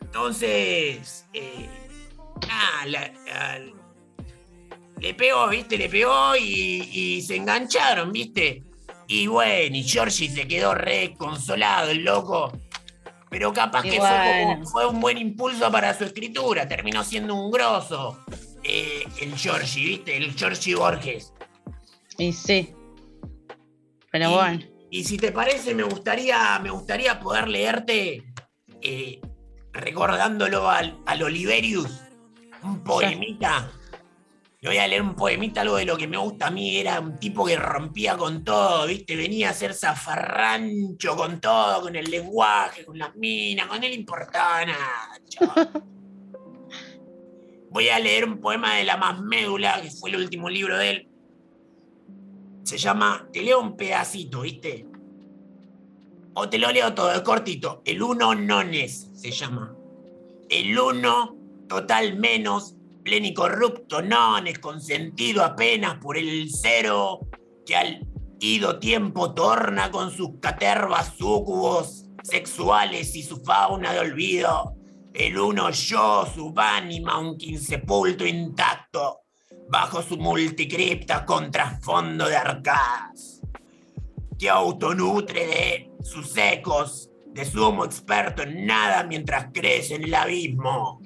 Entonces, 0.00 1.26
eh, 1.32 1.68
la- 2.86 3.12
la- 3.26 3.60
le 5.00 5.14
pegó, 5.14 5.48
¿viste? 5.48 5.76
Le 5.76 5.88
pegó 5.88 6.36
y, 6.36 6.88
y 6.92 7.22
se 7.22 7.36
engancharon, 7.36 8.12
¿viste? 8.12 8.62
Y 9.08 9.26
bueno, 9.26 9.76
y 9.76 9.82
Georgie 9.82 10.30
se 10.30 10.46
quedó 10.48 10.74
re 10.74 11.14
consolado, 11.18 11.90
el 11.90 12.04
loco. 12.04 12.52
Pero 13.34 13.52
capaz 13.52 13.84
Y 13.84 13.90
que 13.90 13.96
fue, 13.98 14.08
como- 14.08 14.44
bueno. 14.46 14.66
fue 14.66 14.86
un 14.86 15.00
buen 15.00 15.18
impulso 15.18 15.68
para 15.72 15.92
su 15.92 16.04
escritura, 16.04 16.68
terminó 16.68 17.02
siendo 17.02 17.34
un 17.34 17.50
grosso. 17.50 18.16
eh, 18.62 19.04
el 19.20 19.36
Georgie, 19.36 19.84
¿viste? 19.84 20.16
El 20.16 20.32
Georgie 20.34 20.74
Borges. 20.76 21.34
Y 22.16 22.32
sí. 22.32 22.72
Pero 24.12 24.30
Y- 24.30 24.32
bueno. 24.34 24.60
Y 24.90 25.04
si 25.04 25.18
te 25.18 25.32
parece, 25.32 25.74
me 25.74 25.82
gustaría, 25.82 26.58
me 26.60 26.70
gustaría 26.70 27.18
poder 27.20 27.48
leerte, 27.48 28.22
eh, 28.80 29.20
recordándolo 29.72 30.70
al, 30.70 30.96
al 31.04 31.22
Oliverius, 31.24 31.90
un 32.62 32.82
poemita. 32.84 33.70
Le 34.64 34.70
voy 34.70 34.78
a 34.78 34.88
leer 34.88 35.02
un 35.02 35.14
poemita, 35.14 35.60
algo 35.60 35.76
de 35.76 35.84
lo 35.84 35.94
que 35.94 36.08
me 36.08 36.16
gusta 36.16 36.46
a 36.46 36.50
mí. 36.50 36.78
Era 36.78 36.98
un 36.98 37.18
tipo 37.18 37.44
que 37.44 37.54
rompía 37.54 38.16
con 38.16 38.42
todo, 38.42 38.86
¿viste? 38.86 39.14
Venía 39.14 39.50
a 39.50 39.52
ser 39.52 39.74
zafarrancho 39.74 41.14
con 41.16 41.38
todo, 41.38 41.82
con 41.82 41.94
el 41.94 42.10
lenguaje, 42.10 42.82
con 42.86 42.98
las 42.98 43.14
minas, 43.14 43.66
con 43.66 43.84
él 43.84 43.92
importaba 43.92 44.64
nada, 44.64 45.20
chaval. 45.28 45.70
Voy 47.72 47.90
a 47.90 47.98
leer 47.98 48.24
un 48.24 48.40
poema 48.40 48.76
de 48.76 48.84
La 48.84 48.96
Más 48.96 49.20
Médula, 49.20 49.82
que 49.82 49.90
fue 49.90 50.08
el 50.08 50.16
último 50.16 50.48
libro 50.48 50.78
de 50.78 50.90
él. 50.90 51.08
Se 52.62 52.78
llama, 52.78 53.28
te 53.30 53.42
leo 53.42 53.60
un 53.60 53.76
pedacito, 53.76 54.40
¿viste? 54.40 54.86
O 56.32 56.48
te 56.48 56.56
lo 56.56 56.72
leo 56.72 56.94
todo, 56.94 57.12
es 57.12 57.20
cortito. 57.20 57.82
El 57.84 58.02
uno 58.02 58.34
nones 58.34 59.10
se 59.12 59.30
llama. 59.30 59.76
El 60.48 60.78
uno 60.78 61.36
total 61.68 62.18
menos, 62.18 62.73
plenicorrupto 63.04 64.02
nones, 64.02 64.58
consentido 64.58 65.44
apenas 65.44 65.98
por 65.98 66.16
el 66.16 66.48
cero, 66.50 67.20
que 67.66 67.76
al 67.76 68.06
ido 68.40 68.78
tiempo 68.78 69.34
torna 69.34 69.90
con 69.90 70.10
sus 70.10 70.40
catervas 70.40 71.14
súcubos 71.16 72.06
sexuales 72.22 73.14
y 73.14 73.22
su 73.22 73.36
fauna 73.44 73.92
de 73.92 74.00
olvido. 74.00 74.74
El 75.12 75.38
uno 75.38 75.70
yo, 75.70 76.26
su 76.34 76.52
ánima, 76.56 77.18
un 77.18 77.36
quinsepulto 77.36 78.26
intacto, 78.26 79.20
bajo 79.68 80.02
su 80.02 80.16
multicripta 80.16 81.24
con 81.24 81.50
trasfondo 81.50 82.26
de 82.26 82.36
arcadas, 82.36 83.40
que 84.38 84.50
autonutre 84.50 85.46
de 85.46 85.90
sus 86.02 86.36
ecos, 86.36 87.10
de 87.26 87.44
sumo 87.44 87.84
experto 87.84 88.42
en 88.42 88.66
nada 88.66 89.04
mientras 89.04 89.48
crece 89.52 89.96
en 89.96 90.04
el 90.04 90.14
abismo. 90.14 91.00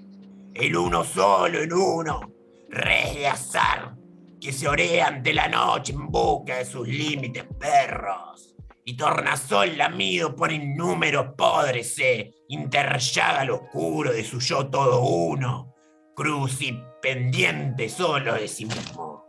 El 0.59 0.76
uno 0.76 1.04
solo 1.04 1.61
en 1.61 1.72
uno, 1.72 2.32
res 2.68 3.14
de 3.14 3.28
azar, 3.28 3.94
que 4.40 4.52
se 4.52 4.66
orea 4.66 5.06
ante 5.06 5.32
la 5.32 5.46
noche 5.46 5.92
en 5.92 6.09
busca 6.09 6.56
de 6.56 6.64
sus 6.64 6.88
límites 6.88 7.44
perros. 7.61 8.56
Y 8.84 8.96
tornasol 8.96 9.78
lamido 9.78 10.34
por 10.34 10.50
innúmeros 10.50 11.34
podres 11.36 11.94
se 11.94 12.32
interllaga 12.48 13.42
al 13.42 13.50
oscuro 13.50 14.11
de 14.11 14.24
su 14.24 14.40
yo 14.40 14.68
todo 14.68 15.00
uno, 15.02 15.76
cruz 16.16 16.61
y 16.62 16.76
pendiente 17.00 17.88
solo 17.88 18.34
de 18.34 18.48
sí 18.48 18.64
mismo. 18.64 19.24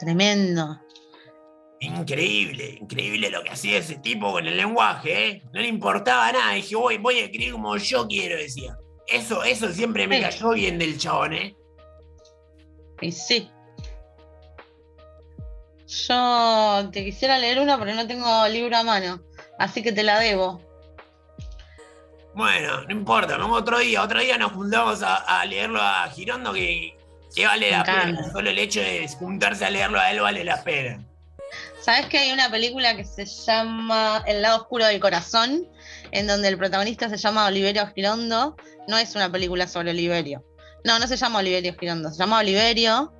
Tremendo. 0.00 0.76
Increíble, 1.78 2.78
increíble 2.80 3.30
lo 3.30 3.44
que 3.44 3.50
hacía 3.50 3.78
ese 3.78 3.98
tipo 3.98 4.32
con 4.32 4.44
el 4.44 4.56
lenguaje, 4.56 5.28
¿eh? 5.28 5.42
No 5.52 5.60
le 5.60 5.68
importaba 5.68 6.32
nada, 6.32 6.54
dije, 6.54 6.74
voy, 6.74 6.98
voy 6.98 7.20
a 7.20 7.24
escribir 7.26 7.52
como 7.52 7.76
yo 7.76 8.08
quiero, 8.08 8.36
decía. 8.36 8.76
Eso, 9.08 9.42
eso 9.42 9.72
siempre 9.72 10.06
me 10.06 10.16
Sí. 10.18 10.22
cayó 10.22 10.50
bien 10.50 10.78
del 10.78 10.98
chabón, 10.98 11.32
¿eh? 11.32 11.56
Y 13.00 13.12
sí. 13.12 13.50
Yo 15.86 16.90
te 16.92 17.04
quisiera 17.04 17.38
leer 17.38 17.60
una, 17.60 17.78
pero 17.78 17.94
no 17.94 18.06
tengo 18.06 18.46
libro 18.48 18.76
a 18.76 18.82
mano. 18.84 19.22
Así 19.58 19.82
que 19.82 19.92
te 19.92 20.02
la 20.02 20.18
debo. 20.18 20.60
Bueno, 22.34 22.82
no 22.84 22.92
importa, 22.92 23.36
vamos 23.36 23.62
otro 23.62 23.78
día, 23.78 24.02
otro 24.02 24.20
día 24.20 24.36
nos 24.38 24.52
juntamos 24.52 25.02
a, 25.02 25.16
a 25.40 25.44
leerlo 25.44 25.80
a 25.82 26.08
Girondo 26.10 26.52
que, 26.52 26.96
que 27.34 27.46
vale 27.46 27.70
la 27.70 27.82
pena. 27.84 28.30
Solo 28.32 28.50
el 28.50 28.58
hecho 28.58 28.80
de 28.80 29.08
juntarse 29.18 29.64
a 29.64 29.70
leerlo 29.70 29.98
a 29.98 30.10
él 30.12 30.20
vale 30.20 30.44
la 30.44 30.62
pena. 30.62 31.04
¿Sabes 31.80 32.06
que 32.06 32.18
hay 32.18 32.32
una 32.32 32.50
película 32.50 32.94
que 32.94 33.04
se 33.04 33.24
llama 33.24 34.22
El 34.26 34.42
lado 34.42 34.58
oscuro 34.58 34.84
del 34.84 35.00
corazón? 35.00 35.66
En 36.12 36.26
donde 36.26 36.48
el 36.48 36.58
protagonista 36.58 37.08
se 37.08 37.16
llama 37.16 37.46
Oliverio 37.46 37.86
Girondo. 37.94 38.56
No 38.86 38.98
es 38.98 39.14
una 39.14 39.30
película 39.30 39.66
sobre 39.66 39.90
Oliverio. 39.90 40.44
No, 40.84 40.98
no 40.98 41.06
se 41.06 41.16
llama 41.16 41.40
Oliverio 41.40 41.74
Girondo. 41.78 42.10
Se 42.10 42.18
llama 42.18 42.38
Oliverio, 42.38 43.12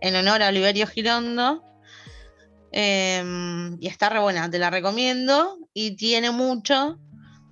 en 0.00 0.16
honor 0.16 0.42
a 0.42 0.48
Oliverio 0.48 0.86
Girondo. 0.86 1.62
Eh, 2.72 3.24
y 3.80 3.86
está 3.86 4.08
re 4.08 4.18
buena, 4.18 4.50
te 4.50 4.58
la 4.58 4.70
recomiendo. 4.70 5.58
Y 5.72 5.96
tiene 5.96 6.30
mucho 6.30 6.98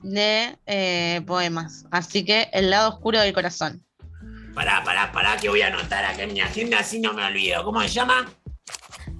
de 0.04 0.58
eh, 0.66 1.22
poemas. 1.26 1.86
Así 1.90 2.24
que 2.24 2.48
El 2.52 2.70
lado 2.70 2.90
oscuro 2.90 3.20
del 3.20 3.32
corazón. 3.32 3.84
Pará, 4.54 4.84
pará, 4.84 5.10
pará, 5.10 5.36
que 5.36 5.48
voy 5.48 5.62
a 5.62 5.66
anotar 5.66 6.04
acá 6.04 6.22
en 6.22 6.32
mi 6.32 6.40
agenda 6.40 6.78
así 6.78 7.00
no 7.00 7.12
me 7.12 7.24
olvido. 7.24 7.64
¿Cómo 7.64 7.80
se 7.82 7.88
llama? 7.88 8.30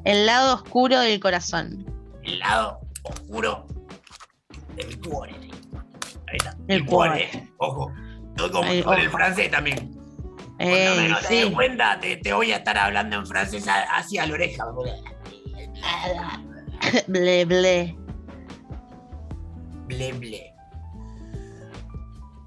El 0.04 0.26
lado 0.26 0.54
oscuro 0.54 1.00
del 1.00 1.18
corazón. 1.18 1.84
El 2.22 2.38
lado 2.38 2.80
oscuro 3.02 3.66
del 4.76 5.00
cuore. 5.00 5.43
Ahí 6.34 6.38
está. 6.38 6.56
El 6.68 6.86
cuore. 6.86 7.28
Ojo. 7.58 7.90
Estoy 8.36 8.82
con, 8.82 8.98
el 8.98 9.10
francés 9.10 9.50
también. 9.50 9.90
Cuando 10.56 10.76
Eh, 10.76 10.94
menos 10.96 11.20
te 11.20 11.26
sí. 11.28 11.34
des 11.44 11.50
cuenta, 11.52 12.00
te, 12.00 12.16
te 12.16 12.32
voy 12.32 12.52
a 12.52 12.56
estar 12.56 12.76
hablando 12.78 13.16
en 13.16 13.26
francés 13.26 13.66
hacia 13.68 14.26
la 14.26 14.34
oreja. 14.34 14.64
ble, 17.06 17.44
ble. 17.44 17.96
Ble, 19.86 20.12
ble. 20.14 20.52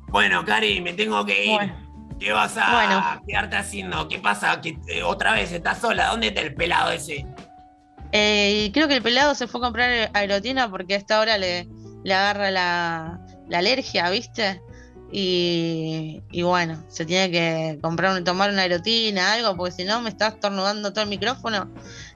Bueno, 0.10 0.44
Cari, 0.46 0.82
me 0.82 0.94
tengo 0.94 1.26
que 1.26 1.46
ir. 1.46 1.56
Bueno. 1.56 1.88
¿Qué 2.20 2.32
vas 2.32 2.58
a 2.58 2.74
Bueno. 2.74 3.22
quedarte 3.28 3.56
haciendo? 3.58 4.08
¿Qué 4.08 4.20
pasa? 4.20 4.60
Que 4.60 4.78
eh, 4.88 5.04
otra 5.04 5.34
vez 5.34 5.52
estás 5.52 5.80
sola. 5.80 6.08
¿Dónde 6.08 6.28
está 6.28 6.42
el 6.42 6.56
pelado 6.56 6.92
ese? 6.92 7.26
Eh, 8.12 8.72
creo 8.74 8.88
que 8.88 8.96
el 8.96 9.04
pelado 9.04 9.36
se 9.36 9.48
fue 9.48 9.60
a 9.60 9.64
comprar 9.64 10.10
aerotina 10.14 10.70
porque 10.70 10.96
a 10.96 10.98
esta 10.98 11.20
hora 11.20 11.38
le, 11.38 11.68
le 12.04 12.14
agarra 12.14 12.50
la, 12.50 13.20
la 13.50 13.60
alergia, 13.60 14.10
¿viste? 14.10 14.62
Y, 15.12 16.22
y 16.32 16.42
bueno, 16.44 16.84
se 16.90 17.06
tiene 17.06 17.32
que 17.32 17.80
comprar 17.82 18.24
tomar 18.24 18.52
una 18.52 18.64
aerotina, 18.64 19.34
algo, 19.34 19.56
porque 19.56 19.72
si 19.72 19.84
no 19.86 20.02
me 20.02 20.10
está 20.10 20.28
estornudando 20.28 20.92
todo 20.92 21.04
el 21.04 21.10
micrófono. 21.10 21.72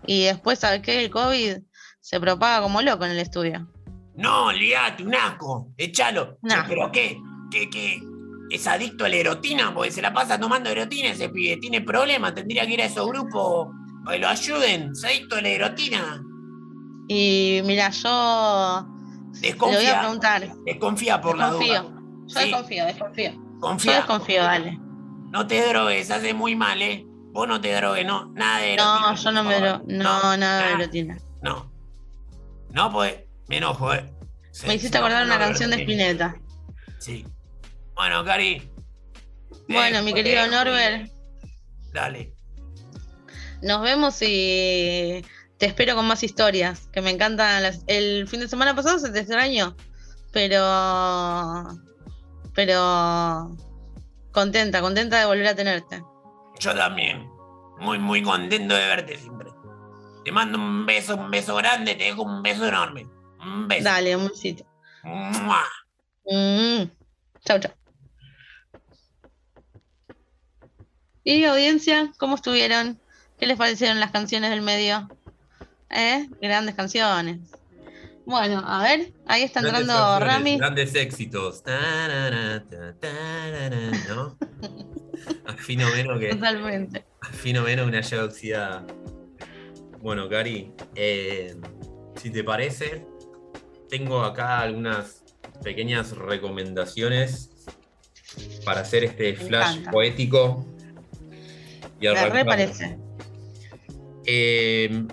Y 0.05 0.25
después, 0.25 0.59
¿sabes 0.59 0.81
qué? 0.81 1.03
El 1.03 1.09
COVID 1.09 1.57
se 2.01 2.19
propaga 2.19 2.61
como 2.61 2.81
loco 2.81 3.05
en 3.05 3.11
el 3.11 3.19
estudio. 3.19 3.67
No, 4.15 4.47
olvídate, 4.47 5.03
un 5.03 5.15
asco. 5.15 5.73
Che, 5.77 5.91
¿Pero 6.67 6.91
qué? 6.91 7.17
¿Qué, 7.49 7.69
qué? 7.69 8.01
¿Es 8.49 8.67
adicto 8.67 9.05
a 9.05 9.09
la 9.09 9.15
erotina? 9.15 9.73
Porque 9.73 9.91
se 9.91 10.01
la 10.01 10.13
pasa 10.13 10.37
tomando 10.37 10.69
erotina 10.69 11.09
ese 11.09 11.29
pibe. 11.29 11.57
Tiene 11.57 11.81
problemas. 11.81 12.35
Tendría 12.35 12.65
que 12.65 12.73
ir 12.73 12.81
a 12.81 12.85
esos 12.85 13.07
grupos 13.07 13.69
para 14.03 14.17
que 14.17 14.21
lo 14.21 14.27
ayuden. 14.27 14.91
¿Es 14.91 15.05
adicto 15.05 15.37
a 15.37 15.41
la 15.41 15.49
erotina? 15.49 16.21
Y 17.07 17.61
mira, 17.63 17.89
yo 17.89 18.85
le 19.33 19.39
voy 19.39 19.47
a 19.47 19.51
Desconfía. 19.51 19.99
preguntar. 19.99 20.51
Desconfía 20.65 21.21
por 21.21 21.37
la 21.37 21.45
Desconfío. 21.47 21.83
duda. 21.83 22.01
Yo 22.27 22.39
Sí. 22.39 22.45
desconfío, 22.49 22.85
desconfío. 22.85 23.31
Yo 23.31 23.59
Confía. 23.59 23.95
desconfío, 23.97 24.43
dale. 24.43 24.77
No 25.31 25.47
te 25.47 25.67
drogues, 25.67 26.11
hace 26.11 26.33
muy 26.33 26.55
mal, 26.55 26.81
¿eh? 26.81 27.05
Vos 27.33 27.47
no 27.47 27.61
te 27.61 27.73
drogues, 27.73 28.05
no. 28.05 28.25
Nada 28.33 28.59
de 28.59 28.73
erotina. 28.73 28.99
No, 29.11 29.15
yo 29.15 29.31
no 29.31 29.43
me 29.43 29.55
favor. 29.59 29.69
dro- 29.69 29.83
No, 29.87 30.37
nada 30.37 30.57
de 30.59 30.63
aerotina. 30.73 31.17
No. 31.41 31.71
No, 32.71 32.91
pues 32.91 33.15
me 33.47 33.57
enojo, 33.57 33.93
¿eh? 33.93 34.11
Se- 34.51 34.67
Me 34.67 34.75
hiciste 34.75 34.97
acordar 34.97 35.23
una 35.25 35.37
la 35.37 35.45
canción 35.45 35.69
de 35.69 35.77
erotina. 35.77 36.03
Spinetta. 36.03 36.35
Sí. 36.99 37.25
Bueno, 37.95 38.23
Cari. 38.25 38.69
Bueno, 39.69 39.99
Eh, 39.99 40.03
mi 40.03 40.13
querido 40.13 40.43
eh, 40.43 40.49
Norbert, 40.49 41.11
Dale. 41.93 42.33
nos 43.61 43.81
vemos 43.81 44.21
y 44.21 45.23
te 45.61 45.67
espero 45.67 45.95
con 45.95 46.07
más 46.07 46.23
historias, 46.23 46.87
que 46.91 47.03
me 47.03 47.11
encantan. 47.11 47.61
Las... 47.61 47.83
El 47.85 48.27
fin 48.27 48.39
de 48.39 48.47
semana 48.47 48.75
pasado 48.75 48.97
se 48.97 49.11
te 49.11 49.19
extrañó, 49.19 49.75
pero... 50.33 51.67
Pero... 52.55 53.55
Contenta, 54.31 54.81
contenta 54.81 55.19
de 55.19 55.25
volver 55.27 55.45
a 55.45 55.55
tenerte. 55.55 56.01
Yo 56.59 56.73
también. 56.73 57.29
Muy, 57.77 57.99
muy 57.99 58.23
contento 58.23 58.73
de 58.73 58.87
verte 58.87 59.19
siempre. 59.19 59.51
Te 60.25 60.31
mando 60.31 60.57
un 60.57 60.87
beso, 60.87 61.15
un 61.15 61.29
beso 61.29 61.55
grande, 61.57 61.93
te 61.93 62.05
dejo 62.05 62.23
un 62.23 62.41
beso 62.41 62.67
enorme. 62.67 63.07
Un 63.39 63.67
beso. 63.67 63.83
Dale, 63.83 64.15
un 64.15 64.29
besito. 64.29 64.65
¡Mua! 65.03 65.63
Mm. 66.25 66.89
Chau, 67.45 67.59
chau. 67.59 67.71
¿Y 71.23 71.43
audiencia? 71.43 72.11
¿Cómo 72.17 72.33
estuvieron? 72.33 72.99
¿Qué 73.37 73.45
les 73.45 73.57
parecieron 73.57 73.99
las 73.99 74.09
canciones 74.09 74.49
del 74.49 74.63
medio? 74.63 75.07
¿Eh? 75.93 76.27
Grandes 76.41 76.75
canciones. 76.75 77.39
Bueno, 78.25 78.63
a 78.65 78.83
ver, 78.83 79.13
ahí 79.25 79.43
está 79.43 79.61
Grandes 79.61 79.81
entrando 79.81 80.19
Rami. 80.19 80.57
Grandes 80.57 80.95
éxitos. 80.95 81.63
Tarara, 81.63 82.63
ta, 82.69 82.95
tarara, 82.99 83.91
¿no? 84.09 84.37
Afino 85.45 85.89
menos 85.91 86.19
que. 86.19 86.29
Totalmente. 86.29 87.05
Afino 87.21 87.63
menos 87.63 87.87
una 87.87 88.01
llave 88.01 88.23
oxidada. 88.23 88.85
Bueno, 89.99 90.29
Cari, 90.29 90.71
eh, 90.95 91.55
si 92.15 92.29
te 92.29 92.43
parece, 92.43 93.05
tengo 93.89 94.23
acá 94.23 94.59
algunas 94.61 95.23
pequeñas 95.63 96.11
recomendaciones 96.15 97.49
para 98.65 98.81
hacer 98.81 99.03
este 99.03 99.35
flash 99.35 99.83
poético. 99.91 100.65
Y 101.99 102.05
Me 102.05 102.13
re 102.13 102.19
arrancar. 102.19 102.45
parece. 102.45 102.97
Eh, 104.25 105.05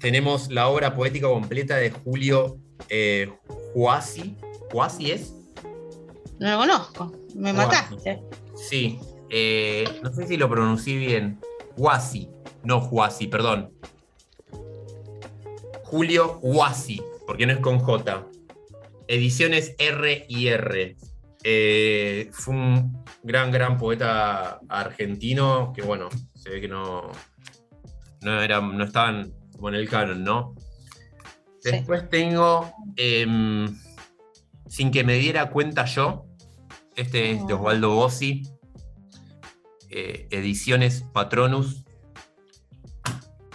tenemos 0.00 0.50
la 0.50 0.68
obra 0.68 0.94
poética 0.94 1.28
completa 1.28 1.76
de 1.76 1.90
Julio 1.90 2.58
eh, 2.88 3.32
Juasi. 3.74 4.36
¿Juasi 4.72 5.12
es? 5.12 5.34
No 6.38 6.50
lo 6.50 6.58
conozco. 6.58 7.12
Me 7.34 7.52
mataste. 7.52 8.20
Sí. 8.56 8.98
eh, 9.28 9.84
no 10.02 10.12
sé 10.12 10.26
si 10.26 10.36
lo 10.36 10.48
pronuncié 10.48 10.96
bien. 10.96 11.38
Huasi. 11.76 12.28
No 12.64 12.80
Juasi, 12.80 13.26
perdón. 13.26 13.72
Julio 15.84 16.38
Huasi, 16.40 17.02
porque 17.26 17.46
no 17.46 17.52
es 17.52 17.58
con 17.58 17.78
J. 17.78 18.26
Ediciones 19.08 19.74
R 19.78 20.24
y 20.28 20.48
R. 20.48 20.96
Eh, 21.42 22.30
fue 22.32 22.54
un 22.54 23.04
gran, 23.22 23.50
gran 23.50 23.76
poeta 23.76 24.60
argentino 24.68 25.72
que, 25.74 25.82
bueno, 25.82 26.08
se 26.34 26.50
ve 26.50 26.60
que 26.60 26.68
no, 26.68 27.10
no, 28.22 28.42
era, 28.42 28.60
no 28.60 28.84
estaban 28.84 29.32
como 29.60 29.68
en 29.68 29.74
el 29.74 29.90
canon, 29.90 30.24
¿no? 30.24 30.54
Sí. 31.58 31.70
Después 31.72 32.08
tengo 32.08 32.72
em, 32.96 33.78
Sin 34.66 34.90
que 34.90 35.04
me 35.04 35.18
diera 35.18 35.50
cuenta 35.50 35.84
yo. 35.84 36.24
Este 36.96 37.32
es 37.32 37.46
de 37.46 37.52
Osvaldo 37.52 37.94
Bossi. 37.94 38.42
Eh, 39.90 40.28
ediciones 40.30 41.04
Patronus. 41.12 41.84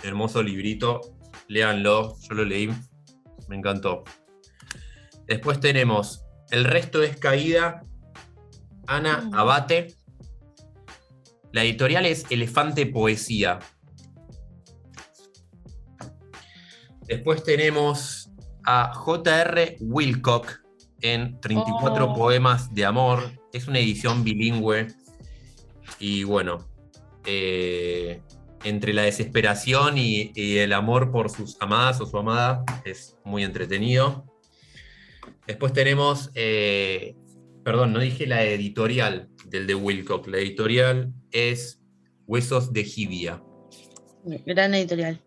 Hermoso 0.04 0.44
librito. 0.44 1.02
Léanlo. 1.48 2.16
Yo 2.30 2.36
lo 2.36 2.46
leí. 2.46 2.70
Me 3.48 3.56
encantó. 3.56 4.04
Después 5.26 5.60
tenemos 5.60 6.24
El 6.52 6.66
resto 6.66 7.02
es 7.02 7.18
caída. 7.18 7.84
Ana 8.86 9.28
Abate. 9.34 9.96
La 11.52 11.64
editorial 11.64 12.06
es 12.06 12.28
Elefante 12.30 12.86
Poesía. 12.86 13.58
Después 17.08 17.44
tenemos 17.44 18.30
a 18.66 18.94
J.R. 18.94 19.78
Wilcock 19.80 20.48
en 21.02 21.40
34 21.40 22.12
Oh. 22.12 22.16
poemas 22.16 22.74
de 22.74 22.86
amor. 22.86 23.32
Es 23.54 23.68
una 23.68 23.80
edición 23.80 24.24
bilingüe. 24.24 24.88
Y 26.00 26.24
bueno, 26.24 26.68
eh, 27.26 28.22
entre 28.64 28.94
la 28.94 29.04
desesperación 29.04 29.98
y, 29.98 30.32
y 30.34 30.58
el 30.58 30.74
amor 30.74 31.12
por 31.12 31.30
sus 31.30 31.58
amadas 31.62 32.02
o 32.02 32.06
su 32.08 32.18
amada, 32.18 32.64
es 32.86 33.16
muy 33.24 33.44
entretenido. 33.44 34.26
Después 35.46 35.74
tenemos, 35.74 36.32
eh, 36.34 37.16
perdón, 37.64 37.94
no 37.94 38.00
dije 38.00 38.26
la 38.26 38.44
editorial 38.44 39.30
del 39.46 39.68
de 39.68 39.76
Wilcock. 39.76 40.28
La 40.28 40.38
editorial 40.40 41.14
es 41.32 41.82
Huesos 42.26 42.74
de 42.74 42.84
Jibia. 42.84 43.44
Gran 44.48 44.74
editorial. 44.74 45.22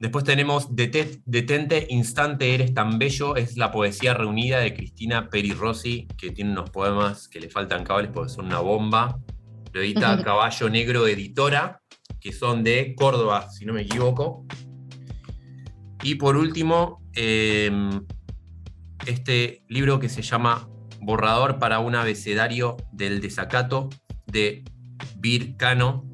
Después 0.00 0.24
tenemos 0.24 0.74
Dete- 0.74 1.22
Detente, 1.26 1.86
Instante, 1.90 2.54
Eres 2.54 2.72
tan 2.74 2.98
Bello. 2.98 3.36
Es 3.36 3.56
la 3.58 3.70
poesía 3.70 4.14
reunida 4.14 4.58
de 4.58 4.74
Cristina 4.74 5.28
Peri 5.28 5.52
Rossi, 5.52 6.08
que 6.16 6.30
tiene 6.30 6.52
unos 6.52 6.70
poemas 6.70 7.28
que 7.28 7.38
le 7.38 7.50
faltan 7.50 7.84
cables 7.84 8.10
porque 8.12 8.30
son 8.32 8.46
una 8.46 8.60
bomba. 8.60 9.20
Lo 9.72 9.80
edita 9.82 10.20
Caballo 10.24 10.70
Negro 10.70 11.06
Editora, 11.06 11.80
que 12.18 12.32
son 12.32 12.64
de 12.64 12.94
Córdoba, 12.96 13.50
si 13.50 13.66
no 13.66 13.74
me 13.74 13.82
equivoco. 13.82 14.46
Y 16.02 16.14
por 16.14 16.36
último, 16.36 17.02
eh, 17.14 17.70
este 19.06 19.62
libro 19.68 20.00
que 20.00 20.08
se 20.08 20.22
llama 20.22 20.66
Borrador 21.02 21.58
para 21.58 21.78
un 21.78 21.94
abecedario 21.94 22.76
del 22.92 23.20
desacato 23.20 23.90
de 24.26 24.64
Vircano, 25.18 26.06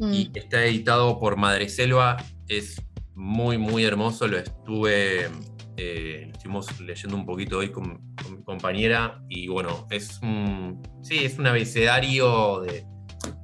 Mm. 0.00 0.12
y 0.12 0.30
está 0.34 0.64
editado 0.64 1.18
por 1.18 1.36
Madreselva. 1.36 2.18
Es 2.48 2.82
muy, 3.14 3.58
muy 3.58 3.84
hermoso. 3.84 4.26
Lo 4.26 4.38
estuve, 4.38 5.28
eh, 5.76 6.30
estuvimos 6.32 6.80
leyendo 6.80 7.16
un 7.16 7.26
poquito 7.26 7.58
hoy 7.58 7.70
con, 7.70 8.14
con 8.22 8.36
mi 8.36 8.42
compañera 8.42 9.22
y 9.28 9.48
bueno, 9.48 9.86
es 9.90 10.18
un, 10.22 10.82
sí, 11.02 11.24
es 11.24 11.38
un 11.38 11.46
abecedario 11.46 12.60
de, 12.60 12.86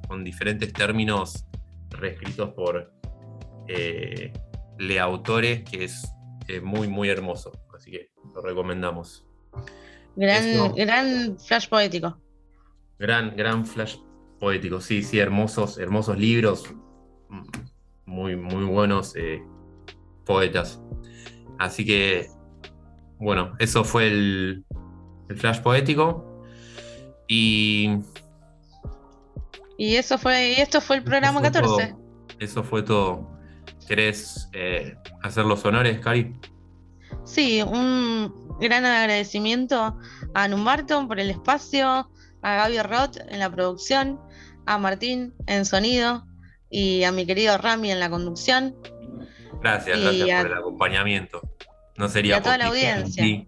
con 0.07 0.23
diferentes 0.23 0.73
términos 0.73 1.45
reescritos 1.89 2.51
por 2.53 2.93
eh, 3.67 4.33
leautores 4.77 5.63
que 5.63 5.85
es 5.85 6.11
eh, 6.47 6.61
muy, 6.61 6.87
muy 6.87 7.09
hermoso. 7.09 7.51
Así 7.75 7.91
que 7.91 8.11
lo 8.33 8.41
recomendamos. 8.41 9.25
Gran, 10.15 10.43
Eso. 10.43 10.73
gran 10.73 11.37
flash 11.39 11.67
poético. 11.67 12.17
Gran, 12.97 13.35
gran 13.35 13.65
flash 13.65 13.97
poético, 14.39 14.79
sí, 14.79 15.03
sí, 15.03 15.19
hermosos, 15.19 15.77
hermosos 15.77 16.17
libros, 16.17 16.73
muy, 18.05 18.35
muy 18.35 18.65
buenos 18.65 19.15
eh, 19.15 19.43
poetas. 20.25 20.79
Así 21.57 21.85
que, 21.85 22.29
bueno, 23.17 23.53
eso 23.59 23.83
fue 23.83 24.07
el, 24.07 24.65
el 25.29 25.37
flash 25.37 25.59
poético. 25.61 26.43
Y 27.27 27.97
Y 29.77 29.95
eso 29.95 30.17
fue, 30.17 30.51
y 30.51 30.61
esto 30.61 30.79
fue 30.81 30.97
el 30.97 31.03
programa 31.03 31.39
fue 31.39 31.51
14. 31.51 31.87
todo. 31.87 31.99
eso 32.39 32.63
fue 32.63 32.83
todo. 32.83 33.29
¿Querés 33.87 34.49
eh, 34.53 34.95
hacer 35.21 35.45
los 35.45 35.63
honores, 35.65 35.99
Cari? 35.99 36.35
Sí, 37.23 37.61
un 37.61 38.57
gran 38.59 38.85
agradecimiento 38.85 39.97
a 40.33 40.47
Numbarton 40.47 41.07
por 41.07 41.19
el 41.19 41.29
espacio, 41.29 42.09
a 42.41 42.55
Gaby 42.55 42.81
Roth 42.81 43.17
en 43.29 43.39
la 43.39 43.49
producción, 43.49 44.19
a 44.65 44.77
Martín 44.77 45.33
en 45.47 45.65
sonido 45.65 46.25
y 46.75 47.03
a 47.05 47.11
mi 47.11 47.25
querido 47.25 47.57
Rami 47.57 47.91
en 47.91 47.99
la 47.99 48.09
conducción. 48.09 48.75
Gracias, 49.61 49.97
Y 49.97 50.01
gracias 50.01 50.29
a- 50.39 50.41
por 50.43 50.51
el 50.51 50.57
acompañamiento. 50.57 51.41
No 51.97 52.09
sería 52.09 52.35
y 52.35 52.37
a 52.39 52.41
toda 52.43 52.57
la 52.57 52.65
audiencia. 52.67 53.23
ti. 53.23 53.47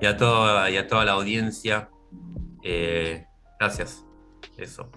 Y 0.00 0.06
a 0.06 0.16
toda, 0.16 0.70
y 0.70 0.76
a 0.76 0.86
toda 0.86 1.04
la 1.06 1.12
audiencia. 1.12 1.88
Eh, 2.62 3.24
gracias. 3.58 4.04
Eso. 4.58 4.90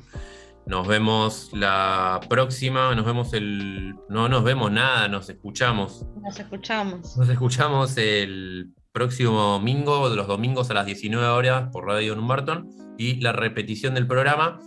Nos 0.65 0.85
vemos 0.87 1.49
la 1.53 2.19
próxima. 2.29 2.93
Nos 2.93 3.05
vemos 3.05 3.33
el. 3.33 3.95
No 4.09 4.27
nos 4.29 4.43
vemos 4.43 4.71
nada, 4.71 5.07
nos 5.07 5.29
escuchamos. 5.29 6.05
Nos 6.21 6.39
escuchamos. 6.39 7.17
Nos 7.17 7.29
escuchamos 7.29 7.97
el 7.97 8.73
próximo 8.91 9.41
domingo, 9.41 10.09
los 10.09 10.27
domingos 10.27 10.69
a 10.69 10.73
las 10.73 10.85
19 10.85 11.25
horas 11.27 11.69
por 11.71 11.85
Radio 11.85 12.15
Numbarton. 12.15 12.69
Y 12.97 13.19
la 13.21 13.31
repetición 13.31 13.93
del 13.95 14.05
programa 14.07 14.59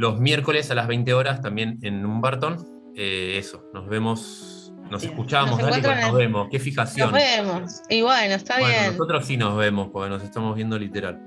los 0.00 0.18
miércoles 0.18 0.70
a 0.70 0.74
las 0.74 0.88
20 0.88 1.12
horas 1.12 1.42
también 1.42 1.78
en 1.82 2.00
Numbarton. 2.02 2.56
Eh, 2.96 3.36
eso, 3.36 3.64
nos 3.74 3.86
vemos, 3.86 4.72
nos 4.90 5.02
escuchamos, 5.04 5.50
Nos 5.50 5.58
dale, 5.60 5.76
encuentran 5.76 6.00
nos 6.00 6.14
vemos, 6.14 6.48
qué 6.50 6.58
fijación. 6.58 7.10
Nos 7.12 7.20
vemos. 7.20 7.82
Y 7.90 8.00
bueno, 8.00 8.34
está 8.34 8.58
Bueno, 8.58 8.74
bien. 8.80 8.92
nosotros 8.92 9.26
sí 9.26 9.36
nos 9.36 9.56
vemos, 9.58 9.88
porque 9.92 10.08
nos 10.08 10.22
estamos 10.22 10.56
viendo 10.56 10.78
literal. 10.78 11.20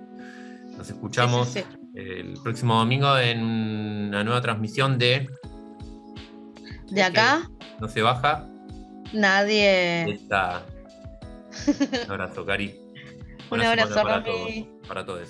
Nos 0.76 0.90
escuchamos 0.90 1.50
Sí, 1.50 1.60
sí, 1.60 1.78
el 1.94 2.34
próximo 2.44 2.76
domingo 2.76 3.16
en 3.20 3.44
una 3.44 4.24
nueva 4.24 4.42
transmisión 4.42 4.98
de 4.98 5.30
De 6.90 7.04
acá, 7.04 7.48
No 7.80 7.88
se 7.88 8.02
baja. 8.02 8.48
nadie. 9.14 10.12
Esta... 10.14 10.64
Un 12.08 12.12
abrazo, 12.12 12.44
Cari. 12.44 12.74
Un 13.52 13.62
abrazo, 13.62 13.94
para 13.94 14.20
Rami. 14.20 14.26
todos, 14.26 14.88
para 14.88 15.06
todos. 15.06 15.30